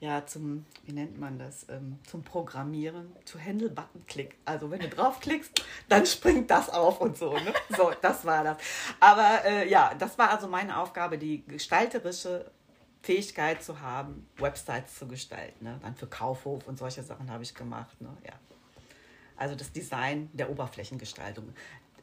ja, 0.00 0.26
zum, 0.26 0.66
wie 0.84 0.92
nennt 0.92 1.18
man 1.18 1.38
das, 1.38 1.66
ähm, 1.70 1.98
zum 2.06 2.22
Programmieren, 2.22 3.16
zu 3.24 3.42
Handle-Button-Click. 3.42 4.36
Also 4.44 4.70
wenn 4.70 4.80
du 4.80 4.88
draufklickst, 4.88 5.64
dann 5.88 6.04
springt 6.04 6.50
das 6.50 6.68
auf 6.68 7.00
und 7.00 7.16
so. 7.16 7.32
Ne? 7.32 7.54
So, 7.74 7.90
das 8.02 8.26
war 8.26 8.44
das. 8.44 8.58
Aber 9.00 9.44
äh, 9.46 9.70
ja, 9.70 9.94
das 9.98 10.18
war 10.18 10.30
also 10.30 10.46
meine 10.46 10.76
Aufgabe, 10.76 11.16
die 11.16 11.42
gestalterische 11.46 12.50
Fähigkeit 13.02 13.62
zu 13.62 13.80
haben, 13.80 14.28
Websites 14.36 14.96
zu 14.96 15.06
gestalten. 15.06 15.64
Ne? 15.64 15.78
Dann 15.82 15.94
für 15.94 16.06
Kaufhof 16.06 16.66
und 16.66 16.78
solche 16.78 17.02
Sachen 17.02 17.30
habe 17.30 17.42
ich 17.42 17.54
gemacht. 17.54 18.00
Ne? 18.00 18.08
Ja. 18.24 18.32
Also 19.36 19.54
das 19.54 19.72
Design 19.72 20.30
der 20.32 20.50
Oberflächengestaltung. 20.50 21.54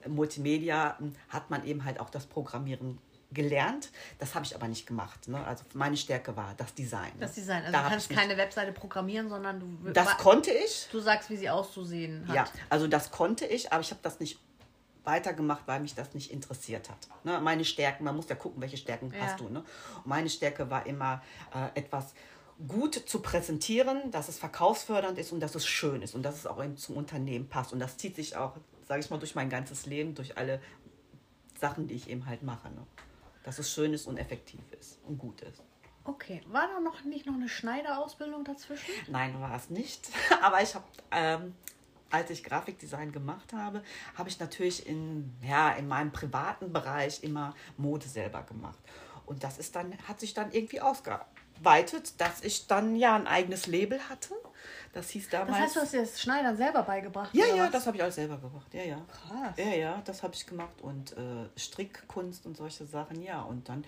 Multimedia 0.08 0.98
hm, 1.00 1.14
hat 1.30 1.50
man 1.50 1.66
eben 1.66 1.84
halt 1.84 2.00
auch 2.00 2.10
das 2.10 2.26
Programmieren 2.26 3.00
gelernt. 3.32 3.90
Das 4.20 4.36
habe 4.36 4.46
ich 4.46 4.56
aber 4.56 4.68
nicht 4.68 4.88
gemacht. 4.88 5.28
Ne? 5.28 5.46
Also 5.46 5.66
meine 5.74 5.98
Stärke 5.98 6.36
war 6.36 6.54
das 6.56 6.74
Design. 6.74 7.12
Ne? 7.14 7.20
Das 7.20 7.34
Design. 7.34 7.62
Also 7.64 7.72
da 7.74 7.84
du 7.84 7.90
kannst 7.90 8.10
keine 8.10 8.38
Webseite 8.38 8.72
programmieren, 8.72 9.30
sondern 9.30 9.60
du. 9.60 9.92
Das 9.92 10.18
konnte 10.18 10.52
ich. 10.52 10.88
Du 10.92 11.00
sagst, 11.00 11.30
wie 11.30 11.38
sie 11.38 11.50
auszusehen 11.50 12.28
hat. 12.28 12.36
Ja, 12.36 12.46
also 12.70 12.88
das 12.88 13.12
konnte 13.12 13.46
ich, 13.46 13.72
aber 13.74 13.82
ich 13.82 13.92
habe 13.92 14.00
das 14.02 14.20
nicht 14.20 14.40
weitergemacht, 15.06 15.64
weil 15.68 15.80
mich 15.80 15.96
das 15.96 16.14
nicht 16.14 16.32
interessiert 16.32 16.90
hat. 16.90 16.98
Ne? 17.24 17.40
Meine 17.42 17.66
Stärken, 17.66 18.04
man 18.04 18.16
muss 18.16 18.30
ja 18.30 18.36
gucken, 18.36 18.62
welche 18.62 18.78
Stärken 18.78 19.12
ja. 19.14 19.22
hast 19.22 19.40
du. 19.40 19.50
Ne? 19.50 19.60
Und 19.98 20.08
meine 20.08 20.30
Stärke 20.30 20.70
war 20.70 20.86
immer 20.86 21.22
äh, 21.54 21.80
etwas 21.80 22.14
gut 22.68 22.96
zu 22.96 23.22
präsentieren, 23.22 24.12
dass 24.12 24.30
es 24.30 24.38
verkaufsfördernd 24.38 25.18
ist 25.18 25.32
und 25.32 25.40
dass 25.40 25.56
es 25.56 25.66
schön 25.66 26.02
ist 26.02 26.16
und 26.16 26.24
dass 26.24 26.36
es 26.36 26.48
auch 26.48 26.64
zum 26.76 26.98
Unternehmen 26.98 27.50
passt. 27.50 27.74
Und 27.74 27.80
das 27.80 27.98
zieht 27.98 28.16
sich 28.16 28.36
auch, 28.38 28.54
sage 28.88 29.02
ich 29.02 29.10
mal, 29.10 29.20
durch 29.20 29.36
mein 29.36 29.50
ganzes 29.50 29.86
Leben, 29.86 30.16
durch 30.16 30.38
alle 30.38 30.62
Sachen, 31.60 31.88
die 31.88 31.96
ich 31.96 32.10
eben 32.10 32.26
halt 32.26 32.44
mache. 32.44 32.70
Ne? 32.70 32.86
Dass 33.44 33.60
es 33.60 33.72
schön 33.72 33.94
ist 33.94 34.08
und 34.08 34.18
effektiv 34.18 34.62
ist 34.80 35.00
und 35.06 35.18
gut 35.18 35.42
ist. 35.42 35.62
Okay, 36.08 36.42
war 36.48 36.68
da 36.68 36.80
noch 36.80 37.04
nicht 37.04 37.26
noch 37.26 37.34
eine 37.34 37.50
Schneiderausbildung 37.50 38.44
dazwischen? 38.44 38.92
Nein, 39.08 39.42
war 39.42 39.56
es 39.56 39.72
nicht. 39.72 40.08
Aber 40.42 40.62
ich 40.62 40.76
habe 40.76 40.86
ähm, 41.12 41.56
als 42.16 42.30
ich 42.30 42.44
Grafikdesign 42.44 43.12
gemacht 43.12 43.52
habe, 43.54 43.84
habe 44.18 44.30
ich 44.30 44.40
natürlich 44.40 44.88
in, 44.88 45.34
ja, 45.42 45.72
in 45.72 45.88
meinem 45.88 46.12
privaten 46.12 46.72
Bereich 46.72 47.24
immer 47.24 47.54
Mode 47.78 48.08
selber 48.08 48.44
gemacht. 48.44 48.80
Und 49.26 49.44
das 49.44 49.58
ist 49.58 49.76
dann, 49.76 49.98
hat 50.08 50.20
sich 50.20 50.34
dann 50.34 50.52
irgendwie 50.52 50.80
ausgeweitet, 50.80 52.20
dass 52.22 52.42
ich 52.42 52.68
dann 52.68 52.96
ja 52.96 53.16
ein 53.16 53.28
eigenes 53.28 53.68
Label 53.68 54.00
hatte. 54.10 54.34
Das 54.94 55.10
hieß 55.10 55.30
damals. 55.30 55.50
Das 55.50 55.60
heißt, 55.60 55.76
du 55.76 55.80
hast 55.82 55.94
dir 55.94 56.02
das 56.02 56.22
Schneidern 56.22 56.56
selber 56.56 56.84
beigebracht? 56.84 57.32
Ja, 57.34 57.48
ja, 57.48 57.66
was? 57.66 57.72
das 57.72 57.88
habe 57.88 57.98
ich 57.98 58.04
alles 58.04 58.16
selber 58.16 58.38
gemacht. 58.38 58.74
Ja, 58.74 58.84
ja. 58.84 59.02
Krass. 59.12 59.58
Ja, 59.58 59.74
ja, 59.74 60.02
das 60.06 60.24
habe 60.24 60.34
ich 60.34 60.46
gemacht. 60.46 60.82
Und 60.82 61.12
äh, 61.18 61.50
Strickkunst 61.58 62.46
und 62.46 62.56
solche 62.56 62.86
Sachen, 62.86 63.22
ja. 63.22 63.42
Und 63.42 63.68
dann 63.68 63.84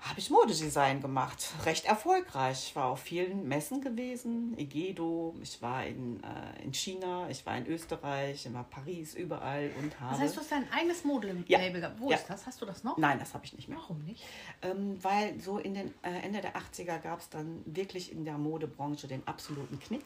habe 0.00 0.20
ich 0.20 0.30
Modedesign 0.30 1.00
gemacht. 1.00 1.52
Recht 1.64 1.84
erfolgreich. 1.84 2.68
Ich 2.68 2.76
war 2.76 2.86
auf 2.86 3.00
vielen 3.00 3.48
Messen 3.48 3.80
gewesen, 3.80 4.56
Egedo, 4.56 5.34
ich 5.42 5.60
war 5.60 5.84
in, 5.84 6.22
äh, 6.22 6.62
in 6.62 6.72
China, 6.72 7.28
ich 7.28 7.44
war 7.44 7.56
in 7.56 7.66
Österreich, 7.66 8.46
ich 8.46 8.54
war 8.54 8.64
Paris, 8.64 9.14
überall 9.14 9.70
und 9.78 9.98
habe. 10.00 10.12
Das 10.12 10.20
heißt, 10.20 10.36
du 10.36 10.40
hast 10.40 10.52
dein 10.52 10.70
eigenes 10.72 11.04
Modelabel 11.04 11.44
ja. 11.48 11.68
gehabt. 11.68 12.00
Wo 12.00 12.10
ja. 12.10 12.16
ist 12.16 12.26
das? 12.28 12.46
Hast 12.46 12.60
du 12.60 12.66
das 12.66 12.84
noch? 12.84 12.96
Nein, 12.96 13.18
das 13.18 13.34
habe 13.34 13.44
ich 13.44 13.54
nicht 13.54 13.68
mehr. 13.68 13.78
Warum 13.78 14.04
nicht? 14.04 14.24
Ähm, 14.62 15.02
weil 15.02 15.38
so 15.40 15.58
in 15.58 15.74
den 15.74 15.88
äh, 16.02 16.10
Ende 16.22 16.40
der 16.40 16.54
80er 16.56 16.98
gab 17.00 17.20
es 17.20 17.28
dann 17.28 17.62
wirklich 17.66 18.12
in 18.12 18.24
der 18.24 18.38
Modebranche 18.38 19.08
den 19.08 19.26
absoluten 19.26 19.80
Knick. 19.80 20.04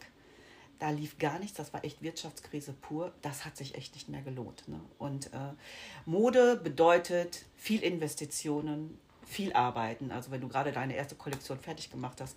Da 0.79 0.89
lief 0.89 1.17
gar 1.17 1.39
nichts, 1.39 1.55
das 1.55 1.71
war 1.71 1.85
echt 1.85 2.01
Wirtschaftskrise 2.01 2.73
pur. 2.73 3.13
Das 3.21 3.45
hat 3.45 3.55
sich 3.55 3.75
echt 3.75 3.93
nicht 3.93 4.09
mehr 4.09 4.21
gelohnt. 4.21 4.67
Ne? 4.67 4.81
Und 4.97 5.27
äh, 5.27 5.53
Mode 6.05 6.57
bedeutet 6.57 7.45
viel 7.55 7.81
Investitionen, 7.81 8.99
viel 9.25 9.53
arbeiten. 9.53 10.11
Also 10.11 10.31
wenn 10.31 10.41
du 10.41 10.47
gerade 10.47 10.71
deine 10.71 10.95
erste 10.95 11.15
Kollektion 11.15 11.59
fertig 11.59 11.89
gemacht 11.89 12.19
hast, 12.21 12.35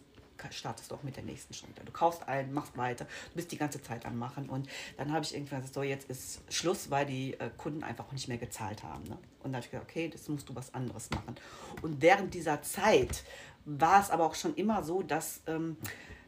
startest 0.51 0.91
du 0.91 0.95
auch 0.95 1.03
mit 1.03 1.17
der 1.17 1.25
nächsten 1.25 1.55
schon. 1.55 1.69
Du 1.85 1.93
kaufst 1.93 2.29
ein, 2.29 2.53
machst 2.53 2.77
weiter, 2.77 3.05
du 3.05 3.37
bist 3.37 3.53
die 3.53 3.57
ganze 3.57 3.83
Zeit 3.83 4.05
am 4.07 4.19
Machen. 4.19 4.49
Und 4.49 4.69
dann 4.97 5.13
habe 5.13 5.25
ich 5.25 5.35
irgendwann 5.35 5.61
gesagt, 5.61 5.75
so 5.75 5.83
jetzt 5.83 6.11
ist 6.11 6.41
Schluss, 6.53 6.91
weil 6.91 7.07
die 7.07 7.35
äh, 7.35 7.51
Kunden 7.57 7.83
einfach 7.83 8.11
nicht 8.13 8.29
mehr 8.29 8.39
gezahlt 8.39 8.83
haben. 8.83 9.05
Ne? 9.05 9.19
Und 9.43 9.53
dann 9.53 9.57
habe 9.57 9.65
ich 9.65 9.71
gesagt, 9.71 9.91
okay, 9.91 10.09
das 10.09 10.29
musst 10.29 10.49
du 10.49 10.55
was 10.55 10.75
anderes 10.75 11.11
machen. 11.11 11.37
Und 11.83 12.03
während 12.03 12.35
dieser 12.35 12.63
Zeit 12.63 13.25
war 13.65 14.01
es 14.01 14.11
aber 14.11 14.25
auch 14.25 14.35
schon 14.35 14.55
immer 14.55 14.83
so, 14.83 15.03
dass 15.03 15.43
ähm, 15.47 15.77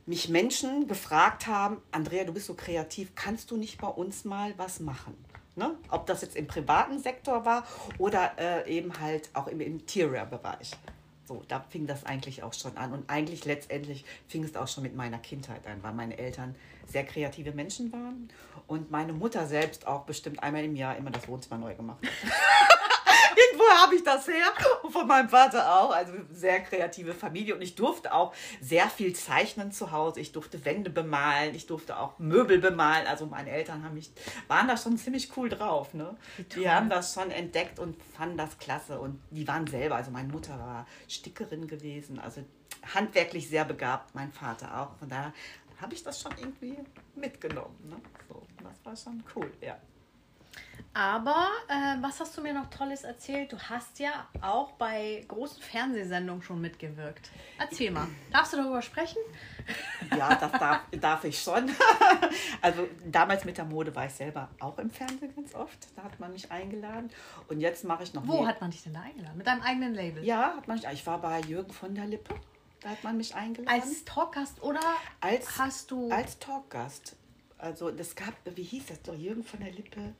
mich 0.06 0.28
Menschen 0.28 0.88
gefragt 0.88 1.46
haben, 1.46 1.82
Andrea, 1.92 2.24
du 2.24 2.32
bist 2.32 2.46
so 2.46 2.54
kreativ, 2.54 3.14
kannst 3.14 3.50
du 3.50 3.56
nicht 3.56 3.78
bei 3.78 3.88
uns 3.88 4.24
mal 4.24 4.54
was 4.56 4.80
machen? 4.80 5.14
Ne? 5.58 5.76
Ob 5.90 6.06
das 6.06 6.22
jetzt 6.22 6.36
im 6.36 6.46
privaten 6.46 7.00
Sektor 7.00 7.44
war 7.44 7.64
oder 7.98 8.32
äh, 8.38 8.70
eben 8.70 9.00
halt 9.00 9.28
auch 9.34 9.48
im 9.48 9.60
Interior-Bereich. 9.60 10.70
So, 11.26 11.42
da 11.48 11.60
fing 11.68 11.86
das 11.86 12.06
eigentlich 12.06 12.42
auch 12.42 12.54
schon 12.54 12.76
an. 12.76 12.92
Und 12.92 13.10
eigentlich 13.10 13.44
letztendlich 13.44 14.04
fing 14.28 14.44
es 14.44 14.56
auch 14.56 14.68
schon 14.68 14.84
mit 14.84 14.94
meiner 14.94 15.18
Kindheit 15.18 15.66
an, 15.66 15.82
weil 15.82 15.92
meine 15.92 16.16
Eltern 16.16 16.54
sehr 16.86 17.04
kreative 17.04 17.52
Menschen 17.52 17.92
waren 17.92 18.28
und 18.66 18.90
meine 18.90 19.12
Mutter 19.12 19.46
selbst 19.46 19.86
auch 19.86 20.04
bestimmt 20.04 20.42
einmal 20.42 20.64
im 20.64 20.76
Jahr 20.76 20.96
immer 20.96 21.10
das 21.10 21.26
Wohnzimmer 21.28 21.58
neu 21.58 21.74
gemacht 21.74 21.98
hat. 22.02 22.78
Irgendwo 23.58 23.82
habe 23.82 23.94
ich 23.96 24.04
das 24.04 24.28
her 24.28 24.52
und 24.82 24.92
von 24.92 25.06
meinem 25.06 25.28
Vater 25.28 25.80
auch. 25.80 25.90
Also 25.90 26.12
sehr 26.30 26.60
kreative 26.60 27.12
Familie 27.12 27.54
und 27.54 27.62
ich 27.62 27.74
durfte 27.74 28.12
auch 28.12 28.32
sehr 28.60 28.88
viel 28.88 29.14
zeichnen 29.14 29.72
zu 29.72 29.90
Hause. 29.90 30.20
Ich 30.20 30.32
durfte 30.32 30.64
Wände 30.64 30.90
bemalen, 30.90 31.54
ich 31.54 31.66
durfte 31.66 31.98
auch 31.98 32.18
Möbel 32.18 32.58
bemalen. 32.58 33.06
Also 33.06 33.26
meine 33.26 33.50
Eltern 33.50 33.84
haben 33.84 33.94
mich, 33.94 34.10
waren 34.46 34.68
da 34.68 34.76
schon 34.76 34.96
ziemlich 34.96 35.36
cool 35.36 35.48
drauf. 35.48 35.94
Ne? 35.94 36.16
Die 36.54 36.70
haben 36.70 36.88
das 36.88 37.14
schon 37.14 37.30
entdeckt 37.30 37.78
und 37.78 37.96
fanden 38.16 38.36
das 38.36 38.58
klasse 38.58 39.00
und 39.00 39.20
die 39.30 39.46
waren 39.48 39.66
selber. 39.66 39.96
Also 39.96 40.10
meine 40.10 40.28
Mutter 40.28 40.58
war 40.58 40.86
Stickerin 41.08 41.66
gewesen, 41.66 42.18
also 42.18 42.42
handwerklich 42.94 43.48
sehr 43.48 43.64
begabt, 43.64 44.14
mein 44.14 44.32
Vater 44.32 44.80
auch. 44.80 44.98
Von 44.98 45.08
daher 45.08 45.32
habe 45.80 45.94
ich 45.94 46.02
das 46.02 46.20
schon 46.20 46.32
irgendwie 46.38 46.78
mitgenommen. 47.14 47.76
Ne? 47.88 47.96
So, 48.28 48.42
das 48.62 48.84
war 48.84 48.96
schon 48.96 49.22
cool, 49.34 49.50
ja. 49.60 49.76
Aber 50.94 51.48
äh, 51.68 51.96
was 52.02 52.18
hast 52.18 52.36
du 52.36 52.40
mir 52.42 52.52
noch 52.52 52.68
Tolles 52.70 53.04
erzählt? 53.04 53.52
Du 53.52 53.58
hast 53.58 54.00
ja 54.00 54.26
auch 54.40 54.72
bei 54.72 55.24
großen 55.28 55.62
Fernsehsendungen 55.62 56.42
schon 56.42 56.60
mitgewirkt. 56.60 57.30
Erzähl 57.58 57.90
mal. 57.92 58.08
Darfst 58.32 58.52
du 58.52 58.56
darüber 58.56 58.82
sprechen? 58.82 59.18
Ja, 60.16 60.34
das 60.34 60.50
darf, 60.52 60.80
darf 60.92 61.24
ich 61.24 61.40
schon. 61.40 61.70
Also 62.60 62.88
damals 63.04 63.44
mit 63.44 63.56
der 63.56 63.64
Mode 63.64 63.94
war 63.94 64.06
ich 64.06 64.12
selber 64.12 64.48
auch 64.58 64.78
im 64.78 64.90
Fernsehen 64.90 65.32
ganz 65.34 65.54
oft. 65.54 65.78
Da 65.94 66.02
hat 66.02 66.18
man 66.18 66.32
mich 66.32 66.50
eingeladen. 66.50 67.10
Und 67.48 67.60
jetzt 67.60 67.84
mache 67.84 68.02
ich 68.02 68.12
noch 68.14 68.26
Wo 68.26 68.38
mehr. 68.40 68.48
hat 68.48 68.60
man 68.60 68.70
dich 68.72 68.82
denn 68.82 68.94
da 68.94 69.02
eingeladen? 69.02 69.38
Mit 69.38 69.46
deinem 69.46 69.62
eigenen 69.62 69.94
Label? 69.94 70.24
Ja, 70.24 70.54
hat 70.56 70.66
man 70.66 70.76
mich. 70.78 70.86
Ich 70.92 71.06
war 71.06 71.20
bei 71.20 71.40
Jürgen 71.40 71.72
von 71.72 71.94
der 71.94 72.06
Lippe. 72.06 72.34
Da 72.80 72.90
hat 72.90 73.04
man 73.04 73.16
mich 73.16 73.34
eingeladen. 73.34 73.80
Als 73.80 74.04
Talkgast 74.04 74.60
oder 74.62 74.80
als, 75.20 75.58
hast 75.58 75.90
du. 75.92 76.10
Als 76.10 76.38
Talkgast. 76.40 77.16
Also 77.58 77.90
das 77.90 78.14
gab, 78.16 78.34
wie 78.44 78.62
hieß 78.62 78.86
das 78.86 79.02
doch, 79.02 79.14
Jürgen 79.14 79.44
von 79.44 79.60
der 79.60 79.72
Lippe 79.72 80.14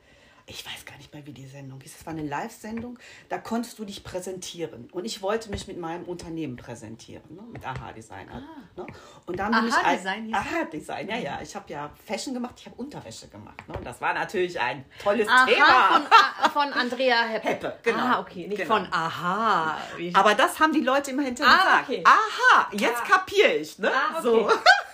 ich 0.48 0.64
weiß 0.64 0.84
gar 0.86 0.96
nicht 0.96 1.12
mehr, 1.12 1.24
wie 1.26 1.32
die 1.32 1.46
Sendung 1.46 1.80
hieß. 1.80 1.96
Es 2.00 2.06
war 2.06 2.12
eine 2.12 2.22
Live-Sendung, 2.22 2.98
da 3.28 3.38
konntest 3.38 3.78
du 3.78 3.84
dich 3.84 4.02
präsentieren. 4.02 4.88
Und 4.92 5.04
ich 5.04 5.20
wollte 5.20 5.50
mich 5.50 5.68
mit 5.68 5.78
meinem 5.78 6.04
Unternehmen 6.04 6.56
präsentieren, 6.56 7.22
ne? 7.34 7.42
mit 7.52 7.66
AHA 7.66 7.92
Design. 7.92 8.28
Ah. 8.30 8.40
Ne? 8.76 8.86
Und 9.26 9.38
dann 9.38 9.52
AHA 9.52 9.94
Design? 9.94 10.34
AHA 10.34 10.64
Design, 10.72 11.08
ja, 11.08 11.16
ja. 11.16 11.40
Ich 11.42 11.54
habe 11.54 11.70
ja 11.70 11.90
Fashion 12.06 12.34
gemacht, 12.34 12.54
ich 12.58 12.66
habe 12.66 12.76
Unterwäsche 12.76 13.28
gemacht. 13.28 13.66
Ne? 13.68 13.76
Und 13.76 13.84
das 13.84 14.00
war 14.00 14.14
natürlich 14.14 14.58
ein 14.58 14.84
tolles 15.02 15.28
Aha, 15.28 15.46
Thema. 15.46 16.08
Von, 16.50 16.52
von 16.52 16.72
Andrea 16.72 17.22
Heppe. 17.24 17.48
Heppe, 17.48 17.78
genau. 17.82 17.98
Ah, 17.98 18.20
okay, 18.20 18.48
nicht 18.48 18.62
genau. 18.62 18.76
von 18.76 18.88
Aha. 18.90 19.78
Aber 20.14 20.34
das 20.34 20.58
haben 20.58 20.72
die 20.72 20.80
Leute 20.80 21.10
immer 21.10 21.22
hinterher 21.22 21.54
ah, 21.54 21.80
gesagt. 21.80 21.88
Okay. 21.90 22.04
Aha, 22.06 22.68
jetzt 22.72 23.02
ah. 23.02 23.16
kapiere 23.16 23.54
ich. 23.54 23.78
Ne? 23.78 23.90
Ah, 23.92 24.18
okay. 24.18 24.22
So. 24.22 24.50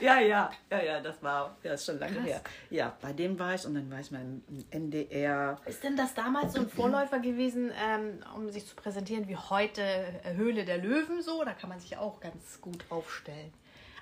ja, 0.04 0.20
ja, 0.20 0.50
ja, 0.70 0.82
ja, 0.82 1.00
das 1.00 1.22
war 1.22 1.56
ja, 1.62 1.72
ist 1.74 1.86
schon 1.86 1.98
lange 1.98 2.16
Krass. 2.16 2.26
her. 2.26 2.40
Ja, 2.70 2.96
bei 3.00 3.12
dem 3.12 3.38
war 3.38 3.54
ich 3.54 3.64
und 3.66 3.74
dann 3.74 3.90
war 3.90 4.00
ich 4.00 4.10
mal 4.10 4.20
im 4.20 4.42
NDR. 4.70 5.58
Ist 5.66 5.82
denn 5.82 5.96
das 5.96 6.14
damals 6.14 6.54
so 6.54 6.60
ein 6.60 6.68
Vorläufer 6.68 7.18
gewesen, 7.18 7.72
ähm, 7.86 8.20
um 8.34 8.50
sich 8.50 8.66
zu 8.66 8.74
präsentieren 8.74 9.28
wie 9.28 9.36
heute 9.36 9.82
äh, 9.82 10.34
Höhle 10.34 10.64
der 10.64 10.78
Löwen 10.78 11.22
so? 11.22 11.44
Da 11.44 11.52
kann 11.52 11.68
man 11.68 11.80
sich 11.80 11.96
auch 11.96 12.20
ganz 12.20 12.60
gut 12.60 12.84
aufstellen. 12.90 13.52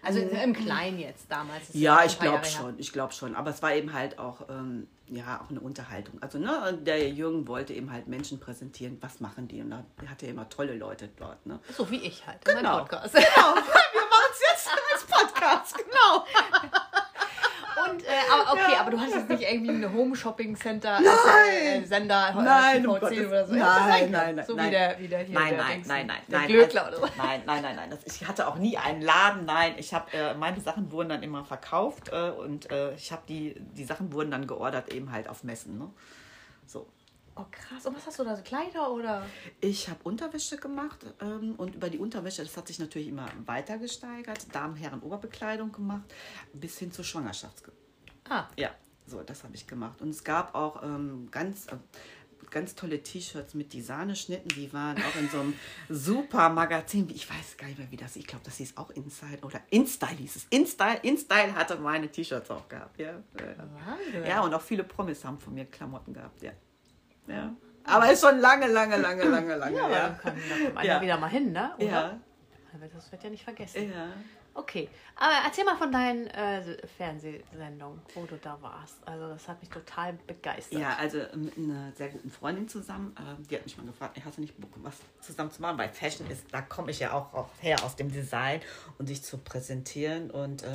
Also 0.02 0.20
mhm. 0.20 0.30
im 0.30 0.52
Kleinen 0.52 0.98
jetzt 0.98 1.30
damals. 1.30 1.70
Ja, 1.72 2.04
ich 2.04 2.18
glaube 2.18 2.44
schon, 2.44 2.78
ich 2.78 2.92
glaube 2.92 3.12
schon. 3.12 3.34
Aber 3.34 3.50
es 3.50 3.62
war 3.62 3.74
eben 3.74 3.92
halt 3.92 4.18
auch, 4.18 4.48
ähm, 4.48 4.86
ja, 5.06 5.40
auch 5.44 5.50
eine 5.50 5.60
Unterhaltung. 5.60 6.22
Also 6.22 6.38
ne, 6.38 6.78
der 6.80 7.10
Jürgen 7.10 7.48
wollte 7.48 7.72
eben 7.74 7.92
halt 7.92 8.06
Menschen 8.06 8.38
präsentieren, 8.38 8.98
was 9.00 9.20
machen 9.20 9.48
die. 9.48 9.60
Und 9.60 9.70
da 9.70 9.84
hatte 10.06 10.26
er 10.26 10.32
immer 10.32 10.48
tolle 10.48 10.74
Leute 10.74 11.08
dort. 11.16 11.44
Ne? 11.46 11.58
So 11.76 11.90
wie 11.90 12.00
ich 12.00 12.26
halt, 12.26 12.44
genau. 12.44 12.78
Podcast. 12.78 13.14
Genau, 13.14 13.24
wir 13.54 14.02
machen 14.02 14.30
es 14.32 14.40
jetzt 14.50 14.68
als 14.92 15.06
Podcast, 15.48 15.76
genau. 15.76 16.24
Und, 17.88 18.02
äh, 18.02 18.08
aber 18.32 18.52
okay, 18.52 18.74
aber 18.76 18.90
du 18.90 18.98
hast 18.98 19.14
jetzt 19.14 19.28
nicht 19.28 19.42
irgendwie 19.42 19.70
eine 19.70 19.92
Home 19.92 20.16
Shopping 20.16 20.56
Center 20.56 20.98
nein. 21.00 21.84
Äh, 21.84 21.86
Sender 21.86 22.34
nein, 22.34 22.84
um 22.84 22.96
oder 22.96 23.08
so. 23.46 23.54
Nein, 23.54 24.10
nein, 24.10 24.34
nein. 24.34 24.44
So 24.44 24.56
nein. 24.56 24.66
wie 24.66 24.70
der, 24.70 24.98
wie 24.98 25.08
der 25.08 25.18
hier. 25.20 25.38
Nein, 25.38 25.48
der 25.50 25.58
nein, 25.64 25.82
nein, 25.86 26.06
nein, 26.08 26.18
der 26.28 26.38
nein. 26.40 26.48
Glöckler 26.48 26.86
also, 26.86 26.98
oder 26.98 27.06
so. 27.06 27.12
Nein, 27.16 27.42
nein, 27.46 27.62
nein, 27.62 27.76
nein. 27.76 27.90
Das, 27.90 28.00
ich 28.04 28.26
hatte 28.26 28.48
auch 28.48 28.56
nie 28.56 28.76
einen 28.76 29.00
Laden. 29.00 29.44
Nein, 29.44 29.74
ich 29.76 29.94
habe 29.94 30.12
äh, 30.12 30.34
meine 30.34 30.60
Sachen 30.60 30.90
wurden 30.90 31.10
dann 31.10 31.22
immer 31.22 31.44
verkauft 31.44 32.10
äh, 32.12 32.30
und 32.30 32.68
äh, 32.72 32.94
ich 32.94 33.12
habe 33.12 33.22
die 33.28 33.54
die 33.58 33.84
Sachen 33.84 34.12
wurden 34.12 34.32
dann 34.32 34.48
geordert 34.48 34.92
eben 34.92 35.12
halt 35.12 35.28
auf 35.28 35.44
Messen. 35.44 35.78
Ne? 35.78 35.88
So. 36.66 36.88
Oh 37.38 37.46
krass. 37.52 37.86
Und 37.86 37.96
was 37.96 38.04
hast 38.06 38.18
du 38.18 38.24
da? 38.24 38.34
So 38.34 38.42
Kleider 38.42 38.90
oder? 38.90 39.24
Ich 39.60 39.88
habe 39.88 40.00
Unterwäsche 40.02 40.56
gemacht 40.56 41.06
ähm, 41.20 41.54
und 41.56 41.76
über 41.76 41.88
die 41.88 41.98
Unterwäsche, 41.98 42.42
das 42.42 42.56
hat 42.56 42.66
sich 42.66 42.80
natürlich 42.80 43.08
immer 43.08 43.28
weiter 43.46 43.78
gesteigert. 43.78 44.52
Damen, 44.52 44.74
Herren, 44.74 45.00
Oberbekleidung 45.00 45.70
gemacht, 45.70 46.12
bis 46.52 46.78
hin 46.78 46.90
zur 46.90 47.04
Schwangerschafts. 47.04 47.62
Ah. 48.28 48.48
Ja, 48.56 48.74
so, 49.06 49.22
das 49.22 49.44
habe 49.44 49.54
ich 49.54 49.66
gemacht. 49.68 50.02
Und 50.02 50.10
es 50.10 50.24
gab 50.24 50.56
auch 50.56 50.82
ähm, 50.82 51.28
ganz, 51.30 51.68
äh, 51.68 51.76
ganz 52.50 52.74
tolle 52.74 53.00
T-Shirts 53.04 53.54
mit 53.54 53.72
Designerschnitten. 53.72 54.48
Die 54.48 54.72
waren 54.72 54.96
auch 54.98 55.16
in 55.16 55.28
so 55.28 55.38
einem 55.38 55.54
super 55.88 56.48
Magazin. 56.48 57.08
Ich 57.08 57.30
weiß 57.30 57.56
gar 57.56 57.68
nicht 57.68 57.78
mehr, 57.78 57.90
wie 57.92 57.96
das 57.96 58.16
Ich 58.16 58.26
glaube, 58.26 58.44
das 58.44 58.56
hieß 58.56 58.76
auch 58.76 58.90
Inside 58.90 59.42
oder 59.42 59.60
InStyle 59.70 60.16
hieß 60.16 60.36
es. 60.36 60.46
InStyle, 60.50 60.98
InStyle 61.02 61.54
hatte 61.54 61.76
meine 61.76 62.10
T-Shirts 62.10 62.50
auch 62.50 62.68
gehabt. 62.68 62.98
Ja. 62.98 63.14
ja, 64.26 64.40
und 64.40 64.52
auch 64.52 64.62
viele 64.62 64.82
Promis 64.82 65.24
haben 65.24 65.38
von 65.38 65.54
mir 65.54 65.66
Klamotten 65.66 66.12
gehabt. 66.12 66.42
Ja. 66.42 66.50
Ja. 67.28 67.54
Aber 67.84 68.12
ist 68.12 68.20
schon 68.20 68.38
lange, 68.38 68.66
lange, 68.66 68.96
lange, 68.96 69.24
lange, 69.36 69.56
lange. 69.56 69.76
Ja, 69.76 69.90
ja. 69.90 70.08
Kann, 70.10 70.34
da 70.48 70.64
kommt 70.64 70.76
einer 70.76 70.84
ja. 70.84 71.00
wieder 71.00 71.16
mal 71.18 71.30
hin, 71.30 71.52
ne? 71.52 71.72
Oder? 71.76 71.86
Ja. 71.86 72.18
Das 72.94 73.10
wird 73.10 73.24
ja 73.24 73.30
nicht 73.30 73.44
vergessen. 73.44 73.90
Ja. 73.90 74.08
Okay, 74.58 74.88
aber 75.14 75.34
erzähl 75.44 75.64
mal 75.64 75.76
von 75.76 75.92
deinen 75.92 76.26
äh, 76.26 76.84
Fernsehsendungen, 76.96 78.00
wo 78.12 78.24
du 78.24 78.36
da 78.38 78.60
warst. 78.60 78.96
Also 79.06 79.28
das 79.28 79.46
hat 79.46 79.60
mich 79.60 79.70
total 79.70 80.14
begeistert. 80.26 80.80
Ja, 80.80 80.96
also 80.96 81.18
mit 81.36 81.56
einer 81.56 81.92
sehr 81.92 82.08
guten 82.08 82.28
Freundin 82.28 82.68
zusammen. 82.68 83.14
Äh, 83.16 83.40
die 83.48 83.54
hat 83.54 83.64
mich 83.64 83.76
mal 83.76 83.86
gefragt, 83.86 84.18
hast 84.24 84.36
du 84.36 84.40
nicht 84.40 84.60
Bock, 84.60 84.72
was 84.78 84.96
zusammen 85.20 85.52
zu 85.52 85.62
machen? 85.62 85.78
Weil 85.78 85.90
Fashion 85.90 86.28
ist, 86.28 86.42
da 86.50 86.60
komme 86.60 86.90
ich 86.90 86.98
ja 86.98 87.12
auch, 87.12 87.32
auch 87.34 87.48
her 87.60 87.76
aus 87.84 87.94
dem 87.94 88.10
Design 88.10 88.60
und 88.98 89.06
sich 89.06 89.22
zu 89.22 89.38
präsentieren. 89.38 90.28
Und 90.32 90.64
äh, 90.64 90.72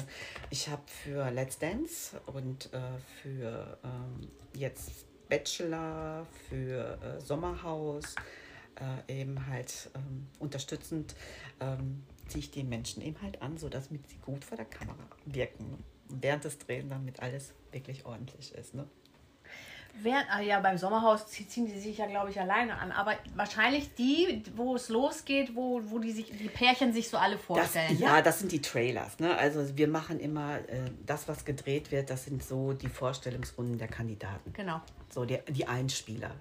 ich 0.50 0.70
habe 0.70 0.84
für 0.88 1.30
Let's 1.32 1.60
Dance 1.60 2.22
und 2.28 2.74
äh, 2.74 2.80
für 3.22 3.78
ähm, 3.84 4.32
jetzt 4.54 5.06
Bachelor, 5.34 6.28
für 6.48 7.00
äh, 7.02 7.20
Sommerhaus 7.20 8.14
äh, 9.08 9.22
eben 9.22 9.48
halt 9.48 9.90
ähm, 9.96 10.28
unterstützend 10.38 11.16
ähm, 11.60 12.04
ziehe 12.28 12.44
ich 12.44 12.52
die 12.52 12.64
Menschen 12.64 13.02
eben 13.02 13.20
halt 13.20 13.42
an, 13.42 13.58
sodass 13.58 13.90
mit 13.90 14.08
sie 14.08 14.18
gut 14.18 14.46
vor 14.46 14.58
der 14.58 14.68
Kamera 14.68 15.08
wirken. 15.26 15.84
Und 16.10 16.22
während 16.22 16.44
des 16.44 16.60
Drehens 16.60 16.92
damit 16.92 17.20
alles 17.20 17.54
wirklich 17.72 18.06
ordentlich 18.06 18.54
ist. 18.54 18.76
Ne? 18.76 18.86
Während, 20.02 20.26
ah 20.32 20.42
ja, 20.42 20.60
beim 20.60 20.78
Sommerhaus 20.78 21.28
ziehen 21.28 21.68
die 21.68 21.80
sich 21.80 22.00
ja, 22.00 22.08
glaube 22.08 22.32
ich, 22.32 22.40
alleine 22.40 22.78
an. 22.80 22.92
Aber 22.92 23.14
wahrscheinlich 23.36 23.94
die, 23.94 24.44
wo 24.56 24.76
es 24.76 24.90
losgeht, 24.90 25.56
wo, 25.56 25.82
wo 25.86 26.00
die, 26.00 26.12
sich, 26.12 26.32
die 26.32 26.50
Pärchen 26.50 26.92
sich 26.94 27.10
so 27.10 27.18
alle 27.18 27.38
vorstellen. 27.38 27.90
Das, 27.92 28.00
ja, 28.00 28.22
das 28.22 28.40
sind 28.40 28.52
die 28.52 28.62
Trailers. 28.62 29.20
Ne? 29.20 29.38
Also 29.38 29.78
wir 29.78 29.88
machen 29.88 30.20
immer 30.20 30.58
äh, 30.58 30.90
das, 31.06 31.28
was 31.28 31.46
gedreht 31.46 31.92
wird, 31.92 32.10
das 32.10 32.26
sind 32.26 32.44
so 32.44 32.74
die 32.74 32.90
Vorstellungsrunden 32.90 33.78
der 33.78 33.88
Kandidaten. 33.88 34.52
Genau. 34.54 34.82
So 35.10 35.26
die, 35.26 35.40
die 35.50 35.68
Einspieler. 35.68 36.32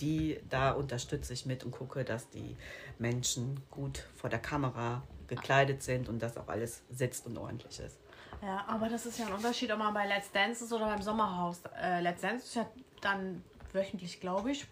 Die, 0.00 0.40
da 0.48 0.72
unterstütze 0.72 1.34
ich 1.34 1.44
mit 1.44 1.64
und 1.64 1.70
gucke, 1.70 2.04
dass 2.04 2.30
die 2.30 2.56
Menschen 2.98 3.60
gut 3.70 4.06
vor 4.16 4.30
der 4.30 4.40
Kamera 4.40 5.02
gekleidet 5.28 5.82
sind 5.82 6.08
und 6.08 6.20
dass 6.22 6.36
auch 6.38 6.48
alles 6.48 6.82
sitzt 6.90 7.26
und 7.26 7.36
ordentlich 7.36 7.78
ist. 7.78 7.98
Ja, 8.42 8.64
aber 8.66 8.88
das 8.88 9.06
ist 9.06 9.18
ja 9.18 9.26
ein 9.26 9.32
Unterschied, 9.34 9.70
ob 9.70 9.78
man 9.78 9.94
bei 9.94 10.06
Let's 10.06 10.32
Dance 10.32 10.64
ist 10.64 10.72
oder 10.72 10.86
beim 10.86 11.02
Sommerhaus. 11.02 11.60
Äh, 11.80 12.00
Let's 12.00 12.22
Dance 12.22 12.44
ist 12.44 12.54
ja 12.56 12.66
dann 13.04 13.42
wöchentlich, 13.72 14.20
glaube 14.20 14.52
ich. 14.52 14.66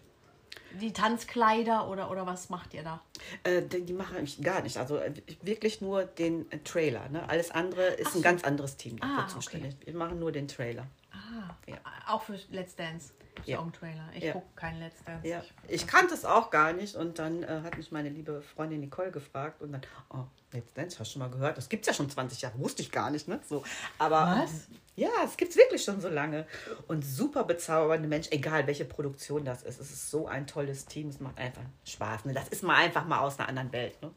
Die 0.79 0.93
Tanzkleider 0.93 1.89
oder, 1.89 2.09
oder 2.09 2.25
was 2.25 2.49
macht 2.49 2.73
ihr 2.73 2.83
da? 2.83 3.01
Äh, 3.43 3.61
die, 3.61 3.93
mache 3.93 4.19
ich 4.21 4.41
gar 4.41 4.61
nicht. 4.61 4.77
Also 4.77 4.97
äh, 4.97 5.13
wirklich 5.41 5.81
nur 5.81 6.05
den 6.05 6.49
äh, 6.51 6.59
Trailer. 6.59 7.09
Ne? 7.09 7.27
Alles 7.27 7.51
andere 7.51 7.87
ist 7.87 8.13
so. 8.13 8.19
ein 8.19 8.21
ganz 8.21 8.43
anderes 8.43 8.77
Team 8.77 8.97
dafür 8.99 9.25
ah, 9.25 9.27
zuständig. 9.27 9.75
Okay. 9.75 9.87
Wir 9.87 9.95
machen 9.95 10.19
nur 10.19 10.31
den 10.31 10.47
Trailer. 10.47 10.87
Ah, 11.31 11.55
ja. 11.67 11.77
auch 12.07 12.23
für 12.23 12.37
Let's 12.49 12.75
Dance. 12.75 13.13
Ein 13.47 13.73
Trailer. 13.73 14.09
Ich 14.13 14.23
ja. 14.23 14.33
gucke 14.33 14.47
kein 14.55 14.79
Let's 14.79 15.03
Dance. 15.03 15.27
Ja. 15.27 15.43
Ich, 15.67 15.87
kannte 15.87 16.13
es 16.13 16.25
auch 16.25 16.49
gar 16.49 16.73
nicht 16.73 16.95
und 16.95 17.17
dann 17.17 17.43
äh, 17.43 17.61
hat 17.63 17.77
mich 17.77 17.91
meine 17.91 18.09
liebe 18.09 18.41
Freundin 18.41 18.81
Nicole 18.81 19.11
gefragt 19.11 19.61
und 19.61 19.71
dann, 19.71 19.81
oh, 20.09 20.25
Let's 20.51 20.73
Dance, 20.73 20.99
hast 20.99 21.09
du 21.09 21.13
schon 21.13 21.21
mal 21.21 21.29
gehört? 21.29 21.57
Das 21.57 21.69
gibt 21.69 21.83
es 21.83 21.87
ja 21.87 21.93
schon 21.93 22.09
20 22.09 22.41
Jahre, 22.41 22.59
wusste 22.59 22.81
ich 22.81 22.91
gar 22.91 23.09
nicht, 23.09 23.27
ne? 23.27 23.39
So, 23.47 23.63
aber 23.97 24.43
Was? 24.43 24.67
ja, 24.95 25.09
es 25.23 25.37
gibt 25.37 25.51
es 25.51 25.57
wirklich 25.57 25.83
schon 25.83 26.01
so 26.01 26.09
lange 26.09 26.45
und 26.87 27.03
super 27.03 27.45
bezaubernde 27.45 28.07
Menschen, 28.07 28.33
egal 28.33 28.67
welche 28.67 28.85
Produktion 28.85 29.45
das 29.45 29.63
ist. 29.63 29.79
Es 29.79 29.91
ist 29.91 30.11
so 30.11 30.27
ein 30.27 30.45
tolles 30.45 30.85
Team, 30.85 31.07
es 31.09 31.19
macht 31.19 31.37
einfach 31.37 31.63
Spaß. 31.85 32.25
Ne? 32.25 32.33
Das 32.33 32.49
ist 32.49 32.63
mal 32.63 32.75
einfach 32.75 33.05
mal 33.05 33.19
aus 33.19 33.39
einer 33.39 33.49
anderen 33.49 33.71
Welt. 33.71 34.01
Ne? 34.01 34.11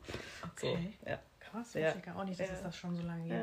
Okay. 0.53 0.95
So, 1.03 1.09
ja. 1.09 1.19
Krass, 1.39 1.75
ja. 1.75 1.95
ich 1.95 2.11
auch 2.11 2.25
nicht, 2.25 2.41
dass 2.41 2.51
es 2.51 2.63
das 2.63 2.77
schon 2.77 2.97
so 2.97 3.03
lange 3.03 3.29
gibt. 3.29 3.41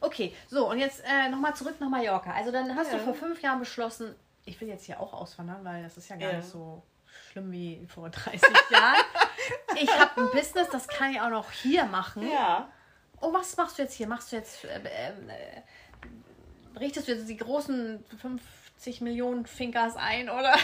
Okay, 0.00 0.34
so 0.48 0.70
und 0.70 0.78
jetzt 0.78 1.02
äh, 1.04 1.28
nochmal 1.28 1.54
zurück 1.54 1.76
nach 1.80 1.88
Mallorca. 1.88 2.32
Also 2.32 2.52
dann 2.52 2.74
hast 2.76 2.92
ja. 2.92 2.98
du 2.98 3.04
vor 3.04 3.14
fünf 3.14 3.40
Jahren 3.42 3.58
beschlossen, 3.58 4.14
ich 4.44 4.60
will 4.60 4.68
jetzt 4.68 4.84
hier 4.84 5.00
auch 5.00 5.12
auswandern, 5.12 5.64
weil 5.64 5.82
das 5.82 5.96
ist 5.96 6.08
ja 6.08 6.16
gar 6.16 6.30
ja. 6.30 6.36
nicht 6.38 6.48
so 6.48 6.82
schlimm 7.30 7.52
wie 7.52 7.86
vor 7.92 8.08
30 8.10 8.42
Jahren. 8.70 8.96
Ich 9.80 9.90
habe 9.90 10.22
ein 10.22 10.30
Business, 10.32 10.68
das 10.70 10.88
kann 10.88 11.12
ich 11.12 11.20
auch 11.20 11.30
noch 11.30 11.50
hier 11.50 11.84
machen. 11.84 12.28
Ja. 12.30 12.68
Oh, 13.20 13.32
was 13.32 13.56
machst 13.56 13.78
du 13.78 13.82
jetzt 13.82 13.94
hier? 13.94 14.06
Machst 14.06 14.32
du 14.32 14.36
jetzt. 14.36 14.64
Äh, 14.64 14.80
äh, 14.84 15.12
richtest 16.78 17.08
du 17.08 17.12
jetzt 17.12 17.28
die 17.28 17.36
großen 17.36 18.04
50 18.20 19.00
Millionen 19.00 19.46
Finkers 19.46 19.96
ein, 19.96 20.28
oder? 20.28 20.54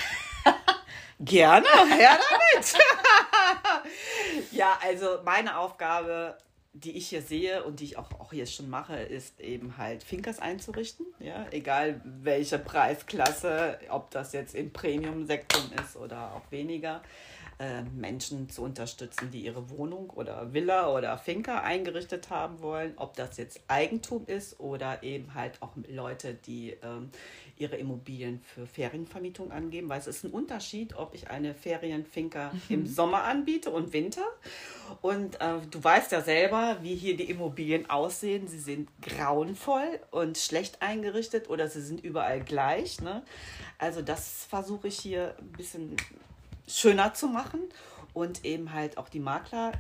Gerne, 1.21 1.67
her 1.89 2.19
damit. 2.19 2.75
ja, 4.51 4.79
also 4.83 5.21
meine 5.25 5.57
Aufgabe 5.57 6.37
die 6.75 6.97
ich 6.97 7.09
hier 7.09 7.21
sehe 7.21 7.65
und 7.65 7.81
die 7.81 7.85
ich 7.85 7.99
auch, 7.99 8.11
auch 8.19 8.33
jetzt 8.33 8.55
schon 8.55 8.71
mache, 8.71 8.97
ist 8.97 9.41
eben 9.41 9.77
halt 9.77 10.03
Finkers 10.03 10.39
einzurichten. 10.39 11.07
Ja? 11.19 11.47
Egal 11.51 12.01
welche 12.05 12.59
Preisklasse, 12.59 13.79
ob 13.91 14.11
das 14.11 14.33
jetzt 14.33 14.55
im 14.55 14.73
Premium-Sektor 14.73 15.61
ist 15.83 15.97
oder 15.97 16.33
auch 16.33 16.51
weniger. 16.51 17.03
Äh, 17.59 17.83
Menschen 17.83 18.49
zu 18.49 18.63
unterstützen, 18.63 19.31
die 19.31 19.45
ihre 19.45 19.71
Wohnung 19.71 20.11
oder 20.11 20.53
Villa 20.53 20.93
oder 20.93 21.17
Finca 21.19 21.61
eingerichtet 21.61 22.31
haben 22.31 22.61
wollen, 22.61 22.95
ob 22.97 23.15
das 23.15 23.37
jetzt 23.37 23.61
Eigentum 23.69 24.27
ist 24.27 24.59
oder 24.59 25.03
eben 25.03 25.35
halt 25.35 25.61
auch 25.61 25.71
Leute, 25.89 26.35
die 26.35 26.71
ähm, 26.83 27.11
ihre 27.57 27.77
Immobilien 27.77 28.41
für 28.41 28.67
Ferienvermietung 28.67 29.53
angeben, 29.53 29.89
weil 29.89 30.01
es 30.01 30.07
ist 30.07 30.25
ein 30.25 30.31
Unterschied, 30.31 30.97
ob 30.97 31.15
ich 31.15 31.31
eine 31.31 31.55
Ferienfinca 31.55 32.53
im 32.69 32.87
Sommer 32.87 33.25
anbiete 33.25 33.71
und 33.71 33.93
Winter. 33.93 34.27
Und 35.01 35.41
äh, 35.41 35.59
du 35.71 35.85
weißt 35.85 36.11
ja 36.11 36.23
selber, 36.23 36.79
wie 36.81 36.97
hier 36.97 37.17
die 37.17 37.31
Immobilien 37.31 37.89
aussehen. 37.89 38.49
Sie 38.49 38.59
sind 38.59 38.89
grauenvoll 39.03 40.01
und 40.11 40.39
schlecht 40.39 40.83
eingerichtet 40.83 41.49
oder 41.49 41.69
sie 41.69 41.83
sind 41.83 42.03
überall 42.03 42.41
gleich. 42.43 43.01
Ne? 43.01 43.23
Also 43.79 44.03
das 44.03 44.47
versuche 44.47 44.89
ich 44.89 44.99
hier 44.99 45.37
ein 45.39 45.53
bisschen 45.53 45.97
schöner 46.67 47.15
zu 47.15 47.29
machen 47.29 47.61
und 48.13 48.45
eben 48.45 48.73
halt 48.73 48.99
auch 48.99 49.09
die 49.09 49.21
Makler 49.21 49.73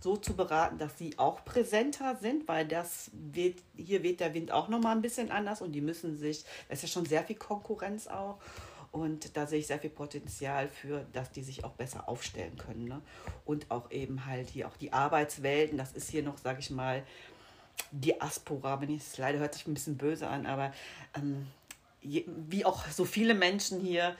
so 0.00 0.16
zu 0.16 0.36
beraten, 0.36 0.78
dass 0.78 0.98
sie 0.98 1.18
auch 1.18 1.44
präsenter 1.44 2.16
sind, 2.16 2.46
weil 2.48 2.66
das 2.66 3.10
weht, 3.12 3.62
hier 3.76 4.02
weht 4.02 4.20
der 4.20 4.34
Wind 4.34 4.52
auch 4.52 4.68
nochmal 4.68 4.94
ein 4.94 5.02
bisschen 5.02 5.30
anders 5.30 5.62
und 5.62 5.72
die 5.72 5.80
müssen 5.80 6.16
sich, 6.16 6.44
da 6.68 6.74
ist 6.74 6.82
ja 6.82 6.88
schon 6.88 7.06
sehr 7.06 7.24
viel 7.24 7.36
Konkurrenz 7.36 8.06
auch. 8.06 8.38
Und 8.92 9.36
da 9.36 9.46
sehe 9.46 9.58
ich 9.58 9.66
sehr 9.66 9.78
viel 9.78 9.90
Potenzial 9.90 10.68
für, 10.68 11.04
dass 11.12 11.30
die 11.30 11.42
sich 11.42 11.64
auch 11.64 11.72
besser 11.72 12.08
aufstellen 12.08 12.56
können. 12.56 12.84
Ne? 12.84 13.02
Und 13.44 13.70
auch 13.70 13.90
eben 13.90 14.24
halt 14.24 14.48
hier 14.48 14.68
auch 14.68 14.76
die 14.76 14.92
Arbeitswelten, 14.92 15.76
das 15.76 15.92
ist 15.92 16.08
hier 16.08 16.22
noch, 16.22 16.38
sage 16.38 16.60
ich 16.60 16.70
mal, 16.70 17.02
Diaspora, 17.90 18.80
wenn 18.80 18.90
ich 18.90 19.02
es 19.02 19.18
leider 19.18 19.38
hört 19.38 19.54
sich 19.54 19.66
ein 19.66 19.74
bisschen 19.74 19.98
böse 19.98 20.28
an, 20.28 20.46
aber 20.46 20.72
ähm, 21.14 21.46
wie 22.00 22.64
auch 22.64 22.86
so 22.86 23.04
viele 23.04 23.34
Menschen 23.34 23.80
hier 23.80 24.16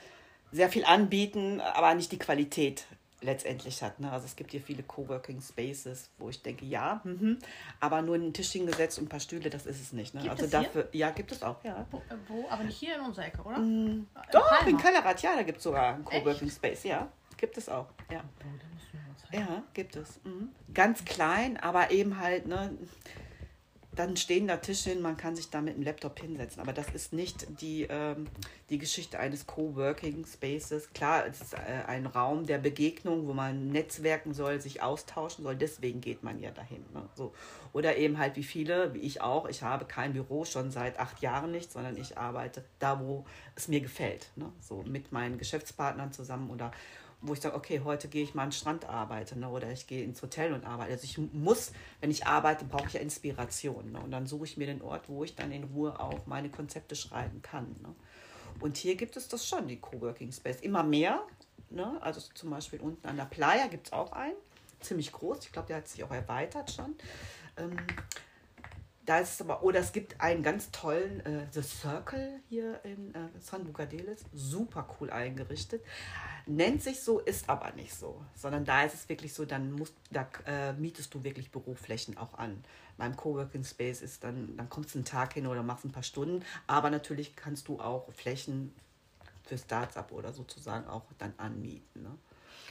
sehr 0.53 0.69
viel 0.69 0.85
anbieten, 0.85 1.61
aber 1.61 1.95
nicht 1.95 2.13
die 2.13 2.19
Qualität 2.19 2.87
letztendlich 3.21 3.83
hat. 3.83 3.99
Ne? 4.01 4.11
Also 4.11 4.27
es 4.27 4.37
gibt 4.37 4.53
hier 4.53 4.61
viele 4.61 4.83
Coworking 4.83 5.41
Spaces, 5.41 6.11
wo 6.19 6.29
ich 6.29 6.43
denke, 6.43 6.65
ja, 6.65 7.01
mhm, 7.05 7.39
aber 7.81 8.03
nur 8.03 8.17
ein 8.17 8.33
Tisch 8.33 8.53
hingesetzt 8.53 8.99
und 8.99 9.07
ein 9.07 9.09
paar 9.09 9.21
Stühle, 9.21 9.51
das 9.51 9.67
ist 9.67 9.81
es 9.81 9.93
nicht. 9.93 10.15
Ne? 10.15 10.21
Gibt 10.21 10.33
also 10.33 10.45
es 10.45 10.51
dafür, 10.51 10.89
ja, 10.93 11.11
gibt 11.11 11.33
es 11.33 11.43
auch, 11.43 11.63
ja. 11.65 11.87
Wo, 11.91 11.99
äh, 11.99 12.17
wo, 12.29 12.49
Aber 12.49 12.65
nicht 12.65 12.79
hier 12.79 12.97
in 12.97 13.01
unserer 13.03 13.27
Ecke, 13.27 13.43
oder? 13.43 13.59
Mm, 13.59 14.07
doch, 14.33 14.67
in 14.67 14.77
Kellerrad, 14.77 15.21
ja, 15.23 15.35
da 15.35 15.43
gibt 15.43 15.59
es 15.59 15.65
sogar 15.65 15.95
einen 15.95 16.05
Coworking 16.05 16.49
Echt? 16.49 16.57
Space, 16.57 16.85
ja. 16.85 17.09
Gibt 17.37 17.59
es 17.59 17.69
auch, 17.69 17.87
ja. 18.11 18.23
Oh, 18.45 19.37
ja, 19.37 19.63
gibt 19.75 19.97
es. 19.97 20.21
Mhm. 20.25 20.51
Ganz 20.73 21.05
klein, 21.05 21.59
aber 21.59 21.91
eben 21.91 22.19
halt, 22.19 22.47
ne, 22.47 22.77
dann 23.97 24.17
stehen 24.17 24.47
da 24.47 24.59
Tische 24.59 24.91
hin, 24.91 25.01
man 25.01 25.17
kann 25.17 25.35
sich 25.35 25.51
da 25.51 25.61
mit 25.61 25.75
dem 25.75 25.83
Laptop 25.83 26.21
hinsetzen. 26.21 26.61
Aber 26.61 26.73
das 26.73 26.91
ist 26.91 27.13
nicht 27.13 27.61
die, 27.61 27.87
ähm, 27.89 28.29
die 28.69 28.79
Geschichte 28.79 29.19
eines 29.19 29.47
Coworking 29.47 30.25
Spaces. 30.27 30.93
Klar, 30.93 31.27
es 31.27 31.41
ist 31.41 31.55
äh, 31.55 31.85
ein 31.87 32.07
Raum 32.07 32.47
der 32.47 32.59
Begegnung, 32.59 33.27
wo 33.27 33.33
man 33.33 33.69
netzwerken 33.69 34.35
soll, 34.35 34.61
sich 34.61 34.83
austauschen 34.83 35.45
soll. 35.45 35.57
Deswegen 35.57 36.01
geht 36.01 36.23
man 36.23 36.39
ja 36.39 36.51
dahin. 36.51 36.85
Ne? 36.93 37.09
So. 37.15 37.33
Oder 37.73 37.97
eben 37.97 38.19
halt 38.19 38.37
wie 38.37 38.45
viele, 38.45 38.93
wie 38.95 39.01
ich 39.01 39.23
auch. 39.23 39.49
Ich 39.49 39.63
habe 39.63 39.87
kein 39.87 40.13
Büro 40.13 40.45
schon 40.45 40.71
seit 40.71 40.99
acht 40.99 41.21
Jahren 41.23 41.51
nicht, 41.51 41.73
sondern 41.73 41.97
ich 41.97 42.19
arbeite 42.19 42.65
da, 42.79 43.01
wo 43.01 43.25
es 43.55 43.69
mir 43.69 43.81
gefällt. 43.81 44.31
Ne? 44.37 44.53
So 44.61 44.83
mit 44.83 45.11
meinen 45.11 45.39
Geschäftspartnern 45.39 46.13
zusammen 46.13 46.51
oder 46.51 46.71
wo 47.21 47.33
ich 47.33 47.41
sage, 47.41 47.57
okay, 47.57 47.81
heute 47.85 48.09
gehe 48.09 48.23
ich 48.23 48.35
mal 48.35 48.43
an 48.43 48.49
den 48.51 48.53
Strand 48.53 48.85
arbeiten 48.85 49.41
ne? 49.41 49.49
oder 49.49 49.71
ich 49.71 49.87
gehe 49.87 50.05
ins 50.05 50.23
Hotel 50.23 50.53
und 50.53 50.65
arbeite. 50.65 50.93
Also 50.93 51.05
ich 51.05 51.19
muss, 51.33 51.73
wenn 52.01 52.11
ich 52.11 52.27
arbeite, 52.27 52.65
brauche 52.65 52.87
ich 52.87 52.93
ja 52.93 53.01
Inspiration. 53.01 53.93
Ne? 53.93 54.01
Und 54.01 54.11
dann 54.11 54.27
suche 54.27 54.45
ich 54.45 54.57
mir 54.57 54.67
den 54.67 54.83
Ort, 54.83 55.09
wo 55.09 55.25
ich 55.25 55.35
dann 55.35 55.51
in 55.51 55.65
Ruhe 55.65 55.99
auch 55.99 56.27
meine 56.27 56.51
Konzepte 56.51 56.95
schreiben 56.95 57.43
kann. 57.43 57.75
Ne? 57.83 57.95
Und 58.61 58.77
hier 58.77 58.97
gibt 58.97 59.17
es 59.17 59.29
das 59.29 59.47
schon, 59.49 59.67
die 59.67 59.81
Coworking 59.81 60.33
Space. 60.33 60.61
Immer 60.61 60.83
mehr. 60.83 61.23
Ne? 61.71 61.99
Also 62.01 62.21
zum 62.35 62.51
Beispiel 62.51 62.81
unten 62.81 63.07
an 63.07 63.17
der 63.17 63.25
Playa 63.25 63.67
gibt 63.67 63.89
es 63.89 63.93
auch 63.93 64.13
einen. 64.13 64.37
Ziemlich 64.81 65.11
groß. 65.11 65.39
Ich 65.41 65.53
glaube, 65.53 65.69
der 65.69 65.79
hat 65.79 65.89
sich 65.89 66.05
auch 66.05 66.11
erweitert 66.11 66.71
schon. 66.71 66.95
Ähm, 67.57 67.77
da 69.07 69.21
ist 69.21 69.35
es 69.35 69.41
aber, 69.41 69.63
oder 69.63 69.79
es 69.81 69.93
gibt 69.93 70.21
einen 70.21 70.43
ganz 70.43 70.71
tollen 70.73 71.25
äh, 71.25 71.47
The 71.53 71.63
Circle 71.63 72.41
hier 72.49 72.81
in 72.85 73.15
äh, 73.15 73.29
San 73.41 73.65
Bucadeles, 73.65 74.25
super 74.35 74.87
cool 75.01 75.11
eingerichtet. 75.11 75.83
Nennt 76.47 76.83
sich 76.83 77.01
so, 77.01 77.21
ist 77.21 77.49
aber 77.49 77.73
nicht 77.73 77.95
so, 77.95 78.21
sondern 78.35 78.65
da 78.65 78.83
ist 78.83 78.95
es 78.95 79.09
wirklich 79.09 79.33
so, 79.33 79.45
dann 79.45 79.73
musst, 79.73 79.95
da 80.11 80.29
äh, 80.47 80.73
mietest 80.73 81.15
du 81.15 81.23
wirklich 81.25 81.51
Büroflächen 81.51 82.19
auch 82.19 82.35
an. 82.35 82.63
Beim 82.99 83.17
Coworking 83.17 83.65
Space 83.65 84.03
ist 84.03 84.25
dann, 84.25 84.57
dann 84.57 84.69
kommst 84.69 84.95
du 84.95 84.99
einen 84.99 85.05
Tag 85.05 85.35
hin 85.35 85.47
oder 85.47 85.63
machst 85.63 85.85
ein 85.85 85.93
paar 85.93 86.03
Stunden, 86.03 86.45
aber 86.67 86.91
natürlich 86.91 87.37
kannst 87.37 87.69
du 87.69 87.79
auch 87.79 88.13
Flächen 88.13 88.75
für 89.45 89.57
Startup 89.57 90.11
oder 90.11 90.33
sozusagen 90.33 90.89
auch 90.89 91.05
dann 91.19 91.33
anmieten. 91.37 92.03
Ne? 92.03 92.19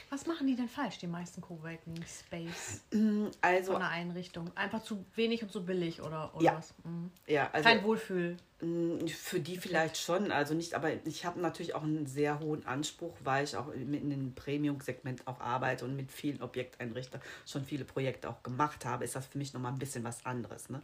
Was 0.08 0.26
machen 0.26 0.46
die 0.46 0.54
denn 0.54 0.68
falsch, 0.68 0.98
die 0.98 1.06
meisten 1.06 1.40
Coworking 1.40 2.04
Space? 2.06 2.82
Mm, 2.92 3.26
also, 3.40 3.72
von 3.72 3.80
der 3.80 3.90
Einrichtung. 3.90 4.50
Einfach 4.54 4.82
zu 4.82 5.04
wenig 5.14 5.42
und 5.42 5.50
zu 5.50 5.64
billig 5.64 6.00
oder, 6.00 6.32
oder 6.34 6.44
ja. 6.44 6.56
was? 6.56 6.74
Mhm. 6.84 7.10
Ja, 7.26 7.50
also, 7.52 7.68
Kein 7.68 7.82
Wohlfühl. 7.82 8.36
Mm, 8.62 9.06
für 9.06 9.38
die 9.38 9.58
vielleicht 9.58 9.98
schon, 9.98 10.32
also 10.32 10.54
nicht, 10.54 10.72
aber 10.72 10.90
ich 11.04 11.26
habe 11.26 11.40
natürlich 11.40 11.74
auch 11.74 11.82
einen 11.82 12.06
sehr 12.06 12.40
hohen 12.40 12.66
Anspruch, 12.66 13.14
weil 13.22 13.44
ich 13.44 13.54
auch 13.54 13.70
in 13.70 14.08
dem 14.08 14.34
Premium-Segment 14.34 15.26
auch 15.26 15.40
arbeite 15.40 15.84
und 15.84 15.94
mit 15.94 16.10
vielen 16.10 16.40
Objekteinrichtern 16.40 17.20
schon 17.44 17.66
viele 17.66 17.84
Projekte 17.84 18.30
auch 18.30 18.42
gemacht 18.42 18.86
habe, 18.86 19.04
ist 19.04 19.14
das 19.14 19.26
für 19.26 19.36
mich 19.36 19.52
nochmal 19.52 19.72
ein 19.72 19.78
bisschen 19.78 20.04
was 20.04 20.24
anderes. 20.24 20.70
Ne? 20.70 20.80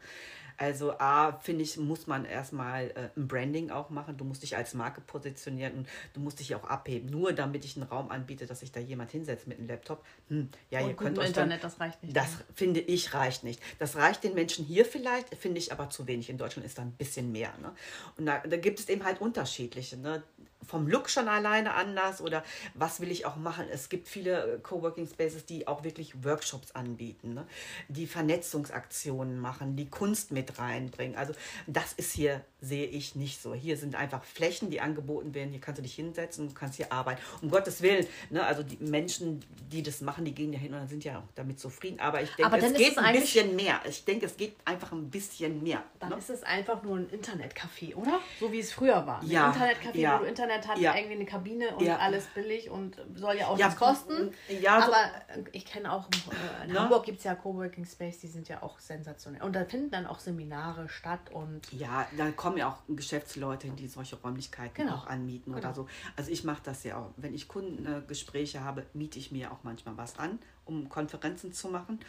Also 0.59 0.93
A, 0.99 1.33
finde 1.41 1.62
ich, 1.62 1.79
muss 1.79 2.07
man 2.07 2.27
erstmal 2.27 2.91
äh, 2.91 3.09
ein 3.16 3.27
Branding 3.27 3.70
auch 3.70 3.89
machen. 3.89 4.18
Du 4.18 4.25
musst 4.25 4.43
dich 4.43 4.55
als 4.55 4.75
Marke 4.75 5.01
positionieren 5.01 5.73
und 5.79 5.89
du 6.12 6.20
musst 6.20 6.41
dich 6.41 6.55
auch 6.55 6.64
abheben. 6.64 7.09
Nur 7.09 7.33
damit 7.33 7.64
ich 7.64 7.77
einen 7.77 7.89
Raum 7.89 8.11
anbiete, 8.11 8.47
dass 8.47 8.61
sich 8.61 8.70
da 8.70 8.81
jemand 8.81 9.11
hinsetzt 9.11 9.47
mit 9.47 9.59
einem 9.59 9.68
Laptop. 9.68 10.05
Hm, 10.29 10.51
ja, 10.70 10.81
und 10.81 10.89
ihr 10.89 10.95
könnt 10.95 11.18
euch 11.18 11.29
Internet, 11.29 11.64
dann, 11.64 11.70
das 11.70 11.81
reicht 11.81 12.03
nicht. 12.03 12.14
Das 12.14 12.33
ne? 12.33 12.45
finde 12.55 12.81
ich 12.81 13.14
reicht 13.14 13.45
nicht. 13.45 13.62
Das 13.79 13.97
reicht 13.97 14.25
den 14.25 14.35
Menschen 14.35 14.66
hier 14.66 14.85
vielleicht, 14.85 15.35
finde 15.37 15.59
ich 15.59 15.73
aber 15.73 15.89
zu 15.89 16.07
wenig. 16.07 16.29
In 16.29 16.37
Deutschland 16.37 16.66
ist 16.66 16.77
da 16.77 16.83
ein 16.83 16.93
bisschen 16.93 17.33
mehr. 17.33 17.53
Ne? 17.63 17.75
Und 18.17 18.27
da, 18.27 18.39
da 18.39 18.57
gibt 18.57 18.81
es 18.81 18.89
eben 18.89 19.05
halt 19.05 19.21
unterschiedliche. 19.21 19.97
Ne? 19.97 20.23
Vom 20.67 20.87
Look 20.87 21.11
schon 21.11 21.29
alleine 21.29 21.75
anders 21.75 22.21
oder 22.21 22.45
was 22.75 23.01
will 23.01 23.11
ich 23.11 23.27
auch 23.27 23.37
machen. 23.37 23.67
Es 23.71 23.89
gibt 23.89 24.09
viele 24.09 24.55
äh, 24.55 24.59
Coworking 24.59 25.07
Spaces, 25.07 25.45
die 25.45 25.67
auch 25.67 25.85
wirklich 25.85 26.25
Workshops 26.25 26.73
anbieten, 26.73 27.35
ne? 27.35 27.47
die 27.89 28.07
Vernetzungsaktionen 28.07 29.39
machen, 29.39 29.77
die 29.77 29.89
Kunst 29.89 30.33
mit 30.33 30.59
reinbringen. 30.59 31.17
Also 31.17 31.35
das 31.67 31.93
ist 31.93 32.13
hier, 32.13 32.43
sehe 32.61 32.87
ich 32.87 33.17
nicht 33.17 33.43
so. 33.43 33.55
Hier 33.55 33.77
sind 33.77 33.95
einfach 33.95 34.25
Flächen, 34.25 34.71
die 34.71 34.81
angeboten 34.81 35.35
werden. 35.35 35.51
Hier 35.51 35.61
kannst 35.61 35.79
du 35.79 35.83
dich 35.83 35.95
hinsetzen 35.95 36.49
und 36.49 36.55
kannst 36.55 36.77
hier 36.77 36.93
arbeiten. 36.93 37.21
Um 37.41 37.51
Gottes 37.51 37.83
Willen, 37.83 38.07
ne? 38.31 38.45
also 38.45 38.63
die 38.63 38.77
Menschen, 38.79 39.45
die 39.71 39.83
das 39.83 40.01
machen, 40.01 40.25
die 40.25 40.35
gehen 40.35 40.53
ja 40.53 40.59
hin 40.59 40.75
und 40.75 40.89
sind 40.89 41.05
ja 41.05 41.23
damit 41.35 41.59
zufrieden. 41.59 42.01
Aber 42.01 42.23
ich 42.23 42.31
denke, 42.31 42.45
Aber 42.45 42.59
es 42.59 42.73
geht 42.75 42.93
es 42.93 42.99
ein 42.99 43.15
bisschen 43.15 43.57
mehr. 43.57 43.81
Ich 43.89 44.05
denke, 44.05 44.27
es 44.27 44.37
geht 44.37 44.57
einfach 44.65 44.93
ein 44.93 45.11
bisschen 45.11 45.63
mehr. 45.63 45.83
Dann 45.99 46.11
ne? 46.11 46.17
ist 46.19 46.31
es 46.31 46.43
einfach 46.43 46.83
nur 46.83 46.99
ein 46.99 47.09
Internetcafé, 47.11 47.95
oder? 47.95 48.21
So 48.39 48.53
wie 48.53 48.61
es 48.61 48.73
früher 48.73 49.07
war. 49.07 49.23
Ja, 49.25 49.51
ein 49.51 49.55
Internetcafé, 49.55 49.99
ja. 49.99 50.19
wo 50.19 50.23
du 50.23 50.29
Internet 50.29 50.51
Internet 50.53 50.68
hat 50.68 50.78
ja. 50.78 50.94
irgendwie 50.94 51.16
eine 51.16 51.24
Kabine 51.24 51.76
und 51.76 51.84
ja. 51.84 51.98
alles 51.98 52.26
billig 52.26 52.70
und 52.70 52.96
soll 53.14 53.36
ja 53.36 53.48
auch 53.48 53.59
ja, 53.59 53.68
was 53.68 53.76
kosten. 53.76 54.32
Ja, 54.48 54.80
so 54.80 54.92
Aber 54.92 55.11
ich 55.53 55.64
kenne 55.64 55.92
auch, 55.92 56.07
äh, 56.07 56.66
in 56.66 56.72
ne? 56.72 56.80
Hamburg 56.80 57.05
gibt 57.05 57.18
es 57.18 57.24
ja 57.24 57.34
Coworking 57.34 57.86
Space, 57.86 58.18
die 58.18 58.28
sind 58.28 58.48
ja 58.48 58.62
auch 58.62 58.78
sensationell. 58.78 59.42
Und 59.42 59.55
da 59.55 59.64
finden 59.64 59.90
dann 59.90 60.07
auch 60.07 60.18
Seminare 60.18 60.88
statt 60.88 61.30
und. 61.32 61.72
Ja, 61.72 62.07
da 62.16 62.30
kommen 62.30 62.59
ja 62.59 62.68
auch 62.68 62.94
Geschäftsleute 62.94 63.66
hin, 63.66 63.76
die 63.76 63.88
solche 63.88 64.16
Räumlichkeiten 64.16 64.74
genau. 64.74 64.96
auch 64.96 65.07
anmieten 65.07 65.53
genau. 65.53 65.66
oder 65.66 65.74
so. 65.74 65.88
Also 66.16 66.30
ich 66.30 66.44
mache 66.44 66.62
das 66.64 66.84
ja 66.84 66.98
auch. 66.98 67.11
Wenn 67.16 67.34
ich 67.34 67.48
Kundengespräche 67.48 68.64
habe, 68.64 68.86
miete 68.94 69.18
ich 69.18 69.32
mir 69.32 69.53
auch 69.53 69.59
manchmal 69.62 69.96
was 69.96 70.18
an, 70.18 70.38
um 70.64 70.88
Konferenzen 70.88 71.53
zu 71.53 71.68
machen, 71.68 72.00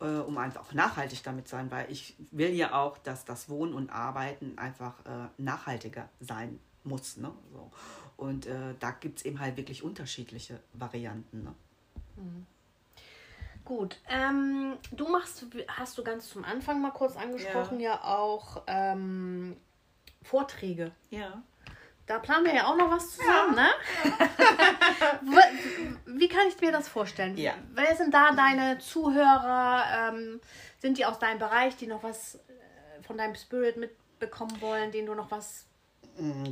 äh, 0.00 0.04
um 0.04 0.38
einfach 0.38 0.62
auch 0.62 0.72
nachhaltig 0.72 1.22
damit 1.22 1.48
zu 1.48 1.56
sein, 1.56 1.70
weil 1.70 1.90
ich 1.90 2.16
will 2.30 2.50
ja 2.50 2.74
auch, 2.74 2.98
dass 2.98 3.24
das 3.24 3.48
Wohnen 3.48 3.74
und 3.74 3.90
Arbeiten 3.90 4.58
einfach 4.58 4.94
äh, 5.06 5.28
nachhaltiger 5.38 6.08
sein 6.20 6.58
muss. 6.84 7.16
Ne? 7.16 7.32
So. 7.52 7.70
Und 8.16 8.46
äh, 8.46 8.74
da 8.78 8.90
gibt 8.92 9.18
es 9.18 9.24
eben 9.24 9.40
halt 9.40 9.56
wirklich 9.56 9.82
unterschiedliche 9.82 10.60
Varianten. 10.72 11.44
Ne? 11.44 11.54
Mhm. 12.16 12.46
Gut, 13.64 13.98
ähm, 14.08 14.76
du 14.90 15.08
machst, 15.08 15.46
hast 15.68 15.96
du 15.96 16.02
ganz 16.02 16.28
zum 16.28 16.44
Anfang 16.44 16.80
mal 16.80 16.90
kurz 16.90 17.16
angesprochen, 17.16 17.78
ja, 17.78 17.92
ja 17.92 18.04
auch 18.04 18.62
ähm, 18.66 19.56
Vorträge. 20.22 20.90
Ja. 21.10 21.42
Da 22.06 22.18
planen 22.18 22.44
wir 22.44 22.54
ja 22.54 22.66
auch 22.66 22.76
noch 22.76 22.90
was 22.90 23.12
zusammen, 23.12 23.56
ja. 23.56 23.70
ne? 25.22 25.38
Wie 26.06 26.28
kann 26.28 26.48
ich 26.48 26.60
mir 26.60 26.72
das 26.72 26.88
vorstellen? 26.88 27.36
Ja. 27.36 27.54
Wer 27.72 27.94
sind 27.94 28.12
da 28.12 28.32
deine 28.32 28.78
Zuhörer? 28.80 29.84
Ähm, 30.10 30.40
sind 30.80 30.98
die 30.98 31.06
aus 31.06 31.20
deinem 31.20 31.38
Bereich, 31.38 31.76
die 31.76 31.86
noch 31.86 32.02
was 32.02 32.34
äh, 32.34 33.02
von 33.04 33.16
deinem 33.16 33.36
Spirit 33.36 33.76
mitbekommen 33.76 34.60
wollen, 34.60 34.90
denen 34.90 35.06
du 35.06 35.14
noch 35.14 35.30
was 35.30 35.66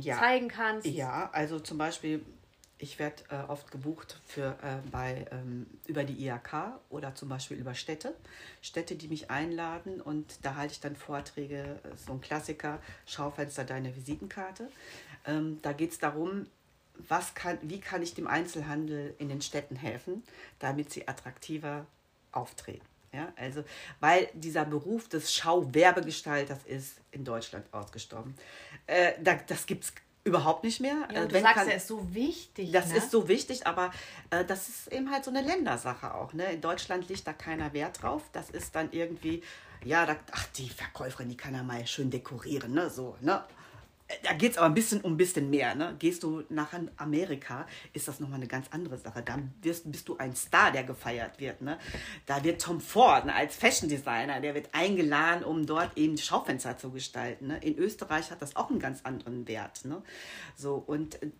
ja. 0.01 0.17
zeigen 0.17 0.47
kannst. 0.47 0.87
Ja, 0.87 1.29
also 1.33 1.59
zum 1.59 1.77
Beispiel, 1.77 2.25
ich 2.77 2.97
werde 2.99 3.23
äh, 3.29 3.49
oft 3.49 3.71
gebucht 3.71 4.19
für, 4.25 4.57
äh, 4.61 4.87
bei, 4.91 5.25
ähm, 5.31 5.67
über 5.87 6.03
die 6.03 6.25
IHK 6.25 6.79
oder 6.89 7.13
zum 7.15 7.29
Beispiel 7.29 7.57
über 7.57 7.75
Städte. 7.75 8.15
Städte, 8.61 8.95
die 8.95 9.07
mich 9.07 9.29
einladen 9.29 10.01
und 10.01 10.43
da 10.43 10.55
halte 10.55 10.73
ich 10.73 10.79
dann 10.79 10.95
Vorträge, 10.95 11.79
äh, 11.83 11.97
so 11.97 12.13
ein 12.13 12.21
Klassiker, 12.21 12.79
Schaufenster, 13.05 13.63
deine 13.63 13.95
Visitenkarte. 13.95 14.69
Ähm, 15.25 15.59
da 15.61 15.73
geht 15.73 15.91
es 15.91 15.99
darum, 15.99 16.47
was 17.07 17.33
kann, 17.33 17.57
wie 17.61 17.79
kann 17.79 18.01
ich 18.01 18.13
dem 18.13 18.27
Einzelhandel 18.27 19.15
in 19.17 19.29
den 19.29 19.41
Städten 19.41 19.75
helfen, 19.75 20.23
damit 20.59 20.91
sie 20.91 21.07
attraktiver 21.07 21.85
auftreten. 22.31 22.90
Ja, 23.13 23.33
also, 23.35 23.63
weil 23.99 24.29
dieser 24.33 24.63
Beruf 24.63 25.09
des 25.09 25.33
Schauwerbegestalters 25.33 26.59
ist 26.65 26.95
in 27.11 27.25
Deutschland 27.25 27.65
ausgestorben. 27.73 28.35
Äh, 28.87 29.13
da, 29.21 29.35
das 29.35 29.65
gibt 29.65 29.83
es 29.83 29.93
überhaupt 30.23 30.63
nicht 30.63 30.79
mehr. 30.79 31.07
Ja, 31.13 31.23
äh, 31.23 31.27
du 31.27 31.33
Wenn 31.33 31.43
sagst, 31.43 31.57
kann, 31.57 31.67
er 31.67 31.75
ist 31.75 31.87
so 31.87 32.13
wichtig. 32.13 32.71
Das 32.71 32.87
ne? 32.87 32.97
ist 32.97 33.11
so 33.11 33.27
wichtig, 33.27 33.67
aber 33.67 33.91
äh, 34.29 34.45
das 34.45 34.69
ist 34.69 34.87
eben 34.93 35.11
halt 35.11 35.25
so 35.25 35.31
eine 35.31 35.41
Ländersache 35.41 36.13
auch. 36.13 36.33
Ne? 36.33 36.53
In 36.53 36.61
Deutschland 36.61 37.09
liegt 37.09 37.27
da 37.27 37.33
keiner 37.33 37.73
Wert 37.73 38.01
drauf. 38.01 38.23
Das 38.31 38.49
ist 38.49 38.75
dann 38.75 38.89
irgendwie, 38.91 39.43
ja, 39.83 40.05
da, 40.05 40.15
ach, 40.31 40.45
die 40.55 40.69
Verkäuferin, 40.69 41.29
die 41.29 41.37
kann 41.37 41.53
ja 41.53 41.63
mal 41.63 41.85
schön 41.87 42.09
dekorieren, 42.09 42.73
ne? 42.73 42.89
So, 42.89 43.17
ne? 43.19 43.43
Da 44.23 44.33
geht 44.33 44.51
es 44.51 44.57
aber 44.57 44.67
ein 44.67 44.73
bisschen 44.73 45.01
um 45.01 45.13
ein 45.13 45.17
bisschen 45.17 45.49
mehr. 45.49 45.75
Ne? 45.75 45.95
Gehst 45.99 46.23
du 46.23 46.43
nach 46.49 46.69
Amerika, 46.97 47.67
ist 47.93 48.07
das 48.07 48.19
nochmal 48.19 48.37
eine 48.37 48.47
ganz 48.47 48.67
andere 48.71 48.97
Sache. 48.97 49.21
Da 49.21 49.39
wirst, 49.61 49.91
bist 49.91 50.07
du 50.07 50.17
ein 50.17 50.35
Star, 50.35 50.71
der 50.71 50.83
gefeiert 50.83 51.39
wird. 51.39 51.61
Ne? 51.61 51.77
Da 52.25 52.43
wird 52.43 52.61
Tom 52.61 52.81
Ford 52.81 53.25
ne, 53.25 53.35
als 53.35 53.55
Fashion 53.55 53.89
Designer, 53.89 54.39
der 54.39 54.55
wird 54.55 54.69
eingeladen, 54.73 55.43
um 55.43 55.65
dort 55.65 55.97
eben 55.97 56.17
Schaufenster 56.17 56.77
zu 56.77 56.91
gestalten. 56.91 57.47
Ne? 57.47 57.57
In 57.59 57.77
Österreich 57.77 58.31
hat 58.31 58.41
das 58.41 58.55
auch 58.55 58.69
einen 58.69 58.79
ganz 58.79 59.01
anderen 59.03 59.47
Wert. 59.47 59.85
Ne? 59.85 60.01
So, 60.55 60.75
und 60.75 61.21
äh, 61.21 61.31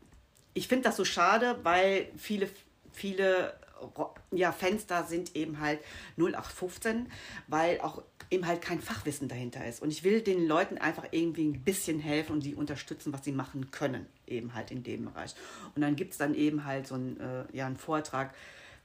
ich 0.54 0.68
finde 0.68 0.84
das 0.84 0.98
so 0.98 1.06
schade, 1.06 1.60
weil 1.64 2.10
viele, 2.18 2.50
viele 2.92 3.54
ja, 4.32 4.52
Fenster 4.52 5.04
sind 5.04 5.36
eben 5.36 5.60
halt 5.60 5.80
0815, 6.18 7.12
weil 7.48 7.80
auch 7.82 8.04
eben 8.32 8.48
halt 8.48 8.62
kein 8.62 8.80
Fachwissen 8.80 9.28
dahinter 9.28 9.66
ist. 9.66 9.82
Und 9.82 9.92
ich 9.92 10.04
will 10.04 10.22
den 10.22 10.48
Leuten 10.48 10.78
einfach 10.78 11.06
irgendwie 11.12 11.46
ein 11.46 11.62
bisschen 11.62 12.00
helfen 12.00 12.34
und 12.34 12.42
sie 12.42 12.56
unterstützen, 12.56 13.12
was 13.14 13.24
sie 13.24 13.34
machen 13.34 13.70
können, 13.72 14.06
eben 14.26 14.56
halt 14.56 14.72
in 14.72 14.84
dem 14.84 15.06
Bereich. 15.06 15.36
Und 15.76 15.82
dann 15.82 15.98
gibt 15.98 16.14
es 16.14 16.18
dann 16.18 16.34
eben 16.34 16.66
halt 16.66 16.88
so 16.88 16.96
einen, 16.96 17.20
äh, 17.20 17.44
ja, 17.52 17.68
einen 17.68 17.76
Vortrag, 17.76 18.34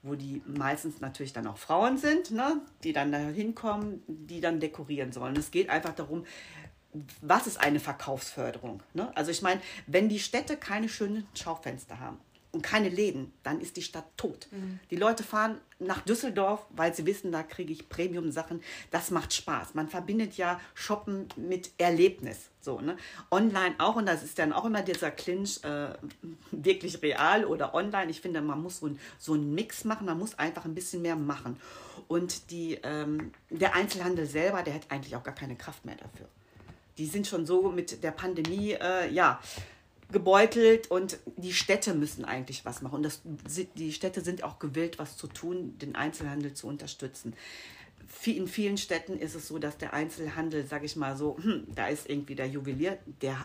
wo 0.03 0.17
die 0.17 0.43
meistens 0.47 1.01
natürlich 1.01 1.33
dann 1.33 1.47
auch 1.47 1.59
Frauen 1.59 1.97
sind, 1.97 2.33
ne, 2.33 2.61
die 2.83 2.93
dann 2.93 3.13
da 3.13 3.19
hinkommen, 3.19 4.03
die 4.07 4.41
dann 4.41 4.61
dekorieren 4.61 5.13
sollen. 5.13 5.37
Es 5.37 5.51
geht 5.51 5.71
einfach 5.71 5.95
darum, 5.95 6.25
was 7.21 7.47
ist 7.47 7.61
eine 7.61 7.79
Verkaufsförderung? 7.79 8.83
Ne? 8.95 9.15
Also 9.17 9.31
ich 9.31 9.43
meine, 9.43 9.61
wenn 9.87 10.09
die 10.09 10.19
Städte 10.19 10.57
keine 10.57 10.89
schönen 10.89 11.27
Schaufenster 11.35 12.01
haben 12.01 12.19
und 12.57 12.63
keine 12.63 12.89
Läden, 12.89 13.35
dann 13.43 13.61
ist 13.61 13.77
die 13.77 13.83
Stadt 13.83 14.07
tot. 14.17 14.49
Mhm. 14.51 14.81
Die 14.91 14.97
Leute 14.97 15.23
fahren 15.23 15.59
nach 15.79 16.01
Düsseldorf, 16.01 16.65
weil 16.71 16.95
sie 16.95 17.05
wissen, 17.05 17.31
da 17.31 17.43
kriege 17.43 17.71
ich 17.71 17.91
Premium-Sachen. 17.91 18.63
Das 18.91 19.11
macht 19.11 19.35
Spaß. 19.35 19.75
Man 19.75 19.89
verbindet 19.89 20.39
ja 20.39 20.59
Shoppen 20.73 21.29
mit 21.37 21.71
Erlebnis. 21.77 22.49
So, 22.63 22.81
ne? 22.81 22.97
Online 23.31 23.75
auch, 23.77 23.97
und 23.97 24.07
das 24.07 24.23
ist 24.23 24.39
dann 24.39 24.55
auch 24.55 24.65
immer 24.65 24.81
dieser 24.81 25.11
Clinch, 25.11 25.63
äh, 25.65 25.91
wirklich 26.51 27.03
real 27.03 27.45
oder 27.45 27.75
online. 27.75 28.11
Ich 28.11 28.23
finde, 28.23 28.41
man 28.41 28.63
muss 28.63 28.79
so, 28.79 28.87
ein, 28.87 28.99
so 29.19 29.35
einen 29.35 29.55
Mix 29.55 29.85
machen, 29.85 30.07
man 30.07 30.19
muss 30.19 30.39
einfach 30.39 30.65
ein 30.65 30.75
bisschen 30.75 31.03
mehr 31.03 31.17
machen. 31.17 31.61
Und 32.09 32.51
die, 32.51 32.79
ähm, 32.83 33.33
der 33.51 33.75
Einzelhandel 33.75 34.25
selber, 34.25 34.63
der 34.63 34.73
hat 34.73 34.87
eigentlich 34.89 35.15
auch 35.15 35.23
gar 35.23 35.35
keine 35.35 35.57
Kraft 35.57 35.85
mehr 35.85 35.97
dafür. 35.97 36.27
Die 36.97 37.07
sind 37.07 37.27
schon 37.27 37.45
so 37.45 37.71
mit 37.71 38.03
der 38.03 38.13
Pandemie, 38.13 38.73
äh, 38.73 39.13
ja, 39.13 39.41
gebeutelt 40.11 40.91
und 40.91 41.19
die 41.37 41.53
Städte 41.53 41.95
müssen 41.95 42.25
eigentlich 42.25 42.65
was 42.65 42.83
machen. 42.83 42.97
Und 42.97 43.03
das, 43.03 43.23
die 43.75 43.93
Städte 43.93 44.21
sind 44.21 44.45
auch 44.45 44.59
gewillt, 44.59 44.99
was 44.99 45.17
zu 45.17 45.27
tun, 45.27 45.77
den 45.79 45.97
Einzelhandel 45.97 46.55
zu 46.55 46.67
unterstützen 46.67 47.35
in 48.25 48.49
vielen 48.49 48.77
Städten 48.77 49.19
ist 49.19 49.35
es 49.35 49.49
so, 49.49 49.59
dass 49.59 49.79
der 49.79 49.93
Einzelhandel, 49.93 50.67
sage 50.67 50.87
ich 50.87 50.97
mal 50.97 51.17
so, 51.17 51.37
hm, 51.41 51.67
da 51.75 51.89
ist 51.89 52.09
irgendwie 52.09 52.35
der 52.35 52.49
Juwelier, 52.49 52.99
der, 53.23 53.37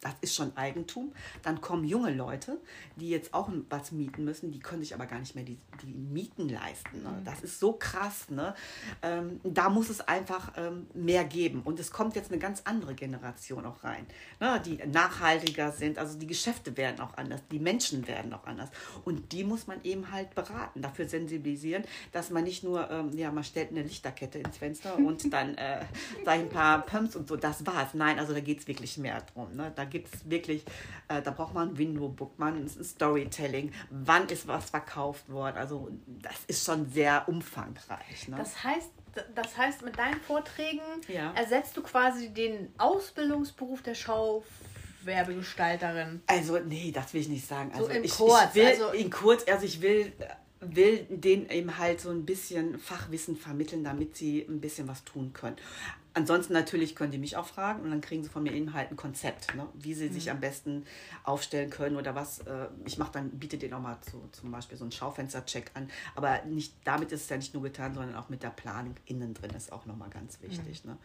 das 0.00 0.14
ist 0.20 0.34
schon 0.34 0.56
Eigentum. 0.56 1.12
Dann 1.42 1.60
kommen 1.60 1.84
junge 1.84 2.12
Leute, 2.12 2.58
die 2.96 3.10
jetzt 3.10 3.34
auch 3.34 3.50
was 3.68 3.92
mieten 3.92 4.24
müssen, 4.24 4.50
die 4.52 4.60
können 4.60 4.82
sich 4.82 4.94
aber 4.94 5.06
gar 5.06 5.18
nicht 5.18 5.34
mehr 5.34 5.44
die, 5.44 5.58
die 5.82 5.92
Mieten 5.92 6.48
leisten. 6.48 7.02
Ne? 7.02 7.10
Mhm. 7.10 7.24
Das 7.24 7.42
ist 7.42 7.60
so 7.60 7.72
krass. 7.72 8.30
Ne? 8.30 8.54
Ähm, 9.02 9.40
da 9.44 9.68
muss 9.68 9.90
es 9.90 10.00
einfach 10.00 10.52
ähm, 10.56 10.86
mehr 10.94 11.24
geben. 11.24 11.62
Und 11.62 11.78
es 11.78 11.90
kommt 11.90 12.16
jetzt 12.16 12.30
eine 12.30 12.40
ganz 12.40 12.62
andere 12.64 12.94
Generation 12.94 13.66
auch 13.66 13.84
rein, 13.84 14.06
ne? 14.38 14.60
die 14.64 14.76
nachhaltiger 14.86 15.72
sind. 15.72 15.98
Also 15.98 16.18
die 16.18 16.26
Geschäfte 16.26 16.76
werden 16.76 17.00
auch 17.00 17.16
anders, 17.16 17.40
die 17.50 17.58
Menschen 17.58 18.06
werden 18.06 18.32
auch 18.32 18.44
anders. 18.44 18.70
Und 19.04 19.32
die 19.32 19.44
muss 19.44 19.66
man 19.66 19.82
eben 19.84 20.10
halt 20.10 20.34
beraten, 20.34 20.82
dafür 20.82 21.08
sensibilisieren, 21.08 21.84
dass 22.12 22.30
man 22.30 22.44
nicht 22.44 22.64
nur, 22.64 22.90
ähm, 22.90 23.16
ja, 23.16 23.30
man 23.30 23.44
stellt 23.44 23.70
eine 23.70 23.82
Lichterkette 23.82 24.09
Lichterkette 24.10 24.38
ins 24.38 24.56
Fenster 24.56 24.96
und 24.96 25.30
dann 25.32 25.56
äh, 25.56 25.80
ein 26.26 26.48
paar 26.48 26.82
Pumps 26.82 27.14
und 27.16 27.26
so, 27.28 27.36
das 27.36 27.66
war's. 27.66 27.94
Nein, 27.94 28.18
also 28.18 28.34
da 28.34 28.40
geht 28.40 28.60
es 28.60 28.68
wirklich 28.68 28.98
mehr 28.98 29.22
drum. 29.32 29.54
Ne? 29.54 29.72
Da 29.74 29.84
gibt 29.84 30.14
es 30.14 30.28
wirklich, 30.28 30.64
äh, 31.08 31.22
da 31.22 31.30
braucht 31.30 31.54
man 31.54 31.70
ein 31.70 31.78
Window-Book, 31.78 32.38
man 32.38 32.56
ein 32.56 32.68
Storytelling, 32.68 33.72
wann 33.90 34.28
ist 34.28 34.46
was 34.46 34.68
verkauft 34.70 35.30
worden. 35.30 35.56
Also 35.56 35.88
das 36.06 36.36
ist 36.46 36.62
schon 36.64 36.88
sehr 36.90 37.28
umfangreich. 37.28 38.28
Ne? 38.28 38.36
Das 38.36 38.62
heißt, 38.62 38.90
das 39.34 39.56
heißt, 39.56 39.82
mit 39.82 39.98
deinen 39.98 40.20
Vorträgen 40.20 40.82
ja. 41.08 41.32
ersetzt 41.34 41.76
du 41.76 41.82
quasi 41.82 42.28
den 42.28 42.72
Ausbildungsberuf 42.78 43.82
der 43.82 43.96
Schauwerbegestalterin. 43.96 46.22
Also, 46.28 46.60
nee, 46.60 46.92
das 46.92 47.12
will 47.12 47.22
ich 47.22 47.28
nicht 47.28 47.44
sagen. 47.44 47.72
Also, 47.72 47.86
so 47.86 47.90
in 47.90 48.04
ich, 48.04 48.12
kurz. 48.12 48.50
Ich 48.50 48.54
will, 48.54 48.66
also 48.66 48.90
in 48.90 49.10
kurz, 49.10 49.42
also 49.48 49.66
ich 49.66 49.82
will 49.82 50.12
will 50.60 51.06
denen 51.08 51.48
eben 51.48 51.78
halt 51.78 52.00
so 52.00 52.10
ein 52.10 52.26
bisschen 52.26 52.78
Fachwissen 52.78 53.36
vermitteln, 53.36 53.82
damit 53.82 54.16
sie 54.16 54.42
ein 54.48 54.60
bisschen 54.60 54.88
was 54.88 55.04
tun 55.04 55.32
können. 55.32 55.56
Ansonsten 56.12 56.52
natürlich 56.52 56.96
können 56.96 57.12
die 57.12 57.18
mich 57.18 57.36
auch 57.36 57.46
fragen 57.46 57.82
und 57.82 57.90
dann 57.90 58.00
kriegen 58.00 58.24
sie 58.24 58.28
von 58.28 58.42
mir 58.42 58.52
eben 58.52 58.74
halt 58.74 58.90
ein 58.90 58.96
Konzept, 58.96 59.54
ne? 59.54 59.66
wie 59.74 59.94
sie 59.94 60.08
mhm. 60.08 60.12
sich 60.12 60.30
am 60.30 60.40
besten 60.40 60.84
aufstellen 61.22 61.70
können 61.70 61.96
oder 61.96 62.16
was. 62.16 62.40
Äh, 62.40 62.66
ich 62.84 62.98
mache 62.98 63.12
dann, 63.12 63.30
biete 63.30 63.58
denen 63.58 63.74
auch 63.74 63.80
mal 63.80 63.96
so, 64.10 64.28
zum 64.32 64.50
Beispiel 64.50 64.76
so 64.76 64.84
einen 64.84 64.92
Schaufenstercheck 64.92 65.70
an. 65.74 65.88
Aber 66.16 66.42
nicht, 66.44 66.74
damit 66.82 67.12
ist 67.12 67.22
es 67.22 67.28
ja 67.28 67.36
nicht 67.36 67.54
nur 67.54 67.62
getan, 67.62 67.94
sondern 67.94 68.16
auch 68.16 68.28
mit 68.28 68.42
der 68.42 68.50
Planung 68.50 68.96
innen 69.06 69.34
drin 69.34 69.52
ist 69.52 69.72
auch 69.72 69.86
nochmal 69.86 70.10
ganz 70.10 70.42
wichtig. 70.42 70.84
Mhm. 70.84 70.90
Ne? 70.90 70.98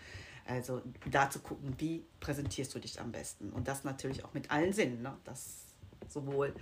Also 0.47 0.81
da 1.09 1.29
zu 1.29 1.39
gucken, 1.39 1.75
wie 1.77 2.03
präsentierst 2.19 2.73
du 2.73 2.79
dich 2.79 2.99
am 2.99 3.11
besten. 3.11 3.51
Und 3.51 3.67
das 3.67 3.83
natürlich 3.83 4.25
auch 4.25 4.33
mit 4.33 4.49
allen 4.49 4.73
Sinnen. 4.73 5.03
Ne? 5.03 5.15
Das 5.23 5.65
sowohl 6.09 6.53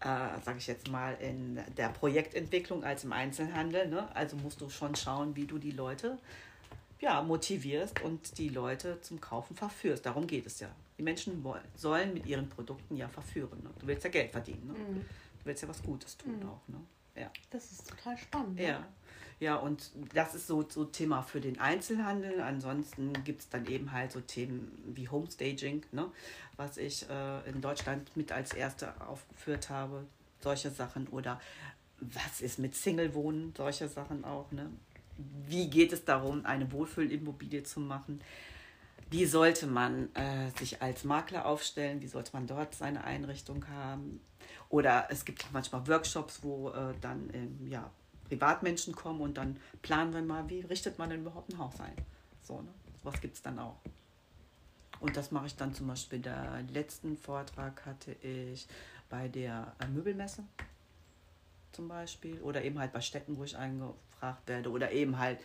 äh, 0.00 0.40
sage 0.44 0.58
ich 0.58 0.66
jetzt 0.66 0.90
mal, 0.90 1.14
in 1.14 1.60
der 1.76 1.88
Projektentwicklung 1.88 2.84
als 2.84 3.04
im 3.04 3.12
Einzelhandel. 3.12 3.88
Ne? 3.88 4.14
Also 4.14 4.36
musst 4.36 4.60
du 4.60 4.70
schon 4.70 4.94
schauen, 4.94 5.34
wie 5.36 5.46
du 5.46 5.58
die 5.58 5.72
Leute 5.72 6.18
ja, 7.00 7.22
motivierst 7.22 8.00
und 8.02 8.38
die 8.38 8.48
Leute 8.48 9.00
zum 9.00 9.20
Kaufen 9.20 9.56
verführst. 9.56 10.04
Darum 10.04 10.26
geht 10.26 10.46
es 10.46 10.60
ja. 10.60 10.68
Die 10.98 11.02
Menschen 11.02 11.44
wollen, 11.44 11.64
sollen 11.76 12.12
mit 12.12 12.26
ihren 12.26 12.48
Produkten 12.48 12.96
ja 12.96 13.08
verführen. 13.08 13.62
Ne? 13.62 13.70
Du 13.78 13.86
willst 13.86 14.04
ja 14.04 14.10
Geld 14.10 14.32
verdienen. 14.32 14.66
Ne? 14.66 14.72
Mhm. 14.72 15.00
Du 15.38 15.44
willst 15.44 15.62
ja 15.62 15.68
was 15.68 15.82
Gutes 15.82 16.16
tun 16.16 16.40
mhm. 16.40 16.48
auch. 16.48 16.60
Ne? 16.66 16.80
Ja. 17.14 17.30
Das 17.50 17.70
ist 17.70 17.88
total 17.88 18.16
spannend. 18.18 18.58
Ja. 18.58 18.68
Ja, 18.68 18.88
und 19.56 19.92
das 20.14 20.34
ist 20.34 20.48
so, 20.48 20.64
so 20.68 20.84
Thema 20.84 21.22
für 21.22 21.40
den 21.40 21.60
Einzelhandel. 21.60 22.40
Ansonsten 22.40 23.12
gibt 23.24 23.42
es 23.42 23.48
dann 23.48 23.66
eben 23.66 23.92
halt 23.92 24.12
so 24.12 24.20
Themen 24.20 24.76
wie 24.94 25.08
Homestaging, 25.08 25.84
ne? 25.92 26.10
was 26.56 26.76
ich 26.76 27.08
äh, 27.08 27.48
in 27.48 27.60
Deutschland 27.60 28.16
mit 28.16 28.32
als 28.32 28.52
erste 28.52 29.00
aufgeführt 29.00 29.70
habe. 29.70 30.06
Solche 30.40 30.70
Sachen. 30.70 31.06
Oder 31.08 31.40
was 32.00 32.40
ist 32.40 32.58
mit 32.58 32.74
Single-Wohnen? 32.74 33.54
Solche 33.56 33.88
Sachen 33.88 34.24
auch. 34.24 34.50
Ne? 34.50 34.70
Wie 35.46 35.70
geht 35.70 35.92
es 35.92 36.04
darum, 36.04 36.44
eine 36.44 36.70
Wohlfühlimmobilie 36.72 37.62
zu 37.62 37.78
machen? 37.78 38.20
Wie 39.10 39.24
sollte 39.24 39.66
man 39.66 40.14
äh, 40.14 40.50
sich 40.58 40.82
als 40.82 41.04
Makler 41.04 41.46
aufstellen? 41.46 42.02
Wie 42.02 42.08
sollte 42.08 42.32
man 42.34 42.46
dort 42.46 42.74
seine 42.74 43.04
Einrichtung 43.04 43.66
haben? 43.68 44.20
Oder 44.68 45.06
es 45.10 45.24
gibt 45.24 45.46
manchmal 45.52 45.86
Workshops, 45.86 46.40
wo 46.42 46.70
äh, 46.70 46.92
dann 47.00 47.30
ähm, 47.32 47.66
ja, 47.68 47.90
Privatmenschen 48.28 48.94
kommen 48.94 49.20
und 49.20 49.36
dann 49.36 49.56
planen 49.82 50.12
wir 50.12 50.22
mal, 50.22 50.48
wie 50.48 50.60
richtet 50.60 50.98
man 50.98 51.10
denn 51.10 51.20
überhaupt 51.20 51.52
ein 51.52 51.58
Haus 51.58 51.80
ein. 51.80 51.94
So, 52.42 52.60
ne? 52.60 52.68
Was 53.02 53.20
gibt 53.20 53.36
es 53.36 53.42
dann 53.42 53.58
auch. 53.58 53.76
Und 55.00 55.16
das 55.16 55.30
mache 55.30 55.46
ich 55.46 55.56
dann 55.56 55.74
zum 55.74 55.86
Beispiel, 55.86 56.18
der 56.18 56.62
letzten 56.72 57.16
Vortrag 57.16 57.86
hatte 57.86 58.12
ich 58.22 58.66
bei 59.08 59.28
der 59.28 59.72
äh, 59.80 59.86
Möbelmesse 59.86 60.42
zum 61.72 61.88
Beispiel 61.88 62.40
oder 62.40 62.62
eben 62.64 62.78
halt 62.78 62.92
bei 62.92 63.00
Städten, 63.00 63.36
wo 63.36 63.44
ich 63.44 63.56
eingefragt 63.56 64.46
werde 64.46 64.70
oder 64.70 64.90
eben 64.90 65.18
halt 65.18 65.38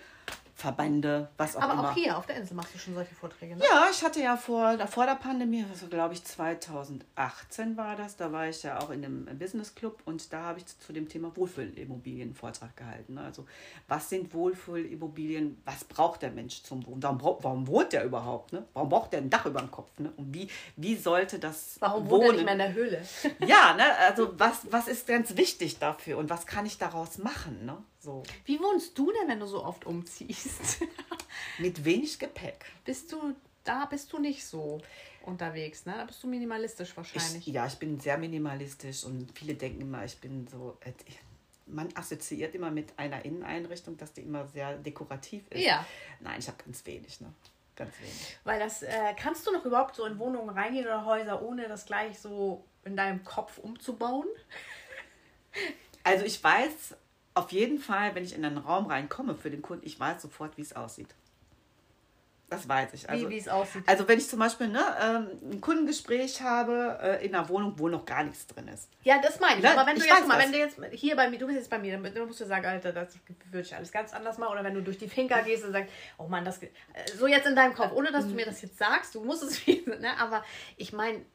Verbände, 0.64 1.28
was 1.36 1.57
auch 1.57 1.61
Aber 1.61 1.74
immer. 1.74 1.82
Aber 1.82 1.89
auch 1.89 1.93
hier 1.93 2.18
auf 2.18 2.26
der 2.26 2.38
Insel 2.38 2.55
machst 2.55 2.74
du 2.74 2.80
schon 2.80 2.93
solche 2.93 3.14
Vorträge, 3.14 3.57
ne? 3.57 3.64
Ja, 3.70 3.88
ich 3.91 4.01
hatte 4.01 4.22
ja 4.22 4.38
vor, 4.38 4.78
vor 4.88 5.05
der 5.05 5.16
Pandemie, 5.16 5.66
also 5.70 5.88
glaube 5.88 6.14
ich 6.14 6.24
2018 6.24 7.76
war 7.76 7.97
das, 7.97 8.16
da 8.16 8.32
war 8.32 8.47
ich 8.47 8.64
ja 8.64 8.80
auch 8.80 8.89
in 8.89 9.03
einem 9.03 9.38
Business 9.38 9.76
Club 9.76 10.01
und 10.05 10.32
da 10.32 10.43
habe 10.43 10.59
ich 10.59 10.80
zu 10.80 10.93
dem 10.93 11.09
Thema 11.09 11.36
Wohlfühlimmobilien 11.36 12.30
einen 12.30 12.34
Vortrag 12.34 12.78
gehalten. 12.78 13.16
Ne? 13.16 13.22
Also 13.24 13.45
was 13.89 14.07
sind 14.07 14.34
Wohlfühlimmobilien, 14.34 15.61
was 15.66 15.84
braucht 15.84 16.22
der 16.22 16.32
Mensch 16.32 16.64
zum 16.64 16.86
Wohnen? 16.88 17.03
Warum, 17.03 17.38
warum 17.41 17.68
wohnt 17.68 17.91
der 17.91 18.05
überhaupt? 18.05 18.53
Ne? 18.53 18.66
Warum 18.74 18.88
braucht 18.88 19.11
der 19.11 19.20
ein 19.20 19.30
Dach 19.30 19.45
über 19.45 19.59
dem 19.59 19.70
Kopf? 19.70 19.89
Ne? 19.99 20.14
Und 20.16 20.34
wie, 20.34 20.47
wie 20.78 20.95
sollte 20.95 21.39
das 21.39 21.76
Warum 21.82 22.09
wohnt 22.09 22.24
er 22.24 22.32
nicht 22.32 22.45
mehr 22.45 22.53
in 22.53 22.59
der 22.59 22.74
Höhle? 22.74 23.01
ja, 23.45 23.74
ne? 23.74 23.84
also 24.07 24.39
was, 24.39 24.72
was 24.72 24.88
ist 24.88 25.07
ganz 25.07 25.36
wichtig 25.36 25.80
dafür 25.80 26.20
und 26.20 26.30
was 26.30 26.45
kann 26.45 26.66
ich 26.66 26.78
daraus 26.78 27.18
machen? 27.18 27.66
Ne? 27.66 27.78
So. 28.04 28.22
Wie 28.43 28.60
wohnst 28.60 28.97
du 28.97 29.14
denn, 29.14 29.30
wenn 29.30 29.39
du 29.39 29.45
so 29.45 29.64
oft 29.64 29.86
umziehst? 29.86 30.82
Mit 31.58 31.86
wenig 31.86 32.20
Gepäck. 32.20 32.66
Bist 32.84 33.10
du, 33.14 33.34
da 33.64 33.86
bist 33.86 34.12
du 34.12 34.20
nicht 34.20 34.45
so 34.45 34.82
unterwegs, 35.26 35.86
ne? 35.86 35.93
Da 35.95 36.04
bist 36.04 36.22
du 36.22 36.28
minimalistisch 36.28 36.97
wahrscheinlich. 36.97 37.47
Ich, 37.47 37.54
ja, 37.54 37.66
ich 37.66 37.76
bin 37.76 37.97
sehr 38.01 38.18
minimalistisch 38.18 39.06
und 39.06 39.32
viele 39.38 39.56
denken 39.56 39.82
immer, 39.82 40.04
ich 40.04 40.18
bin 40.18 40.45
so. 40.47 40.78
Äh, 40.82 40.91
man 41.66 41.88
assoziiert 41.95 42.54
immer 42.56 42.72
mit 42.72 42.99
einer 42.99 43.24
Inneneinrichtung, 43.24 43.95
dass 43.95 44.12
die 44.12 44.22
immer 44.22 44.45
sehr 44.47 44.76
dekorativ 44.78 45.49
ist. 45.49 45.64
Ja. 45.64 45.86
Nein, 46.20 46.39
ich 46.39 46.47
habe 46.47 46.58
ganz 46.62 46.86
wenig, 46.86 47.22
ne? 47.22 47.34
Ganz 47.78 47.97
wenig. 48.01 48.38
Weil 48.43 48.60
das, 48.60 48.84
äh, 48.84 49.14
kannst 49.18 49.47
du 49.47 49.51
noch 49.54 49.64
überhaupt 49.64 49.95
so 49.95 50.06
in 50.06 50.20
Wohnungen 50.20 50.49
reingehen 50.49 50.86
oder 50.86 51.06
Häuser, 51.06 51.41
ohne 51.41 51.70
das 51.70 51.86
gleich 51.86 52.20
so 52.20 52.66
in 52.84 52.97
deinem 52.97 53.24
Kopf 53.24 53.60
umzubauen? 53.60 54.28
Also 56.04 56.26
ich 56.26 56.43
weiß 56.43 56.95
auf 57.36 57.51
jeden 57.51 57.79
Fall, 57.79 58.15
wenn 58.15 58.23
ich 58.23 58.36
in 58.36 58.45
einen 58.45 58.57
Raum 58.57 58.88
reinkomme 58.88 59.36
für 59.36 59.49
den 59.49 59.61
Kunden, 59.61 59.86
ich 59.86 59.99
weiß 59.99 60.21
sofort, 60.21 60.57
wie 60.57 60.61
es 60.61 60.75
aussieht. 60.75 61.15
Das 62.53 62.69
weiß 62.69 62.93
ich. 62.93 63.09
Also, 63.09 63.29
wie, 63.29 63.38
es 63.38 63.47
aussieht. 63.47 63.84
Also 63.88 64.07
wenn 64.07 64.19
ich 64.19 64.29
zum 64.29 64.38
Beispiel 64.38 64.67
ne, 64.67 64.84
ähm, 65.01 65.27
ein 65.51 65.61
Kundengespräch 65.61 66.41
habe 66.41 66.99
äh, 67.01 67.25
in 67.25 67.34
einer 67.34 67.49
Wohnung, 67.49 67.73
wo 67.77 67.88
noch 67.88 68.05
gar 68.05 68.23
nichts 68.23 68.45
drin 68.45 68.67
ist. 68.67 68.89
Ja, 69.03 69.19
das 69.19 69.39
meine 69.39 69.57
ich. 69.57 69.63
Ne? 69.63 69.71
Aber 69.71 69.88
wenn 69.88 69.95
du, 69.95 70.03
ich 70.03 70.07
jetzt, 70.07 70.27
mal, 70.27 70.38
wenn 70.38 70.51
du 70.51 70.59
jetzt 70.59 70.77
hier 70.91 71.15
bei 71.15 71.29
mir, 71.29 71.39
du 71.39 71.47
bist 71.47 71.57
jetzt 71.57 71.69
bei 71.69 71.79
mir, 71.79 71.97
dann 71.97 72.27
musst 72.27 72.41
du 72.41 72.45
sagen, 72.45 72.65
Alter, 72.65 72.91
das 72.91 73.17
würde 73.49 73.65
ich 73.65 73.75
alles 73.75 73.91
ganz 73.91 74.13
anders 74.13 74.38
machen. 74.38 74.51
Oder 74.51 74.63
wenn 74.63 74.75
du 74.75 74.84
durch 74.84 74.99
die 74.99 75.09
Finca 75.09 75.41
gehst 75.41 75.65
und 75.65 75.71
sagst, 75.71 75.91
oh 76.19 76.27
Mann, 76.27 76.45
das 76.45 76.61
äh, 76.61 76.69
so 77.17 77.25
jetzt 77.25 77.47
in 77.47 77.55
deinem 77.55 77.73
Kopf, 77.73 77.91
ohne 77.93 78.11
dass 78.11 78.27
du 78.27 78.36
mir 78.36 78.45
das 78.45 78.61
jetzt 78.61 78.77
sagst, 78.77 79.15
du 79.15 79.23
musst 79.23 79.41
es 79.41 79.65
wissen. 79.67 79.99
Ne? 79.99 80.15
Aber 80.19 80.43
ich 80.77 80.93
meine, 80.93 81.25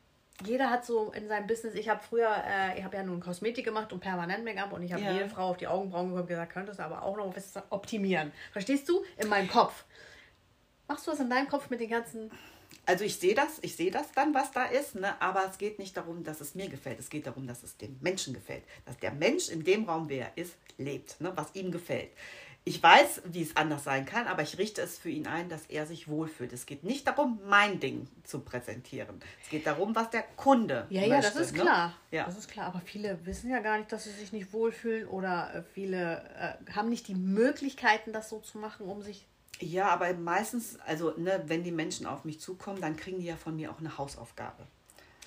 jeder 0.45 0.71
hat 0.71 0.85
so 0.85 1.11
in 1.13 1.29
seinem 1.29 1.47
Business, 1.47 1.75
ich 1.75 1.89
habe 1.89 2.01
früher, 2.03 2.31
äh, 2.47 2.79
ich 2.79 2.85
habe 2.85 2.97
ja 2.97 3.03
nun 3.03 3.21
Kosmetik 3.21 3.65
gemacht 3.65 3.93
und 3.93 4.01
permanent 4.01 4.45
Make-up 4.45 4.73
und 4.73 4.83
ich 4.83 4.93
habe 4.93 5.03
ja. 5.03 5.13
jede 5.13 5.29
Frau 5.29 5.51
auf 5.51 5.57
die 5.57 5.67
Augenbrauen 5.67 6.07
gekommen 6.07 6.23
und 6.23 6.29
gesagt, 6.29 6.53
könntest 6.53 6.79
du 6.79 6.85
aber 6.85 7.03
auch 7.03 7.17
noch 7.17 7.35
was 7.35 7.55
optimieren. 7.71 8.33
Verstehst 8.53 8.89
du? 8.89 9.03
In 9.17 9.29
meinem 9.29 9.49
Kopf. 9.49 9.85
Machst 10.87 11.07
du 11.07 11.11
was 11.11 11.21
in 11.21 11.29
deinem 11.29 11.49
Kopf 11.49 11.69
mit 11.71 11.81
den 11.81 11.91
ganzen. 11.91 12.31
Also 12.87 13.05
ich 13.05 13.17
sehe 13.17 13.35
das, 13.35 13.59
ich 13.63 13.77
sehe 13.77 13.91
das 13.91 14.13
dann, 14.13 14.33
was 14.33 14.53
da 14.53 14.65
ist, 14.65 14.95
ne? 14.95 15.21
aber 15.21 15.45
es 15.51 15.59
geht 15.59 15.79
nicht 15.79 15.97
darum, 15.97 16.25
dass 16.25 16.41
es 16.41 16.55
mir 16.55 16.69
gefällt. 16.69 16.99
Es 16.99 17.11
geht 17.11 17.27
darum, 17.27 17.47
dass 17.47 17.63
es 17.63 17.77
dem 17.77 17.99
Menschen 18.01 18.33
gefällt. 18.33 18.63
Dass 18.87 18.97
der 18.99 19.13
Mensch 19.13 19.51
in 19.51 19.65
dem 19.65 19.85
Raum, 19.85 20.09
wer 20.09 20.27
er 20.27 20.43
ist, 20.43 20.57
lebt, 20.79 21.21
ne? 21.21 21.33
was 21.35 21.55
ihm 21.55 21.71
gefällt. 21.71 22.11
Ich 22.69 22.83
weiß, 22.83 23.23
wie 23.25 23.41
es 23.41 23.57
anders 23.57 23.85
sein 23.85 24.05
kann, 24.05 24.27
aber 24.27 24.43
ich 24.43 24.59
richte 24.59 24.83
es 24.83 24.99
für 24.99 25.09
ihn 25.09 25.27
ein, 25.27 25.49
dass 25.49 25.65
er 25.71 25.87
sich 25.87 26.07
wohlfühlt. 26.07 26.53
Es 26.53 26.67
geht 26.67 26.85
nicht 26.85 27.07
darum, 27.07 27.41
mein 27.47 27.81
Ding 27.81 28.07
zu 28.25 28.41
präsentieren. 28.41 29.21
Es 29.43 29.49
geht 29.49 29.67
darum, 29.67 29.95
was 29.95 30.11
der 30.11 30.23
Kunde 30.37 30.87
Ja, 30.91 31.01
möchte, 31.01 31.15
ja, 31.15 31.21
das 31.23 31.37
ist 31.37 31.57
ne? 31.57 31.63
klar. 31.63 31.95
Ja. 32.11 32.27
Das 32.27 32.37
ist 32.37 32.51
klar. 32.51 32.67
Aber 32.67 32.83
viele 32.85 33.25
wissen 33.25 33.49
ja 33.49 33.61
gar 33.61 33.79
nicht, 33.79 33.91
dass 33.91 34.05
sie 34.05 34.11
sich 34.11 34.33
nicht 34.33 34.53
wohlfühlen 34.53 35.09
oder 35.09 35.55
äh, 35.55 35.63
viele 35.73 36.59
äh, 36.69 36.73
haben 36.73 36.91
nicht 36.91 37.09
die 37.09 37.15
Möglichkeiten, 37.15 38.13
das 38.13 38.29
so 38.29 38.39
zu 38.39 38.59
machen, 38.59 38.87
um 38.87 39.01
sich 39.01 39.25
ja, 39.61 39.89
aber 39.89 40.13
meistens, 40.13 40.79
also 40.87 41.15
ne, 41.17 41.43
wenn 41.47 41.65
die 41.65 41.73
Menschen 41.73 42.07
auf 42.07 42.25
mich 42.25 42.39
zukommen, 42.39 42.81
dann 42.83 42.97
kriegen 42.97 43.19
die 43.19 43.27
ja 43.27 43.37
von 43.37 43.57
mir 43.57 43.73
auch 43.73 43.81
eine 43.81 43.97
Hausaufgabe. 43.97 44.69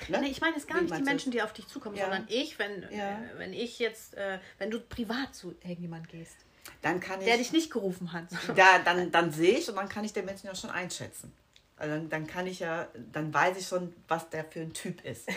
Ne? 0.07 0.21
Nee, 0.21 0.27
ich 0.27 0.39
meine 0.41 0.55
jetzt 0.55 0.69
gar 0.69 0.77
Wie 0.77 0.85
nicht 0.85 0.97
die 0.97 1.03
Menschen, 1.03 1.31
die 1.31 1.41
auf 1.41 1.51
dich 1.51 1.67
zukommen, 1.67 1.97
ja. 1.97 2.03
sondern 2.03 2.27
ich, 2.29 2.57
wenn, 2.59 2.83
ja. 2.83 3.19
äh, 3.19 3.37
wenn 3.37 3.51
ich 3.51 3.79
jetzt, 3.79 4.13
äh, 4.13 4.39
wenn 4.57 4.71
du 4.71 4.79
privat 4.79 5.35
zu 5.35 5.55
irgendjemand 5.63 6.07
gehst 6.07 6.37
dann 6.81 6.99
kann 6.99 7.19
ich. 7.19 7.25
Der 7.25 7.37
dich 7.37 7.51
nicht 7.51 7.71
gerufen 7.71 8.13
hat. 8.13 8.25
Da, 8.55 8.79
dann, 8.79 9.11
dann 9.11 9.31
sehe 9.31 9.57
ich 9.57 9.69
und 9.69 9.75
dann 9.75 9.89
kann 9.89 10.03
ich 10.03 10.13
den 10.13 10.25
Menschen 10.25 10.47
ja 10.47 10.55
schon 10.55 10.69
einschätzen. 10.69 11.31
Also 11.77 11.95
dann, 11.95 12.09
dann 12.09 12.27
kann 12.27 12.47
ich 12.47 12.59
ja, 12.59 12.87
dann 13.11 13.33
weiß 13.33 13.57
ich 13.57 13.67
schon, 13.67 13.93
was 14.07 14.29
der 14.29 14.45
für 14.45 14.61
ein 14.61 14.73
Typ 14.73 15.03
ist 15.03 15.27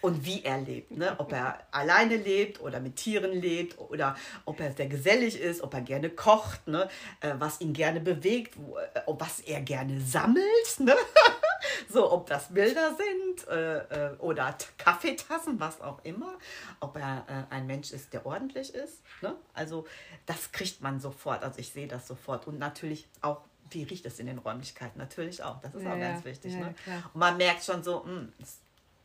und 0.00 0.24
wie 0.24 0.42
er 0.44 0.58
lebt. 0.58 0.92
Ne? 0.92 1.14
Ob 1.18 1.32
er 1.32 1.58
alleine 1.70 2.16
lebt 2.16 2.60
oder 2.60 2.80
mit 2.80 2.96
Tieren 2.96 3.32
lebt 3.32 3.78
oder 3.78 4.16
ob 4.44 4.60
er 4.60 4.72
sehr 4.72 4.86
gesellig 4.86 5.38
ist, 5.38 5.60
ob 5.62 5.74
er 5.74 5.82
gerne 5.82 6.10
kocht, 6.10 6.66
ne? 6.66 6.88
Äh, 7.20 7.34
was 7.38 7.60
ihn 7.60 7.72
gerne 7.72 8.00
bewegt, 8.00 8.56
äh, 8.56 9.00
was 9.06 9.40
er 9.40 9.60
gerne 9.60 10.00
sammelt. 10.00 10.78
Ne? 10.78 10.94
so, 11.88 12.10
ob 12.12 12.26
das 12.26 12.52
Bilder 12.52 12.96
sind 12.96 13.48
äh, 13.48 14.12
äh, 14.12 14.16
oder 14.18 14.56
Kaffeetassen, 14.78 15.60
was 15.60 15.80
auch 15.80 16.04
immer. 16.04 16.38
Ob 16.80 16.96
er 16.96 17.24
äh, 17.28 17.54
ein 17.54 17.66
Mensch 17.66 17.92
ist, 17.92 18.12
der 18.12 18.26
ordentlich 18.26 18.74
ist. 18.74 19.02
Ne? 19.22 19.34
Also 19.54 19.86
das 20.26 20.52
kriegt 20.52 20.80
man 20.80 21.00
sofort. 21.00 21.42
Also 21.42 21.58
ich 21.58 21.70
sehe 21.72 21.88
das 21.88 22.06
sofort. 22.06 22.46
Und 22.46 22.58
natürlich 22.58 23.08
auch, 23.20 23.42
wie 23.70 23.84
riecht 23.84 24.06
es 24.06 24.18
in 24.18 24.26
den 24.26 24.38
Räumlichkeiten? 24.38 24.98
Natürlich 24.98 25.42
auch. 25.42 25.60
Das 25.60 25.74
ist 25.74 25.82
ja, 25.82 25.94
auch 25.94 25.98
ganz 25.98 26.24
wichtig. 26.24 26.54
Ja, 26.54 26.60
ne? 26.60 26.74
Und 27.12 27.20
man 27.20 27.36
merkt 27.36 27.64
schon 27.64 27.82
so, 27.82 28.04
mh, 28.04 28.06
hm, 28.06 28.32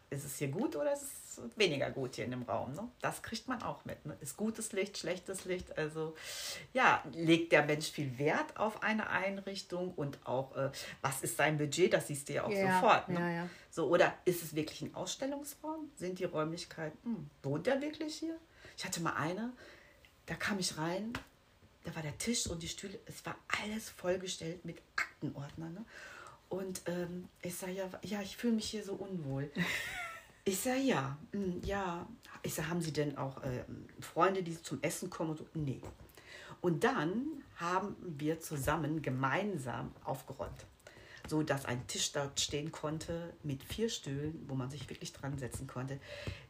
ist 0.10 0.26
es 0.26 0.38
hier 0.38 0.50
gut 0.50 0.76
oder 0.76 0.94
ist 0.94 1.04
es 1.04 1.25
weniger 1.56 1.90
gut 1.90 2.16
hier 2.16 2.26
in 2.26 2.32
dem 2.32 2.44
Raum? 2.44 2.74
Ne? 2.74 2.88
Das 3.02 3.22
kriegt 3.22 3.48
man 3.48 3.62
auch 3.62 3.86
mit. 3.86 4.06
Ne? 4.06 4.18
Ist 4.22 4.38
gutes 4.38 4.72
Licht, 4.72 4.98
schlechtes 4.98 5.46
Licht? 5.46 5.78
Also 5.78 6.16
ja, 6.74 7.04
legt 7.14 7.52
der 7.52 7.64
Mensch 7.66 7.92
viel 7.92 8.18
Wert 8.18 8.58
auf 8.58 8.84
eine 8.84 9.10
Einrichtung 9.10 9.94
und 9.94 10.20
auch, 10.26 10.56
äh, 10.56 10.72
was 11.02 11.22
ist 11.22 11.38
sein 11.38 11.58
Budget? 11.58 11.94
Das 11.94 12.08
siehst 12.08 12.30
du 12.30 12.34
ja 12.34 12.44
auch 12.44 12.52
ja, 12.52 12.80
sofort. 12.80 13.10
Ne? 13.10 13.20
Ja, 13.20 13.30
ja. 13.30 13.50
So, 13.70 13.88
oder 13.88 14.14
ist 14.26 14.44
es 14.44 14.56
wirklich 14.56 14.82
ein 14.82 14.96
Ausstellungsraum? 14.96 15.92
Sind 15.96 16.20
die 16.20 16.26
Räumlichkeiten, 16.26 16.98
hm, 17.04 17.30
wohnt 17.44 17.68
der 17.68 17.82
wirklich 17.82 18.16
hier? 18.16 18.38
Ich 18.78 18.86
hatte 18.86 19.02
mal 19.02 19.16
eine, 19.16 19.54
da 20.26 20.36
kam 20.36 20.60
ich 20.60 20.78
rein, 20.78 21.14
da 21.84 21.96
war 21.96 22.02
der 22.02 22.18
Tisch 22.18 22.48
und 22.48 22.64
die 22.64 22.68
Stühle, 22.68 23.00
es 23.06 23.26
war 23.26 23.36
alles 23.62 23.90
vollgestellt 23.90 24.66
mit 24.66 24.82
Aktenordnern. 24.96 25.74
Ne? 25.74 25.86
Und 26.50 26.82
ähm, 26.86 27.28
ich 27.42 27.56
sage, 27.56 27.74
ja, 27.74 27.90
ja, 28.02 28.22
ich 28.22 28.38
fühle 28.38 28.54
mich 28.54 28.70
hier 28.70 28.84
so 28.84 28.94
unwohl. 28.94 29.52
Ich 30.48 30.60
sage, 30.60 30.80
ja, 30.80 31.18
hm, 31.32 31.60
ja. 31.64 32.08
Ich 32.44 32.54
sage, 32.54 32.70
haben 32.70 32.82
Sie 32.82 32.94
denn 32.94 33.18
auch 33.18 33.42
äh, 33.44 33.66
Freunde, 34.00 34.44
die 34.44 34.62
zum 34.62 34.82
Essen 34.84 35.10
kommen? 35.10 35.32
Und 35.32 35.38
so? 35.40 35.46
Nee. 35.56 35.82
Und 36.62 36.84
dann 36.84 37.26
haben 37.58 37.96
wir 38.00 38.40
zusammen 38.40 39.02
gemeinsam 39.02 39.92
aufgeräumt, 40.04 40.66
so 41.28 41.42
dass 41.42 41.66
ein 41.66 41.88
Tisch 41.88 42.12
dort 42.12 42.40
stehen 42.40 42.72
konnte 42.72 43.34
mit 43.42 43.64
vier 43.64 43.90
Stühlen, 43.90 44.46
wo 44.48 44.54
man 44.54 44.70
sich 44.70 44.88
wirklich 44.88 45.14
dran 45.14 45.38
setzen 45.40 45.66
konnte. 45.66 46.00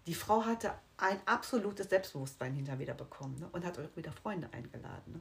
Die 0.08 0.16
Frau 0.16 0.43
hatte 0.43 0.74
ein 0.98 1.20
absolutes 1.26 1.89
Selbstbewusstsein 1.89 2.54
hinter 2.54 2.80
wieder 2.80 2.93
bekommen 2.93 3.38
ne? 3.39 3.50
und 3.54 3.66
hat 3.66 3.80
auch 3.80 3.96
wieder 3.96 4.12
Freunde 4.12 4.50
eingeladen. 4.52 5.14
Ne? 5.14 5.20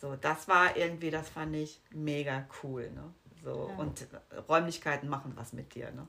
So, 0.00 0.16
das 0.16 0.48
war 0.48 0.76
irgendwie, 0.76 1.10
das 1.10 1.28
fand 1.30 1.56
ich 1.56 1.80
mega 1.90 2.46
cool. 2.62 2.90
Ne? 2.90 3.04
So, 3.42 3.68
ja. 3.68 3.76
Und 3.76 4.06
Räumlichkeiten 4.48 5.08
machen 5.08 5.32
was 5.34 5.52
mit 5.52 5.74
dir. 5.74 5.90
Ne? 5.92 6.06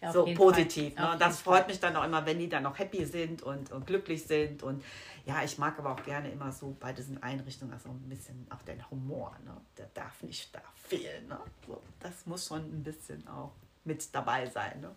Ja, 0.00 0.12
so 0.12 0.24
positiv. 0.34 0.94
Ne? 0.96 1.16
Das 1.18 1.40
freut 1.40 1.60
Fall. 1.60 1.68
mich 1.68 1.80
dann 1.80 1.96
auch 1.96 2.04
immer, 2.04 2.24
wenn 2.26 2.38
die 2.38 2.48
dann 2.48 2.62
noch 2.62 2.78
happy 2.78 3.04
sind 3.04 3.42
und, 3.42 3.72
und 3.72 3.86
glücklich 3.86 4.24
sind. 4.24 4.62
Und 4.62 4.84
ja, 5.24 5.42
ich 5.42 5.58
mag 5.58 5.78
aber 5.78 5.92
auch 5.92 6.02
gerne 6.02 6.30
immer 6.30 6.52
so 6.52 6.76
bei 6.78 6.92
diesen 6.92 7.22
Einrichtungen 7.22 7.72
also 7.72 7.88
ein 7.88 8.08
bisschen 8.08 8.46
auch 8.50 8.62
den 8.62 8.88
Humor. 8.90 9.36
Ne? 9.44 9.56
Der 9.78 9.88
darf 9.94 10.22
nicht 10.22 10.54
da 10.54 10.60
fehlen. 10.74 11.28
Ne? 11.28 11.38
So, 11.66 11.80
das 12.00 12.26
muss 12.26 12.46
schon 12.46 12.60
ein 12.60 12.82
bisschen 12.82 13.26
auch 13.28 13.52
mit 13.84 14.14
dabei 14.14 14.46
sein. 14.46 14.80
Ne? 14.80 14.90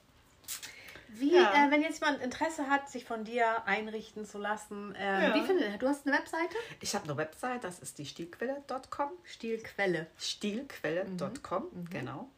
Wie, 1.14 1.34
ja. 1.34 1.68
äh, 1.68 1.72
wenn 1.72 1.82
jetzt 1.82 2.02
jemand 2.02 2.22
Interesse 2.22 2.68
hat, 2.70 2.90
sich 2.90 3.06
von 3.06 3.24
dir 3.24 3.66
einrichten 3.66 4.26
zu 4.26 4.38
lassen, 4.38 4.94
äh, 4.96 5.30
ja. 5.30 5.36
wie 5.36 5.42
findet 5.42 5.82
Du 5.82 5.88
hast 5.88 6.06
eine 6.06 6.16
Webseite? 6.16 6.56
Ich 6.82 6.94
habe 6.94 7.06
eine 7.06 7.18
Webseite, 7.18 7.62
das 7.62 7.80
ist 7.80 7.98
die 7.98 8.06
Stilquelle.com. 8.06 9.10
Stilquelle. 9.24 10.08
Stilquelle.com, 10.18 11.64
mhm. 11.72 11.90
genau. 11.90 12.30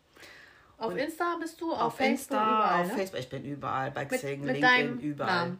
Auf 0.81 0.97
Insta 0.97 1.37
bist 1.39 1.61
du, 1.61 1.71
auf, 1.71 1.81
auf 1.81 1.95
Facebook 1.95 2.37
Insta, 2.37 2.43
überall, 2.43 2.81
auf 2.81 2.87
ne? 2.87 2.93
Facebook, 2.97 3.19
ich 3.19 3.29
bin 3.29 3.45
überall, 3.45 3.91
bei 3.91 4.05
Xing, 4.05 4.41
mit, 4.41 4.53
mit 4.53 4.61
LinkedIn, 4.61 4.99
überall. 4.99 5.47
Namen. 5.47 5.59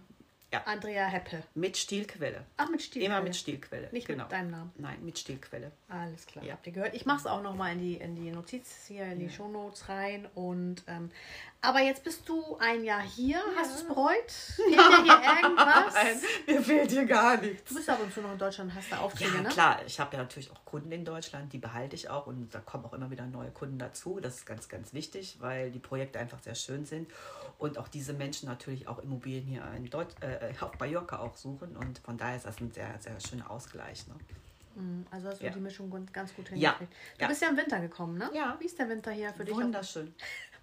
Ja. 0.54 0.64
Andrea 0.66 1.06
Heppe. 1.06 1.44
Mit 1.56 1.78
Stilquelle. 1.78 2.44
Ach, 2.58 2.70
mit 2.70 2.82
Stilquelle. 2.82 3.06
Immer 3.14 3.24
mit 3.24 3.38
Stilquelle. 3.38 3.88
Nicht 3.94 4.06
genau. 4.06 4.24
mit 4.24 4.34
deinem 4.34 4.52
Namen. 4.52 4.72
Nein, 4.78 4.98
mit 5.02 5.18
Stilquelle. 5.18 5.72
Alles 5.88 6.26
klar. 6.26 6.44
Ja. 6.44 6.54
Habt 6.54 6.68
ihr 6.68 6.74
gehört? 6.74 6.94
Ich 6.94 7.06
mache 7.06 7.20
es 7.20 7.26
auch 7.26 7.42
nochmal 7.42 7.72
in 7.72 7.80
die, 7.80 7.96
in 7.96 8.16
die 8.18 8.32
Notiz 8.32 8.86
hier, 8.88 9.06
in 9.06 9.20
die 9.20 9.28
ja. 9.28 9.32
Shownotes 9.32 9.88
rein. 9.88 10.28
Und 10.36 10.84
ähm, 10.88 11.10
aber 11.64 11.80
jetzt 11.82 12.04
bist 12.04 12.28
du 12.28 12.58
ein 12.58 12.84
Jahr 12.84 13.02
hier. 13.02 13.38
Ja. 13.38 13.44
Hast 13.56 13.72
du 13.72 13.76
es 13.82 13.88
bereut? 13.88 14.32
Fehlt 14.56 14.80
dir 14.80 15.04
hier 15.04 15.44
irgendwas? 15.44 15.94
Nein, 15.94 16.22
mir 16.48 16.62
fehlt 16.62 16.92
hier 16.92 17.06
gar 17.06 17.38
nichts. 17.38 17.70
Du 17.70 17.76
bist 17.76 17.90
ab 17.90 18.00
und 18.02 18.12
zu 18.12 18.22
noch 18.22 18.32
in 18.32 18.38
Deutschland, 18.40 18.74
hast 18.74 18.92
da 18.92 18.98
Aufträge, 18.98 19.36
ja, 19.36 19.42
ne? 19.42 19.50
klar. 19.50 19.80
Ich 19.86 20.00
habe 20.00 20.16
ja 20.16 20.24
natürlich 20.24 20.52
auch 20.52 20.66
Kunden 20.66 20.92
in 20.92 21.06
Deutschland, 21.06 21.54
die 21.54 21.60
behalte 21.60 21.96
ich 21.96 22.10
auch. 22.10 22.26
Und 22.26 22.54
da 22.54 22.60
kommen 22.60 22.86
auch 22.86 22.94
immer 22.94 23.12
wieder 23.12 23.28
neue 23.28 23.52
Kunden 23.52 23.78
dazu. 23.78 24.20
Das 24.20 24.38
ist 24.38 24.46
ganz, 24.46 24.70
ganz 24.70 24.94
wichtig, 24.94 25.38
weil 25.40 25.70
die 25.70 25.80
Projekte 25.80 26.18
einfach 26.18 26.40
sehr 26.42 26.56
schön 26.56 26.86
sind. 26.86 27.10
Und 27.60 27.78
auch 27.78 27.88
diese 27.88 28.14
Menschen 28.14 28.50
natürlich 28.50 28.88
auch 28.88 28.98
Immobilien 29.00 29.46
hier 29.46 29.64
in 29.78 29.88
Deut 29.90 30.08
äh, 30.22 30.54
auf 30.62 30.80
Mallorca 30.80 31.20
auch 31.20 31.36
suchen. 31.36 31.78
Und 31.78 32.00
von 32.00 32.18
daher 32.18 32.38
ist 32.38 32.48
das 32.48 32.60
ein 32.60 32.72
sehr, 32.72 32.90
sehr 33.00 33.20
schöner 33.20 33.52
Ausgleich. 33.52 34.08
Ne? 34.08 34.16
Mhm, 34.76 35.06
also 35.12 35.28
hast 35.30 35.42
du 35.42 35.46
ja. 35.46 35.52
die 35.52 35.60
Mischung 35.60 35.90
ganz 36.12 36.34
gut 36.34 36.50
hingekriegt. 36.50 36.92
Ja. 37.20 37.26
Du 37.26 37.28
bist 37.28 37.42
ja 37.42 37.50
im 37.50 37.58
Winter 37.58 37.80
gekommen, 37.82 38.18
ne? 38.18 38.30
Ja. 38.34 38.56
Wie 38.60 38.66
ist 38.66 38.80
der 38.80 38.90
Winter 38.90 39.12
hier 39.12 39.34
für 39.34 39.46
dich? 39.46 39.54
Wunderschön. 39.54 40.14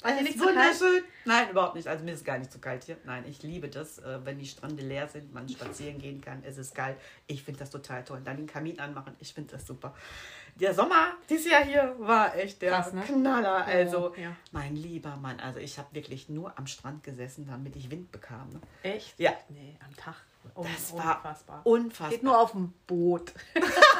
War 0.02 0.12
dir 0.12 0.22
nicht 0.22 0.38
wunderschön? 0.38 1.02
Nein, 1.24 1.50
überhaupt 1.50 1.74
nicht. 1.74 1.88
Also 1.88 2.04
mir 2.04 2.12
ist 2.12 2.24
gar 2.24 2.38
nicht 2.38 2.52
zu 2.52 2.60
kalt 2.60 2.84
hier. 2.84 2.96
Nein, 3.04 3.24
ich 3.28 3.42
liebe 3.42 3.68
das, 3.68 3.98
äh, 3.98 4.18
wenn 4.24 4.38
die 4.38 4.46
Strände 4.46 4.82
leer 4.82 5.08
sind, 5.08 5.34
man 5.34 5.48
spazieren 5.48 5.98
gehen 5.98 6.20
kann. 6.20 6.42
Es 6.44 6.56
ist 6.56 6.74
geil. 6.74 6.96
Ich 7.26 7.42
finde 7.42 7.60
das 7.60 7.70
total 7.70 8.04
toll. 8.04 8.20
Dann 8.24 8.36
den 8.36 8.46
Kamin 8.46 8.78
anmachen, 8.78 9.16
ich 9.18 9.34
finde 9.34 9.52
das 9.56 9.66
super. 9.66 9.94
Der 10.54 10.74
Sommer 10.74 11.12
dieses 11.28 11.50
Jahr 11.50 11.64
hier 11.64 11.94
war 11.98 12.36
echt 12.36 12.62
der 12.62 12.72
Krass, 12.72 12.92
ne? 12.92 13.02
Knaller. 13.02 13.64
Also, 13.64 14.10
oh, 14.10 14.20
ja. 14.20 14.34
mein 14.52 14.74
lieber 14.74 15.16
Mann, 15.16 15.38
also 15.40 15.60
ich 15.60 15.78
habe 15.78 15.88
wirklich 15.92 16.28
nur 16.28 16.56
am 16.58 16.66
Strand 16.66 17.04
gesessen, 17.04 17.46
damit 17.46 17.76
ich 17.76 17.90
Wind 17.90 18.10
bekam. 18.10 18.48
Ne? 18.50 18.60
Echt? 18.82 19.18
Ja. 19.18 19.32
Nee, 19.48 19.76
am 19.84 19.94
Tag. 19.96 20.16
Um, 20.54 20.66
das 20.72 20.92
war 20.92 21.16
unfassbar. 21.16 21.60
unfassbar. 21.64 22.10
Geht 22.10 22.22
nur 22.22 22.40
auf 22.40 22.52
dem 22.52 22.72
Boot. 22.86 23.32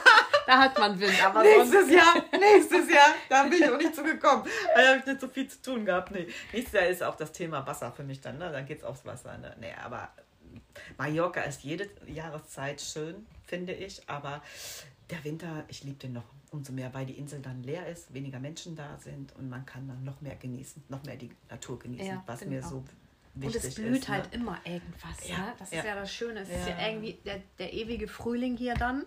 da 0.49 0.59
hat 0.61 0.79
man 0.79 0.99
Wind. 0.99 1.23
Aber 1.23 1.43
nächstes 1.43 1.91
Jahr, 1.91 2.15
nächstes 2.33 2.91
Jahr, 2.91 3.15
da 3.29 3.43
bin 3.43 3.53
ich 3.53 3.69
auch 3.69 3.77
nicht 3.77 3.95
zugekommen. 3.95 4.47
Da 4.75 4.89
habe 4.89 4.99
ich 4.99 5.07
nicht 5.07 5.21
so 5.21 5.29
viel 5.29 5.47
zu 5.47 5.61
tun 5.61 5.85
gehabt. 5.85 6.11
Nee. 6.11 6.27
Nächstes 6.55 6.73
Jahr 6.73 6.87
ist 6.87 7.03
auch 7.03 7.17
das 7.17 7.33
Thema 7.33 7.67
Wasser 7.67 7.93
für 7.93 8.03
mich 8.03 8.23
dann. 8.23 8.39
Ne? 8.39 8.51
Dann 8.51 8.65
geht 8.65 8.79
es 8.79 8.85
aufs 8.85 9.05
Wasser. 9.05 9.37
Ne? 9.37 9.55
Nee, 9.61 9.75
aber 9.85 10.09
Mallorca 10.97 11.43
ist 11.43 11.63
jede 11.65 11.91
Jahreszeit 12.07 12.81
schön, 12.81 13.27
finde 13.45 13.75
ich. 13.75 14.09
Aber 14.09 14.43
der 15.11 15.23
Winter, 15.23 15.65
ich 15.69 15.85
liebe 15.85 15.99
den 15.99 16.15
noch 16.15 16.25
umso 16.51 16.73
mehr, 16.73 16.95
weil 16.95 17.05
die 17.05 17.19
Insel 17.19 17.41
dann 17.41 17.63
leer 17.63 17.87
ist, 17.87 18.15
weniger 18.15 18.39
Menschen 18.39 18.75
da 18.75 18.97
sind 18.97 19.37
und 19.37 19.51
man 19.51 19.67
kann 19.67 19.87
dann 19.87 20.03
noch 20.03 20.23
mehr 20.23 20.37
genießen, 20.37 20.83
noch 20.89 21.03
mehr 21.05 21.17
die 21.17 21.31
Natur 21.51 21.79
genießen, 21.79 22.07
ja, 22.07 22.23
was 22.25 22.43
mir 22.47 22.65
auch. 22.65 22.71
so 22.71 22.85
und 23.47 23.55
es 23.55 23.75
blüht 23.75 23.99
ist, 23.99 24.09
halt 24.09 24.31
ne? 24.33 24.39
immer 24.39 24.59
irgendwas. 24.65 25.29
Ja, 25.29 25.39
ne? 25.39 25.53
Das 25.59 25.71
ja. 25.71 25.79
ist 25.79 25.85
ja 25.87 25.95
das 25.95 26.13
Schöne. 26.13 26.41
Es 26.41 26.49
ja. 26.49 26.57
ist 26.57 26.69
ja 26.69 26.89
irgendwie 26.89 27.19
der, 27.25 27.41
der 27.59 27.73
ewige 27.73 28.09
Frühling 28.09 28.57
hier 28.57 28.75
dann 28.75 29.05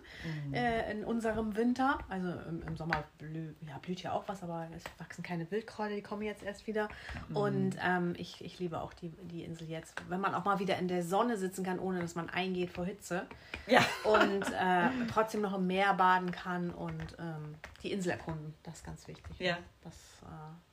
mhm. 0.47 0.53
äh, 0.53 0.91
in 0.91 1.03
unserem 1.03 1.55
Winter. 1.55 1.99
Also 2.09 2.29
im, 2.49 2.61
im 2.67 2.77
Sommer 2.77 3.03
blüht 3.17 3.55
ja, 3.67 3.77
blüht 3.79 4.01
ja 4.03 4.13
auch 4.13 4.27
was, 4.27 4.43
aber 4.43 4.67
es 4.75 4.83
wachsen 4.97 5.23
keine 5.23 5.49
Wildkräuter, 5.49 5.95
die 5.95 6.01
kommen 6.01 6.23
jetzt 6.23 6.43
erst 6.43 6.67
wieder. 6.67 6.89
Mhm. 7.29 7.35
Und 7.35 7.77
ähm, 7.83 8.13
ich, 8.17 8.43
ich 8.43 8.59
liebe 8.59 8.81
auch 8.81 8.93
die, 8.93 9.09
die 9.09 9.43
Insel 9.43 9.69
jetzt. 9.69 9.93
Wenn 10.09 10.21
man 10.21 10.35
auch 10.35 10.45
mal 10.45 10.59
wieder 10.59 10.77
in 10.77 10.87
der 10.87 11.03
Sonne 11.03 11.37
sitzen 11.37 11.63
kann, 11.63 11.79
ohne 11.79 11.99
dass 11.99 12.15
man 12.15 12.29
eingeht 12.29 12.71
vor 12.71 12.85
Hitze. 12.85 13.25
Ja. 13.67 13.81
Und 14.03 14.43
äh, 14.51 14.89
trotzdem 15.11 15.41
noch 15.41 15.55
im 15.55 15.67
Meer 15.67 15.93
baden 15.93 16.31
kann 16.31 16.71
und 16.71 17.17
ähm, 17.19 17.55
die 17.83 17.91
Insel 17.91 18.11
erkunden. 18.11 18.53
Das 18.63 18.75
ist 18.75 18.85
ganz 18.85 19.07
wichtig. 19.07 19.39
Ja. 19.39 19.57
Das, 19.83 19.95
äh, 20.23 20.70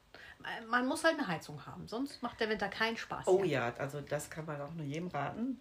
man 0.68 0.86
muss 0.86 1.04
halt 1.04 1.18
eine 1.18 1.26
Heizung 1.26 1.64
haben, 1.66 1.86
sonst 1.88 2.22
macht 2.22 2.40
der 2.40 2.48
Winter 2.48 2.68
keinen 2.68 2.96
Spaß. 2.96 3.26
Oh 3.26 3.44
ja, 3.44 3.72
also 3.78 4.00
das 4.00 4.30
kann 4.30 4.46
man 4.46 4.60
auch 4.60 4.72
nur 4.74 4.84
jedem 4.84 5.08
raten. 5.08 5.60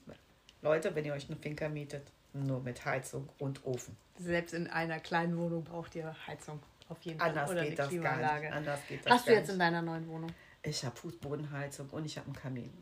Leute, 0.62 0.96
wenn 0.96 1.06
ihr 1.06 1.14
euch 1.14 1.28
eine 1.30 1.38
Finca 1.38 1.70
mietet, 1.70 2.12
nur 2.34 2.62
mit 2.62 2.86
Heizung 2.86 3.30
und 3.40 3.66
Ofen. 3.66 3.96
Selbst 4.18 4.54
in 4.54 4.68
einer 4.68 5.00
kleinen 5.00 5.38
Wohnung 5.38 5.64
braucht 5.64 5.96
ihr 5.96 6.16
Heizung. 6.28 6.60
Auf 6.90 7.02
jeden 7.02 7.20
Fall. 7.20 7.30
Anders, 7.30 7.52
Oder 7.52 7.66
geht, 7.66 7.80
das 7.80 8.02
gar 8.02 8.40
nicht. 8.40 8.52
Anders 8.52 8.80
geht 8.88 9.06
das 9.06 9.14
Hast 9.14 9.28
du 9.28 9.34
jetzt 9.34 9.50
in 9.50 9.60
deiner 9.60 9.82
neuen 9.82 10.08
Wohnung? 10.08 10.32
Ich 10.64 10.84
habe 10.84 10.96
Fußbodenheizung 10.96 11.90
und 11.92 12.06
ich 12.06 12.18
habe 12.18 12.28
einen 12.28 12.36
Kamin. 12.36 12.74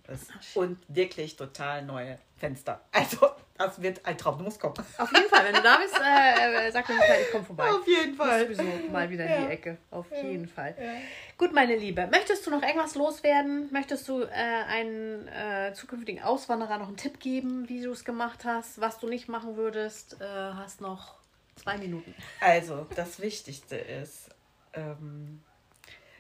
Und 0.56 0.78
wirklich 0.88 1.36
total 1.36 1.84
neue 1.84 2.18
Fenster. 2.38 2.82
Also, 2.92 3.30
das 3.58 3.82
wird 3.82 4.06
ein 4.06 4.18
Traum. 4.18 4.38
Du 4.38 4.44
musst 4.44 4.60
kommen. 4.60 4.74
Auf 4.98 5.12
jeden 5.14 5.30
Fall, 5.30 5.46
wenn 5.46 5.54
du 5.54 5.62
da 5.62 5.78
bist, 5.78 5.96
äh, 5.98 6.68
äh 6.68 6.72
sag 6.72 6.90
mir 6.90 6.96
Bescheid, 6.96 7.20
ich 7.26 7.32
komme 7.32 7.46
vorbei. 7.46 7.70
Auf 7.70 7.88
jeden 7.88 8.16
Fall. 8.16 8.44
sowieso 8.44 8.64
mal 8.92 9.10
wieder 9.10 9.26
in 9.26 9.46
die 9.46 9.54
Ecke. 9.54 9.78
Auf 9.92 10.12
ja. 10.12 10.24
jeden 10.24 10.48
Fall. 10.48 10.76
Ja. 10.78 10.94
Gut, 11.38 11.54
meine 11.54 11.76
Liebe. 11.76 12.08
Möchtest 12.08 12.46
du 12.46 12.52
noch 12.52 12.62
irgendwas 12.62 12.96
loswerden? 12.96 13.70
Möchtest 13.72 14.08
du 14.10 14.24
äh, 14.24 14.30
einen 14.34 15.28
äh, 15.28 15.74
zukünftigen 15.74 16.24
Auswanderer 16.24 16.78
noch 16.78 16.88
einen 16.88 16.98
Tipp 16.98 17.20
geben, 17.20 17.70
wie 17.70 17.82
du 17.82 17.92
es 17.92 18.04
gemacht 18.04 18.44
hast, 18.46 18.82
was 18.82 19.00
du 19.00 19.08
nicht 19.08 19.30
machen 19.30 19.56
würdest? 19.56 20.20
Äh, 20.20 20.26
hast 20.26 20.82
noch 20.82 21.16
zwei 21.56 21.78
Minuten. 21.78 22.14
Also, 22.42 22.88
das 22.96 23.22
Wichtigste 23.22 23.78
ist, 23.78 24.30
ähm, 24.74 25.42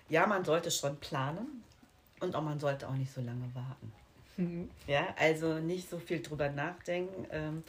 ja, 0.09 0.27
man 0.27 0.45
sollte 0.45 0.71
schon 0.71 0.97
planen 0.97 1.63
und 2.19 2.35
auch 2.35 2.41
man 2.41 2.59
sollte 2.59 2.87
auch 2.87 2.93
nicht 2.93 3.13
so 3.13 3.21
lange 3.21 3.49
warten. 3.53 3.91
Mhm. 4.37 4.69
Ja, 4.87 5.13
also 5.17 5.59
nicht 5.59 5.89
so 5.89 5.99
viel 5.99 6.21
drüber 6.21 6.49
nachdenken, 6.49 7.25
ähm, 7.31 7.63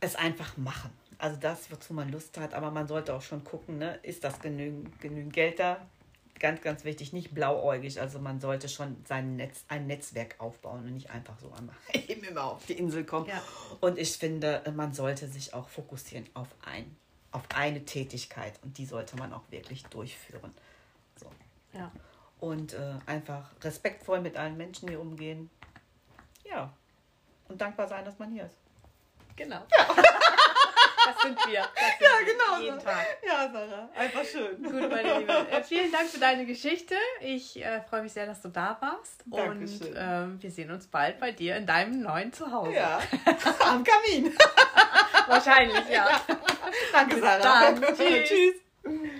es 0.00 0.16
einfach 0.16 0.56
machen. 0.56 0.90
Also 1.18 1.36
das, 1.40 1.70
wozu 1.70 1.94
man 1.94 2.10
Lust 2.10 2.38
hat, 2.38 2.54
aber 2.54 2.70
man 2.70 2.86
sollte 2.86 3.14
auch 3.14 3.22
schon 3.22 3.42
gucken, 3.42 3.78
ne, 3.78 3.98
ist 4.02 4.22
das 4.22 4.40
genügend, 4.40 5.00
genügend 5.00 5.32
Geld 5.32 5.58
da? 5.58 5.84
Ganz, 6.38 6.60
ganz 6.60 6.84
wichtig, 6.84 7.12
nicht 7.12 7.34
blauäugig. 7.34 8.00
Also 8.00 8.20
man 8.20 8.40
sollte 8.40 8.68
schon 8.68 8.96
sein 9.04 9.34
Netz, 9.34 9.64
ein 9.66 9.88
Netzwerk 9.88 10.36
aufbauen 10.38 10.84
und 10.84 10.94
nicht 10.94 11.10
einfach 11.10 11.36
so 11.40 11.50
einmal 11.50 11.74
eben 12.08 12.22
immer 12.22 12.44
auf 12.44 12.66
die 12.66 12.74
Insel 12.74 13.04
kommen. 13.04 13.26
Ja. 13.26 13.42
Und 13.80 13.98
ich 13.98 14.16
finde, 14.16 14.62
man 14.76 14.92
sollte 14.92 15.26
sich 15.26 15.54
auch 15.54 15.68
fokussieren 15.68 16.26
auf 16.34 16.48
ein, 16.64 16.96
auf 17.32 17.42
eine 17.52 17.84
Tätigkeit 17.84 18.54
und 18.62 18.78
die 18.78 18.86
sollte 18.86 19.16
man 19.16 19.32
auch 19.32 19.50
wirklich 19.50 19.82
durchführen. 19.86 20.52
So. 21.72 21.78
Ja. 21.78 21.92
Und 22.40 22.74
äh, 22.74 22.94
einfach 23.06 23.50
respektvoll 23.62 24.20
mit 24.20 24.36
allen 24.36 24.56
Menschen 24.56 24.88
hier 24.88 25.00
umgehen. 25.00 25.50
Ja. 26.44 26.72
Und 27.48 27.60
dankbar 27.60 27.88
sein, 27.88 28.04
dass 28.04 28.18
man 28.18 28.30
hier 28.30 28.44
ist. 28.44 28.56
Genau. 29.36 29.62
Ja. 29.76 29.86
Das 31.08 31.22
sind 31.22 31.38
wir. 31.46 31.60
Das 31.60 31.98
sind 31.98 32.02
ja, 32.02 32.32
genau. 32.32 32.60
Jeden 32.60 32.78
Tag. 32.78 33.06
Ja, 33.24 33.50
Sarah. 33.50 33.88
Einfach 33.96 34.24
schön. 34.24 34.62
Gut, 34.62 34.90
meine 34.90 35.18
Liebe. 35.20 35.32
Äh, 35.50 35.62
vielen 35.62 35.90
Dank 35.90 36.08
für 36.08 36.20
deine 36.20 36.44
Geschichte. 36.44 36.94
Ich 37.20 37.64
äh, 37.64 37.80
freue 37.82 38.02
mich 38.02 38.12
sehr, 38.12 38.26
dass 38.26 38.42
du 38.42 38.48
da 38.48 38.76
warst. 38.80 39.24
Dankeschön. 39.24 39.88
Und 39.88 39.94
ähm, 39.96 40.42
wir 40.42 40.50
sehen 40.50 40.70
uns 40.70 40.86
bald 40.86 41.18
bei 41.18 41.32
dir 41.32 41.56
in 41.56 41.66
deinem 41.66 42.02
neuen 42.02 42.32
Zuhause. 42.32 42.74
Ja. 42.74 43.00
Am 43.66 43.84
Kamin. 43.84 44.36
Wahrscheinlich, 45.26 45.88
ja. 45.88 46.08
ja. 46.10 46.20
Danke, 46.92 47.20
Sarah. 47.20 47.72
Tschüss. 47.72 48.28
Tschüss. 48.28 49.10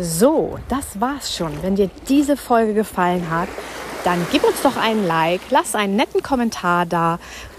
So, 0.00 0.58
das 0.68 1.00
war's 1.00 1.34
schon. 1.34 1.60
Wenn 1.62 1.74
dir 1.74 1.90
diese 2.08 2.36
Folge 2.36 2.72
gefallen 2.72 3.30
hat, 3.30 3.48
dann 4.04 4.24
gib 4.30 4.44
uns 4.44 4.62
doch 4.62 4.76
einen 4.76 5.04
Like, 5.04 5.40
lass 5.50 5.74
einen 5.74 5.96
netten 5.96 6.22
Kommentar 6.22 6.86
da, 6.86 7.18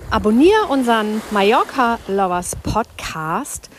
abonniere 0.09 0.67
unseren 0.69 1.21
Mallorca 1.31 1.99
Lovers 2.07 2.55
Podcast 2.55 3.69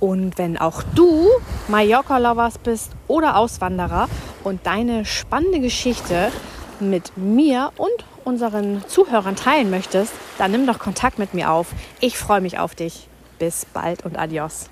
und 0.00 0.36
wenn 0.36 0.58
auch 0.58 0.82
du 0.94 1.28
Mallorca 1.68 2.18
Lovers 2.18 2.58
bist 2.58 2.90
oder 3.08 3.36
Auswanderer 3.36 4.08
und 4.44 4.66
deine 4.66 5.06
spannende 5.06 5.60
Geschichte 5.60 6.30
mit 6.78 7.16
mir 7.16 7.72
und 7.78 8.04
unseren 8.24 8.84
Zuhörern 8.86 9.36
teilen 9.36 9.70
möchtest, 9.70 10.12
dann 10.36 10.50
nimm 10.50 10.66
doch 10.66 10.78
Kontakt 10.78 11.18
mit 11.18 11.32
mir 11.32 11.50
auf. 11.50 11.68
Ich 12.00 12.18
freue 12.18 12.42
mich 12.42 12.58
auf 12.58 12.74
dich. 12.74 13.08
Bis 13.38 13.64
bald 13.64 14.04
und 14.04 14.18
adios. 14.18 14.68